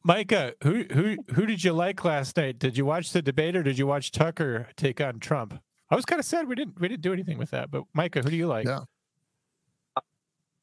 [0.05, 2.59] Micah, who who who did you like last night?
[2.59, 5.59] Did you watch the debate or did you watch Tucker take on Trump?
[5.89, 7.71] I was kind of sad we didn't we didn't do anything with that.
[7.71, 8.65] But Micah, who do you like?
[8.65, 8.81] Yeah.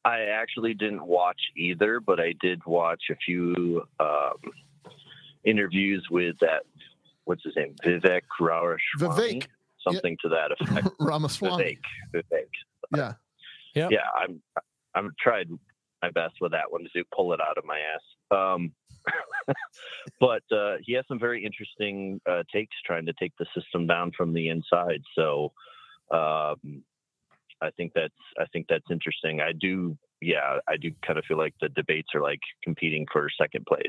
[0.03, 4.35] I actually didn't watch either, but I did watch a few um,
[5.43, 6.63] interviews with that.
[7.25, 7.75] What's his name?
[7.85, 8.81] Vivek Ramaswamy.
[8.99, 9.47] Vivek.
[9.83, 10.87] Something to that effect.
[10.99, 11.77] Ramaswamy.
[12.13, 12.23] Vivek.
[12.31, 12.47] Vivek.
[12.95, 13.13] Yeah.
[13.75, 13.87] Yeah.
[13.91, 14.07] Yeah.
[14.15, 14.41] I'm.
[14.93, 15.47] I'm tried
[16.01, 18.37] my best with that one to pull it out of my ass.
[18.37, 18.73] Um,
[20.19, 24.11] but uh, he has some very interesting uh, takes trying to take the system down
[24.15, 25.01] from the inside.
[25.15, 25.53] So
[26.11, 26.83] um,
[27.61, 29.41] I think that's I think that's interesting.
[29.41, 33.29] I do, yeah, I do kind of feel like the debates are like competing for
[33.39, 33.85] second place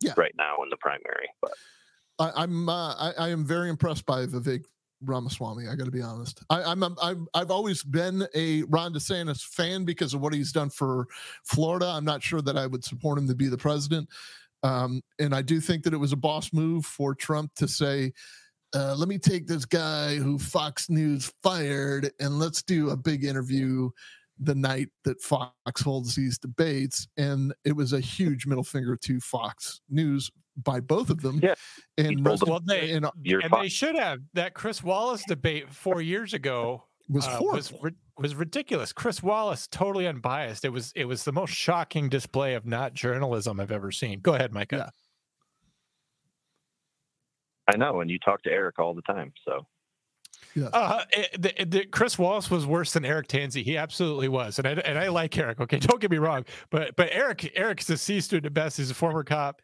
[0.00, 0.12] yeah.
[0.16, 1.28] right now in the primary.
[1.40, 1.52] But
[2.18, 4.64] I, I'm uh, I, I am very impressed by Vivek
[5.04, 5.68] Ramaswamy.
[5.68, 6.42] I got to be honest.
[6.50, 10.70] I, I'm, I'm I've always been a Ron DeSantis fan because of what he's done
[10.70, 11.06] for
[11.44, 11.86] Florida.
[11.86, 14.08] I'm not sure that I would support him to be the president,
[14.62, 18.12] um, and I do think that it was a boss move for Trump to say.
[18.74, 23.24] Uh, let me take this guy who Fox News fired and let's do a big
[23.24, 23.88] interview
[24.38, 27.08] the night that Fox holds these debates.
[27.16, 30.30] And it was a huge middle finger to Fox News
[30.64, 31.40] by both of them.
[31.42, 31.54] Yeah.
[31.96, 36.00] And told them, well, they and, and they should have that Chris Wallace debate four
[36.00, 37.72] years ago was uh, was
[38.18, 38.92] was ridiculous.
[38.92, 40.64] Chris Wallace, totally unbiased.
[40.64, 44.20] It was it was the most shocking display of not journalism I've ever seen.
[44.20, 44.76] Go ahead, Micah.
[44.76, 44.90] Yeah.
[47.68, 49.66] I know, and you talk to Eric all the time, so
[50.72, 53.62] Uh, it- the, the, Chris Wallace was worse than Eric Tansey.
[53.62, 55.60] He absolutely was, and I and I like Eric.
[55.60, 58.78] Okay, don't get me wrong, but but Eric Eric's a C student at best.
[58.78, 59.60] He's a former cop.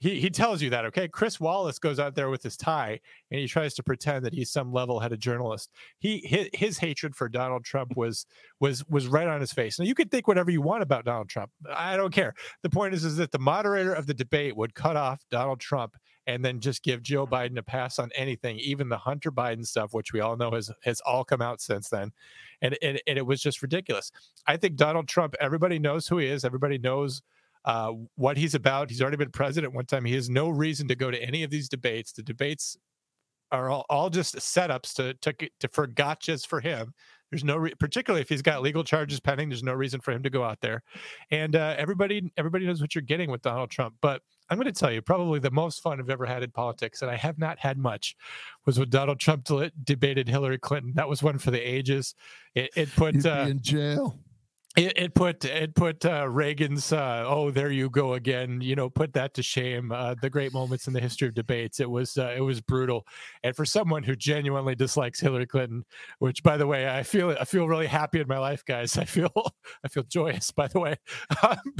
[0.00, 0.84] He he tells you that.
[0.86, 3.00] Okay, Chris Wallace goes out there with his tie
[3.30, 5.70] and he tries to pretend that he's some level-headed journalist.
[5.98, 8.24] He his, his hatred for Donald Trump was
[8.60, 9.78] was was right on his face.
[9.78, 11.50] Now you could think whatever you want about Donald Trump.
[11.74, 12.34] I don't care.
[12.62, 15.96] The point is is that the moderator of the debate would cut off Donald Trump
[16.28, 19.94] and then just give Joe Biden a pass on anything, even the Hunter Biden stuff,
[19.94, 22.12] which we all know has has all come out since then,
[22.62, 24.12] and and, and it was just ridiculous.
[24.46, 27.22] I think Donald Trump, everybody knows who he is, everybody knows
[27.68, 28.88] uh, what he's about.
[28.88, 30.06] He's already been president one time.
[30.06, 32.12] He has no reason to go to any of these debates.
[32.12, 32.78] The debates
[33.52, 36.94] are all, all just setups to to to for gotchas for him.
[37.30, 39.50] There's no, re- particularly if he's got legal charges pending.
[39.50, 40.82] There's no reason for him to go out there,
[41.30, 43.96] and uh, everybody everybody knows what you're getting with Donald Trump.
[44.00, 47.02] But I'm going to tell you, probably the most fun I've ever had in politics,
[47.02, 48.16] and I have not had much,
[48.64, 49.46] was when Donald Trump
[49.84, 50.92] debated Hillary Clinton.
[50.94, 52.14] That was one for the ages.
[52.54, 54.18] It, it put uh, in jail.
[54.78, 58.88] It, it put it put uh, Reagan's uh, oh there you go again you know
[58.88, 61.80] put that to shame uh, the great moments in the history of debates.
[61.80, 63.04] It was uh, it was brutal.
[63.42, 65.84] And for someone who genuinely dislikes Hillary Clinton
[66.20, 68.96] which by the way I feel I feel really happy in my life guys.
[68.96, 69.32] I feel
[69.84, 70.96] I feel joyous by the way.
[71.42, 71.74] Um,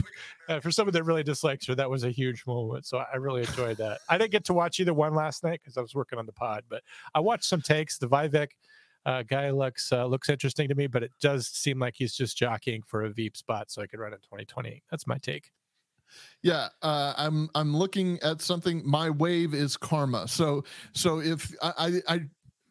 [0.49, 2.87] uh, for someone that really dislikes her that was a huge moment.
[2.87, 3.99] So I really enjoyed that.
[4.09, 6.33] I didn't get to watch either one last night because I was working on the
[6.33, 6.83] pod but
[7.15, 7.99] I watched some takes.
[7.99, 8.49] The Vivek
[9.07, 12.37] uh, guy looks uh, looks interesting to me, but it does seem like he's just
[12.37, 14.83] jockeying for a Veep spot so I could run in 2020.
[14.91, 15.51] That's my take.
[16.43, 18.83] Yeah, uh, I'm I'm looking at something.
[18.85, 20.27] My wave is karma.
[20.29, 20.65] So
[20.95, 22.21] so if I I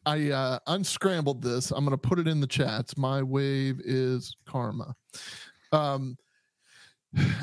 [0.05, 2.95] I, uh, unscrambled this, I'm going to put it in the chats.
[2.97, 4.95] My wave is karma.
[5.73, 6.17] Um,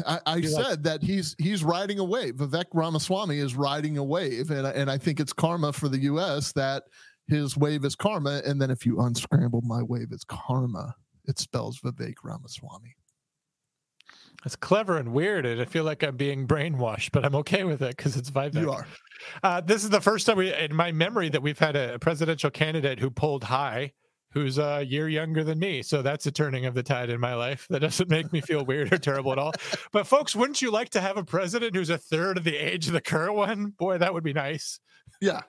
[0.06, 2.36] I, I You like- said that he's he's riding a wave.
[2.36, 6.52] Vivek Ramaswamy is riding a wave, and and I think it's karma for the U.S.
[6.52, 6.84] that
[7.28, 8.42] his wave is karma.
[8.44, 10.94] And then if you unscramble my wave is karma,
[11.26, 12.96] it spells Vivek Ramaswamy.
[14.44, 17.80] It's clever and weird, and I feel like I'm being brainwashed, but I'm okay with
[17.80, 18.60] it because it's Vivek.
[18.60, 18.86] You are.
[19.42, 22.50] Uh, this is the first time we, in my memory, that we've had a presidential
[22.50, 23.92] candidate who pulled high,
[24.32, 25.82] who's a year younger than me.
[25.82, 27.66] So that's a turning of the tide in my life.
[27.70, 29.52] That doesn't make me feel weird or terrible at all.
[29.92, 32.88] But folks, wouldn't you like to have a president who's a third of the age
[32.88, 33.72] of the current one?
[33.78, 34.80] Boy, that would be nice.
[35.20, 35.42] Yeah.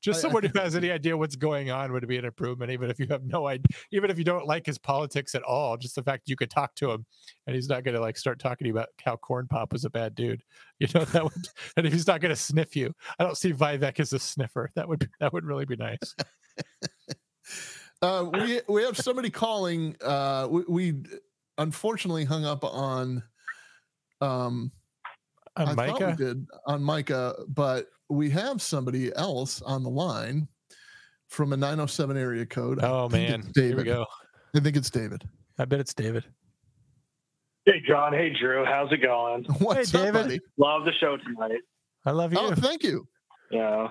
[0.00, 2.98] Just someone who has any idea what's going on would be an improvement, even if
[2.98, 5.76] you have no idea, even if you don't like his politics at all.
[5.76, 7.04] Just the fact you could talk to him
[7.46, 9.84] and he's not going to like start talking to you about how Corn Pop was
[9.84, 10.42] a bad dude.
[10.80, 11.32] You know that would,
[11.76, 14.70] and if he's not going to sniff you, I don't see Vivek as a sniffer.
[14.76, 16.14] That would that would really be nice.
[18.00, 19.96] Uh, we we have somebody calling.
[20.00, 20.94] Uh, we, we
[21.56, 23.22] unfortunately hung up on.
[24.20, 24.70] Um,
[25.56, 30.48] On I thought we did on Micah, but we have somebody else on the line.
[31.28, 32.78] from a 907 area code.
[32.82, 33.76] Oh I think man, it's here David.
[33.78, 34.06] we go.
[34.56, 35.28] I think it's David.
[35.58, 36.24] I bet it's David.
[37.66, 38.14] Hey, John.
[38.14, 38.64] Hey, Drew.
[38.64, 39.44] How's it going?
[39.58, 40.40] What's Hey, up, buddy?
[40.56, 41.60] Love the show tonight.
[42.06, 42.38] I love you.
[42.40, 43.06] Oh, thank you.
[43.50, 43.88] Yeah,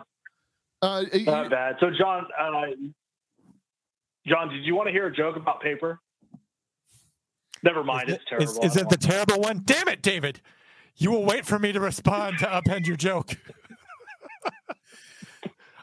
[0.82, 1.76] Uh, you- not bad.
[1.80, 2.62] So, John, uh,
[4.26, 6.00] John, did you want to hear a joke about paper?
[7.64, 8.10] Never mind.
[8.10, 8.64] It's terrible.
[8.64, 9.62] Is, is it the terrible one?
[9.66, 10.42] Damn it, David!
[10.96, 13.36] You will wait for me to respond to upend your joke.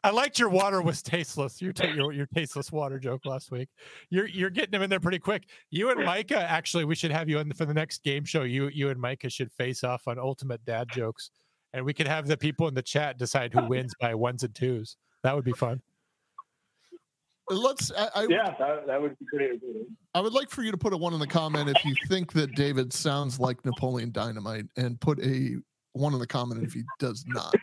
[0.04, 1.62] I liked your water was tasteless.
[1.62, 3.70] Your, ta- your your tasteless water joke last week.
[4.10, 5.44] You're you're getting them in there pretty quick.
[5.70, 8.42] You and Micah actually, we should have you in for the next game show.
[8.42, 11.30] You you and Micah should face off on ultimate dad jokes,
[11.72, 14.54] and we could have the people in the chat decide who wins by ones and
[14.54, 14.98] twos.
[15.22, 15.80] That would be fun.
[17.48, 17.90] let's.
[17.90, 19.56] I, I, yeah, that, that would be pretty.
[19.58, 19.86] good.
[20.12, 22.30] I would like for you to put a one in the comment if you think
[22.34, 25.56] that David sounds like Napoleon Dynamite, and put a
[25.94, 27.54] one in the comment if he does not.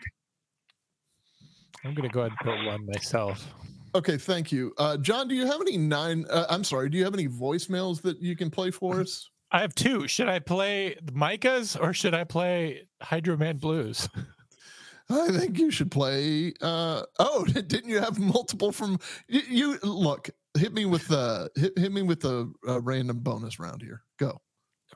[1.84, 3.46] I'm gonna go ahead and put one myself.
[3.94, 5.28] Okay, thank you, uh, John.
[5.28, 6.24] Do you have any nine?
[6.30, 6.88] Uh, I'm sorry.
[6.88, 9.28] Do you have any voicemails that you can play for us?
[9.50, 10.08] I have two.
[10.08, 14.08] Should I play Micah's or should I play Hydro Man Blues?
[15.10, 16.54] I think you should play.
[16.62, 18.98] Uh, oh, didn't you have multiple from
[19.28, 19.40] you?
[19.46, 23.82] you look, hit me with the hit, hit me with the uh, random bonus round
[23.82, 24.02] here.
[24.18, 24.40] Go.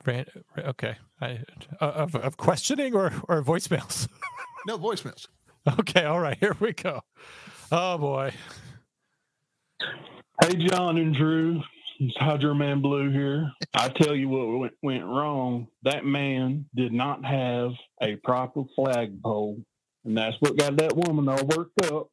[0.05, 0.25] Ran-
[0.57, 0.95] Okay.
[1.21, 1.39] I,
[1.81, 4.07] uh, of, of questioning or, or voicemails?
[4.65, 5.27] No voicemails.
[5.79, 6.05] Okay.
[6.05, 6.37] All right.
[6.39, 7.01] Here we go.
[7.71, 8.31] Oh, boy.
[10.43, 11.61] Hey, John and Drew.
[11.99, 13.51] It's Hydro Man Blue here.
[13.73, 15.67] I tell you what went, went wrong.
[15.83, 17.71] That man did not have
[18.03, 19.57] a proper flagpole,
[20.05, 22.09] and that's what got that woman all worked up.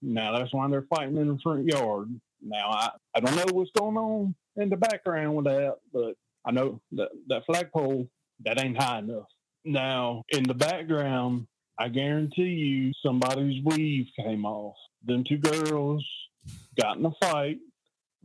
[0.00, 2.08] Now that's why they're fighting in the front yard.
[2.42, 6.14] Now I, I don't know what's going on in the background with that, but
[6.46, 8.08] I know that that flagpole
[8.44, 9.26] that ain't high enough.
[9.66, 11.46] Now in the background,
[11.78, 14.76] I guarantee you somebody's weave came off.
[15.04, 16.04] Them two girls
[16.80, 17.58] got in a fight,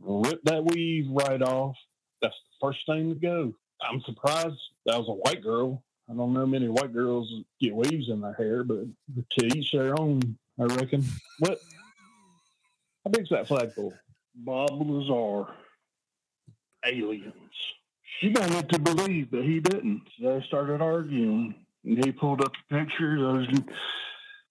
[0.00, 1.76] ripped that weave right off.
[2.20, 3.54] That's the first thing to go.
[3.82, 5.82] I'm surprised that was a white girl.
[6.10, 8.84] I don't know many white girls get weaves in their hair, but
[9.38, 11.04] to each their own, I reckon.
[11.38, 11.60] What?
[13.04, 13.94] How big's that flagpole?
[14.34, 15.52] Bob Lazar.
[16.84, 17.34] Aliens.
[18.20, 20.02] She wanted to believe, but he didn't.
[20.18, 21.54] So they started arguing.
[21.84, 23.46] And he pulled up a picture.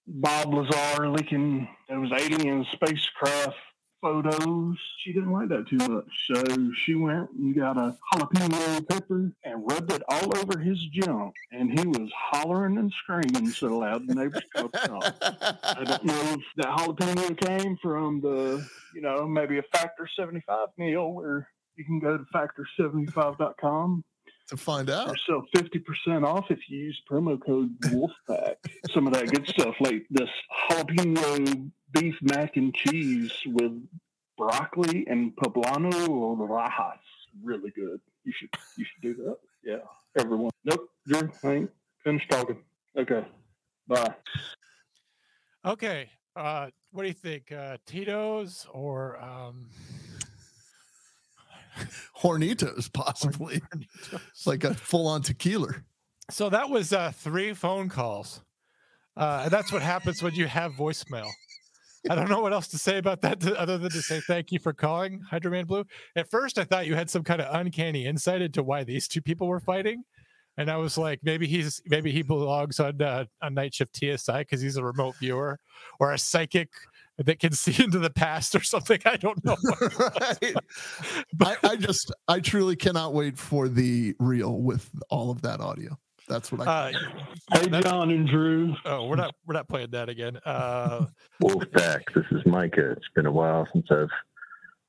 [0.08, 3.56] Bob Lazar leaking those alien spacecraft
[4.02, 4.78] photos.
[4.98, 6.06] She didn't like that too much.
[6.26, 6.44] So
[6.74, 11.36] she went and got a jalapeno pepper and rubbed it all over his junk.
[11.52, 15.16] And he was hollering and screaming so loud the neighbors could talk.
[15.22, 20.70] I don't know if that jalapeno came from the, you know, maybe a Factor 75
[20.78, 24.03] meal where you can go to factor75.com
[24.52, 25.15] to find out.
[25.26, 28.57] So 50% off if you use promo code Wolfpack.
[28.94, 30.30] Some of that good stuff, like this
[30.69, 33.72] jalapeno beef mac and cheese with
[34.38, 36.99] broccoli and poblano or rajas.
[37.41, 37.99] Really good.
[38.23, 39.38] You should you should do that.
[39.64, 39.78] Yeah.
[40.19, 40.52] Everyone.
[40.65, 40.90] Nope.
[41.07, 41.72] Drew, I ain't
[42.03, 42.57] finished talking.
[42.98, 43.26] Okay.
[43.88, 44.14] Bye.
[45.65, 46.10] Okay.
[46.36, 47.52] Uh, what do you think?
[47.52, 49.69] Uh, Tito's or um,
[52.18, 53.61] Hornitos, possibly.
[54.30, 55.73] It's like a full on tequila.
[56.30, 58.41] So that was uh, three phone calls.
[59.18, 61.27] Uh, that's what happens when you have voicemail.
[62.10, 64.52] I don't know what else to say about that to, other than to say thank
[64.52, 65.85] you for calling Hydro Man Blue.
[66.15, 69.22] At first, I thought you had some kind of uncanny insight into why these two
[69.22, 70.03] people were fighting,
[70.57, 74.39] and I was like, maybe he's maybe he belongs on uh, on Night Shift TSI
[74.39, 75.60] because he's a remote viewer
[75.99, 76.69] or a psychic
[77.23, 78.99] that can see into the past or something.
[79.06, 79.57] I don't know.
[79.99, 80.56] right.
[81.41, 85.98] I, I just I truly cannot wait for the reel with all of that audio.
[86.27, 86.93] That's what I.
[87.52, 88.76] Uh, hey, John and Drew.
[88.85, 90.39] Oh, we're not we're not playing that again.
[90.45, 91.07] Uh,
[91.41, 92.91] Wolfpack, this is Micah.
[92.91, 94.10] It's been a while since I've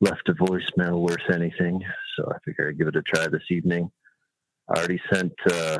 [0.00, 1.82] left a voicemail worth anything,
[2.16, 3.90] so I figure I'd give it a try this evening.
[4.68, 5.78] I already sent uh,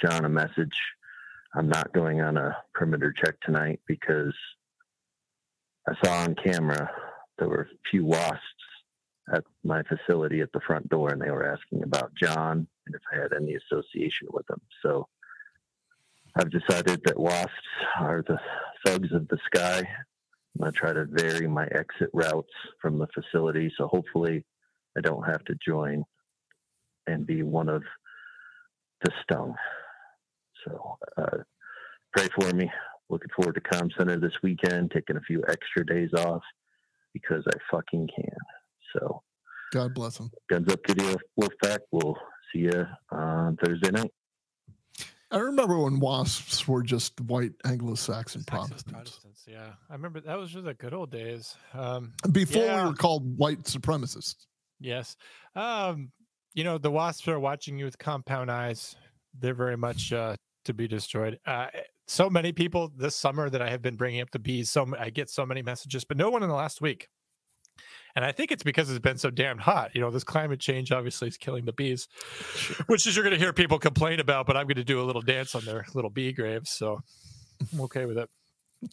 [0.00, 0.76] John a message.
[1.54, 4.34] I'm not going on a perimeter check tonight because
[5.88, 6.90] I saw on camera
[7.38, 8.40] there were a few wasps
[9.32, 13.02] at my facility at the front door, and they were asking about John and if
[13.12, 14.60] I had any association with him.
[14.82, 15.08] So
[16.36, 17.52] I've decided that wasps
[17.98, 18.38] are the
[18.84, 19.78] thugs of the sky.
[19.78, 23.72] I'm going to try to vary my exit routes from the facility.
[23.76, 24.44] So hopefully
[24.96, 26.04] I don't have to join
[27.06, 27.82] and be one of
[29.02, 29.54] the stung.
[30.64, 31.38] So uh,
[32.16, 32.70] pray for me.
[33.08, 36.42] Looking forward to Comm Center this weekend, taking a few extra days off
[37.12, 38.36] because I fucking can.
[38.92, 39.22] So
[39.72, 40.30] God bless him.
[40.50, 41.78] guns up, to Kitty Wolfpack.
[41.92, 42.16] We'll
[42.52, 44.10] see you on Thursday night.
[45.30, 48.84] I remember when wasps were just white Anglo-Saxon Protestants.
[48.92, 49.70] Protestants, yeah.
[49.90, 51.56] I remember that was just the good old days.
[51.74, 52.84] Um, Before yeah.
[52.84, 54.46] we were called white supremacists.
[54.78, 55.16] Yes.
[55.56, 56.12] Um,
[56.54, 58.94] you know, the wasps are watching you with compound eyes.
[59.38, 61.40] They're very much uh, to be destroyed.
[61.44, 61.66] Uh,
[62.06, 64.70] so many people this summer that I have been bringing up the bees.
[64.70, 67.08] So I get so many messages, but no one in the last week.
[68.14, 69.90] And I think it's because it's been so damn hot.
[69.94, 72.08] You know, this climate change obviously is killing the bees,
[72.86, 74.46] which is you're going to hear people complain about.
[74.46, 77.02] But I'm going to do a little dance on their little bee graves, so
[77.72, 78.30] I'm okay with it.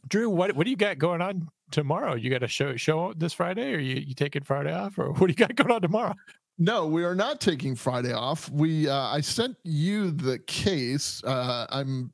[0.10, 2.16] Drew, what what do you got going on tomorrow?
[2.16, 5.28] You got a show show this Friday, or you you taking Friday off, or what
[5.28, 6.16] do you got going on tomorrow?
[6.60, 8.50] No, we are not taking Friday off.
[8.52, 11.24] We uh, I sent you the case.
[11.24, 12.12] Uh, I'm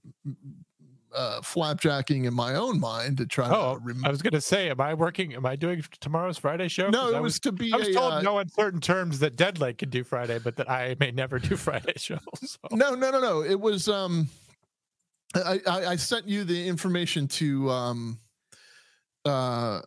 [1.13, 4.41] uh, flapjacking in my own mind to try Oh, to rem- I was going to
[4.41, 5.33] say, am I working?
[5.33, 6.89] Am I doing tomorrow's Friday show?
[6.89, 9.35] No, it I was to be I was a, told uh, no uncertain terms that
[9.35, 12.19] Deadlight could do Friday, but that I may never do Friday shows.
[12.41, 12.57] So.
[12.71, 13.41] No, no, no, no.
[13.43, 14.27] It was um
[15.35, 18.19] I, I I sent you the information to um
[19.25, 19.81] uh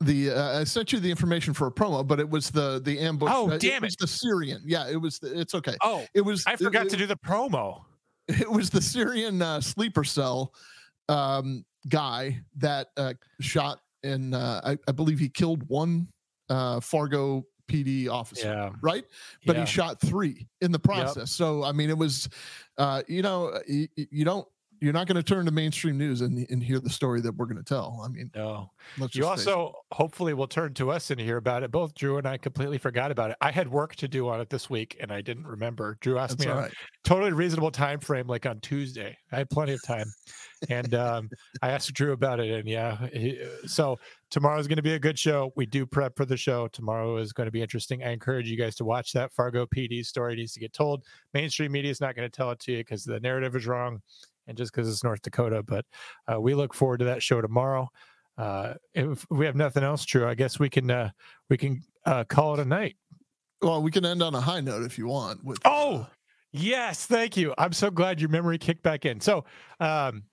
[0.00, 3.00] the uh, I sent you the information for a promo, but it was the the
[3.00, 3.32] ambush.
[3.34, 3.98] Oh, uh, damn was it.
[4.00, 4.62] the Syrian.
[4.64, 5.18] Yeah, it was.
[5.18, 5.74] The, it's okay.
[5.82, 6.44] Oh, it was.
[6.46, 7.82] I forgot it, to do the promo.
[8.40, 10.52] It was the Syrian uh, sleeper cell
[11.08, 16.08] um, guy that uh, shot and uh, I, I believe he killed one
[16.50, 18.48] uh, Fargo PD officer.
[18.48, 18.70] Yeah.
[18.80, 19.04] Right,
[19.46, 19.64] but Yeah.
[19.64, 21.30] he shot three in the process.
[21.32, 22.28] So I mean, it was,
[22.76, 24.46] uh, you know, you, you don't.
[24.80, 27.46] You're not going to turn to mainstream news and, and hear the story that we're
[27.46, 28.02] going to tell.
[28.04, 28.70] I mean, no.
[28.98, 29.50] Let's You just face it.
[29.50, 31.70] also hopefully will turn to us and hear about it.
[31.70, 33.36] Both Drew and I completely forgot about it.
[33.40, 35.98] I had work to do on it this week and I didn't remember.
[36.00, 36.72] Drew asked That's me a right.
[37.04, 39.16] totally reasonable time frame, like on Tuesday.
[39.32, 40.06] I had plenty of time,
[40.68, 41.28] and um,
[41.62, 42.50] I asked Drew about it.
[42.50, 43.98] And yeah, he, so
[44.34, 44.36] is
[44.68, 45.52] going to be a good show.
[45.56, 46.68] We do prep for the show.
[46.68, 48.02] Tomorrow is going to be interesting.
[48.04, 49.32] I encourage you guys to watch that.
[49.32, 51.04] Fargo PD story needs to get told.
[51.34, 54.00] Mainstream media is not going to tell it to you because the narrative is wrong,
[54.48, 55.62] and just because it's North Dakota.
[55.62, 55.84] But
[56.32, 57.88] uh, we look forward to that show tomorrow.
[58.36, 61.10] Uh, if we have nothing else, Drew, I guess we can uh,
[61.50, 62.96] we can uh, call it a night.
[63.60, 65.44] Well, we can end on a high note if you want.
[65.44, 66.06] With Oh,
[66.52, 67.54] yes, thank you.
[67.58, 69.20] I'm so glad your memory kicked back in.
[69.20, 69.44] So,
[69.80, 70.24] um,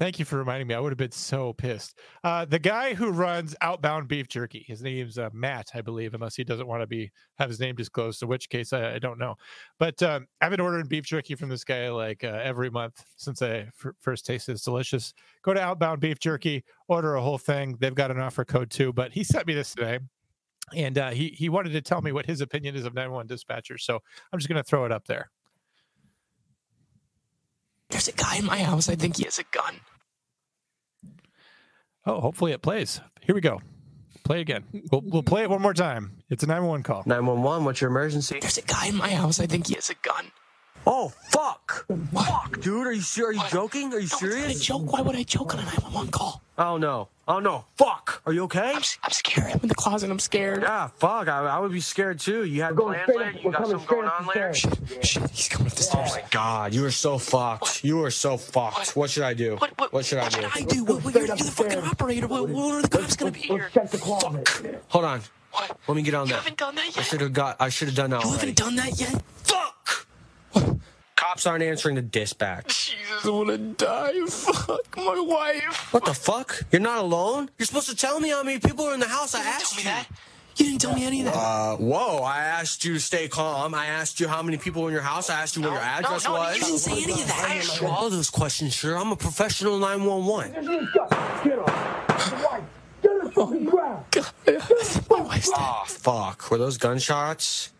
[0.00, 0.74] thank you for reminding me.
[0.74, 1.98] I would have been so pissed.
[2.24, 6.34] Uh, the guy who runs Outbound Beef Jerky, his name's uh, Matt, I believe, unless
[6.34, 8.22] he doesn't want to be have his name disclosed.
[8.22, 9.34] In which case, I, I don't know.
[9.78, 13.42] But um, I've been ordering beef jerky from this guy like uh, every month since
[13.42, 14.52] I f- first tasted.
[14.52, 15.12] It's delicious.
[15.42, 17.76] Go to Outbound Beef Jerky, order a whole thing.
[17.78, 18.94] They've got an offer code too.
[18.94, 20.00] But he sent me this today
[20.74, 23.80] and uh, he he wanted to tell me what his opinion is of 911 dispatchers.
[23.80, 23.98] So
[24.32, 25.30] I'm just going to throw it up there.
[27.90, 28.88] There's a guy in my house.
[28.88, 29.74] I think he has a gun.
[32.06, 33.00] Oh, hopefully it plays.
[33.20, 33.60] Here we go.
[34.24, 34.64] Play again.
[34.90, 36.22] We'll, we'll play it one more time.
[36.28, 37.02] It's a 911 call.
[37.06, 38.38] 911, what's your emergency?
[38.40, 39.40] There's a guy in my house.
[39.40, 40.26] I think he has a gun.
[40.86, 41.86] Oh fuck!
[42.12, 43.92] Fuck, dude, are you ser- are you joking?
[43.92, 44.50] Are you No, serious?
[44.56, 44.92] It's not a joke.
[44.92, 46.42] Why would I joke on a 911 call?
[46.58, 47.08] Oh no!
[47.28, 47.64] Oh no!
[47.76, 48.22] Fuck!
[48.26, 48.72] Are you okay?
[48.74, 49.52] I'm, I'm scared.
[49.52, 50.10] I'm in the closet.
[50.10, 50.62] I'm scared.
[50.62, 51.28] Yeah, fuck.
[51.28, 52.44] I, I would be scared too.
[52.44, 53.30] You had plans later.
[53.32, 54.54] You We're got something going straight on up the later?
[54.54, 55.08] stairs.
[55.08, 56.10] Shit, he's coming up the oh, stairs.
[56.12, 57.84] Oh my god, you are so fucked.
[57.84, 58.96] You are so fucked.
[58.96, 59.56] What, should I do?
[59.56, 60.40] What, what, should I do?
[60.42, 60.84] What should I do.
[60.84, 62.26] What, what, you're, you're the fucking operator.
[62.26, 63.68] What, when are the cops gonna be here?
[63.72, 64.82] check the closet.
[64.88, 65.20] Hold on.
[65.52, 65.76] What?
[65.88, 66.38] Let me get on You that.
[66.40, 66.98] haven't done that yet.
[66.98, 67.56] I should have got.
[67.60, 68.40] I should have done that You already.
[68.52, 69.22] haven't done that yet.
[71.20, 72.96] Cops aren't answering the dispatch.
[72.96, 74.24] Jesus, I wanna die.
[74.26, 75.92] Fuck my wife.
[75.92, 76.62] What the fuck?
[76.72, 77.50] You're not alone?
[77.58, 79.34] You're supposed to tell me how many people are in the house.
[79.34, 79.84] I asked you.
[79.84, 80.06] that.
[80.56, 81.34] You didn't tell me any of that.
[81.36, 83.74] Uh, whoa, I asked you to stay calm.
[83.74, 85.28] I asked you how many people were in your house.
[85.28, 86.56] I asked you what your address no, was.
[86.56, 87.48] you didn't say any of that.
[87.50, 88.96] I asked you all those questions, sir.
[88.96, 90.88] I'm a professional 911.
[91.44, 92.70] get off
[95.10, 95.58] My wife's dead.
[95.58, 96.50] Oh, fuck.
[96.50, 97.72] Were those gunshots?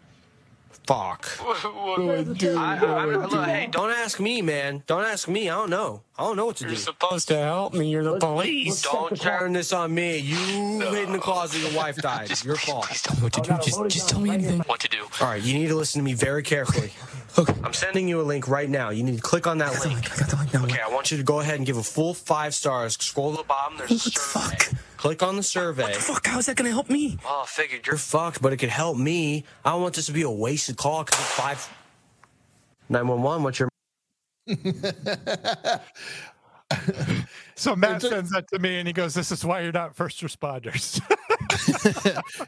[0.86, 1.26] Fuck.
[1.80, 2.56] What do I do?
[2.56, 4.82] I, I, I, look, hey, don't ask me, man.
[4.86, 5.48] Don't ask me.
[5.48, 6.02] I don't know.
[6.18, 6.70] I don't know what to do.
[6.70, 7.90] You're supposed to help me.
[7.90, 8.82] You're the police.
[8.82, 10.18] Don't turn this on me.
[10.18, 11.60] You hid in the closet.
[11.60, 12.30] Your wife died.
[12.44, 12.86] Your fault.
[12.86, 13.50] Please tell me what to do.
[13.62, 14.60] Just, just tell me anything.
[14.60, 15.04] What to do?
[15.20, 16.92] All right, you need to listen to me very carefully.
[17.38, 17.54] Okay.
[17.62, 18.90] I'm sending you a link right now.
[18.90, 19.94] You need to click on that link.
[19.94, 20.12] Link.
[20.12, 20.64] I got the link now.
[20.64, 22.96] Okay, I want you to go ahead and give a full five stars.
[23.00, 23.78] Scroll to the bottom.
[23.78, 24.78] There's what a survey.
[25.00, 25.94] Click on the survey.
[25.94, 27.16] Fuck, how's that gonna help me?
[27.24, 29.44] Well, I figured you're fucked, but it could help me.
[29.64, 31.70] I don't want this to be a wasted call because it's five.
[32.90, 33.70] 911, what's your.
[37.56, 40.20] So Matt sends that to me and he goes, This is why you're not first
[40.20, 41.00] responders.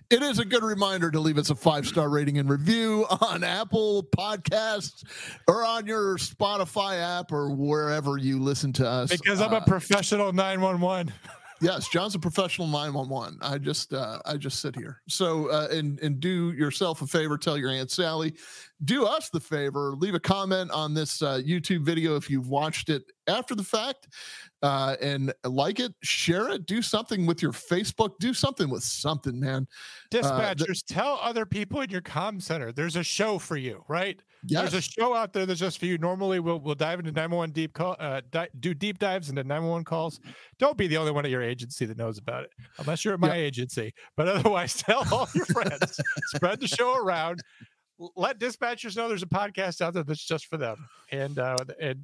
[0.11, 3.43] it is a good reminder to leave us a five star rating and review on
[3.45, 5.03] Apple Podcasts
[5.49, 9.11] or on your Spotify app or wherever you listen to us.
[9.11, 11.13] because I'm a Uh, professional 911.
[11.63, 13.39] Yes, John's a professional 911.
[13.41, 15.01] I just uh, I just sit here.
[15.09, 18.35] So uh, and and do yourself a favor, tell your aunt Sally,
[18.85, 22.89] do us the favor, leave a comment on this uh, YouTube video if you've watched
[22.89, 24.09] it after the fact,
[24.63, 29.39] uh, and like it, share it, do something with your Facebook, do something with something,
[29.41, 29.67] man.
[30.15, 33.85] Uh, Dispatchers, th- tell other people in your comm center there's a show for you,
[33.89, 34.21] right?
[34.45, 34.63] Yes.
[34.73, 35.99] There's a show out there that's just for you.
[35.99, 39.85] Normally, we'll we'll dive into 911 deep call, uh, di- do deep dives into 911
[39.85, 40.19] calls.
[40.59, 43.21] Don't be the only one at your agency that knows about it, unless you're at
[43.21, 43.43] my Yeah.
[43.45, 43.95] agency.
[44.17, 46.01] But otherwise, tell all your friends,
[46.35, 47.41] spread the show around.
[48.17, 52.01] Let dispatchers know there's a podcast out there that's just for them, and uh, and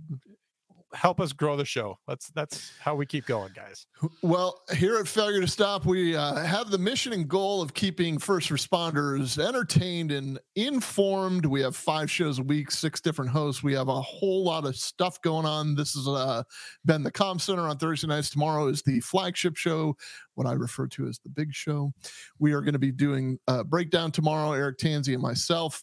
[0.95, 1.99] help us grow the show.
[2.07, 3.87] That's that's how we keep going, guys.
[4.23, 8.19] Well, here at Failure to Stop, we uh, have the mission and goal of keeping
[8.19, 11.45] first responders entertained and informed.
[11.45, 13.63] We have five shows a week, six different hosts.
[13.63, 15.75] We have a whole lot of stuff going on.
[15.75, 16.43] This has uh,
[16.85, 18.31] been the Comm Center on Thursday nights.
[18.31, 19.97] Tomorrow is the flagship show,
[20.35, 21.93] what I refer to as the big show.
[22.39, 25.83] We are going to be doing uh, breakdown tomorrow, Eric Tanzi and myself.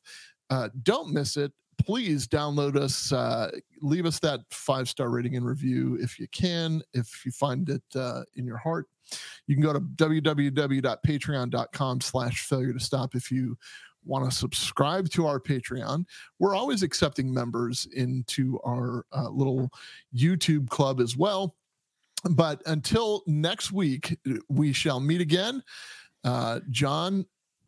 [0.49, 1.51] Uh, don't miss it.
[1.77, 3.11] Please download us.
[3.11, 7.69] Uh, leave us that five star rating and review if you can, if you find
[7.69, 8.87] it uh, in your heart.
[9.47, 13.57] You can go to www.patreon.com slash failure to stop if you
[14.05, 16.05] want to subscribe to our Patreon.
[16.39, 19.71] We're always accepting members into our uh, little
[20.15, 21.55] YouTube club as well.
[22.31, 24.17] But until next week,
[24.49, 25.61] we shall meet again.
[26.23, 27.25] Uh, John,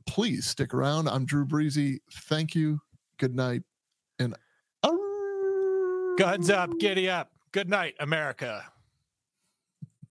[0.07, 1.07] please stick around.
[1.07, 2.01] I'm Drew Breezy.
[2.11, 2.79] Thank you.
[3.19, 3.61] Good night.
[4.19, 4.35] And
[6.17, 7.31] Guns up, giddy up.
[7.51, 8.65] Good night, America.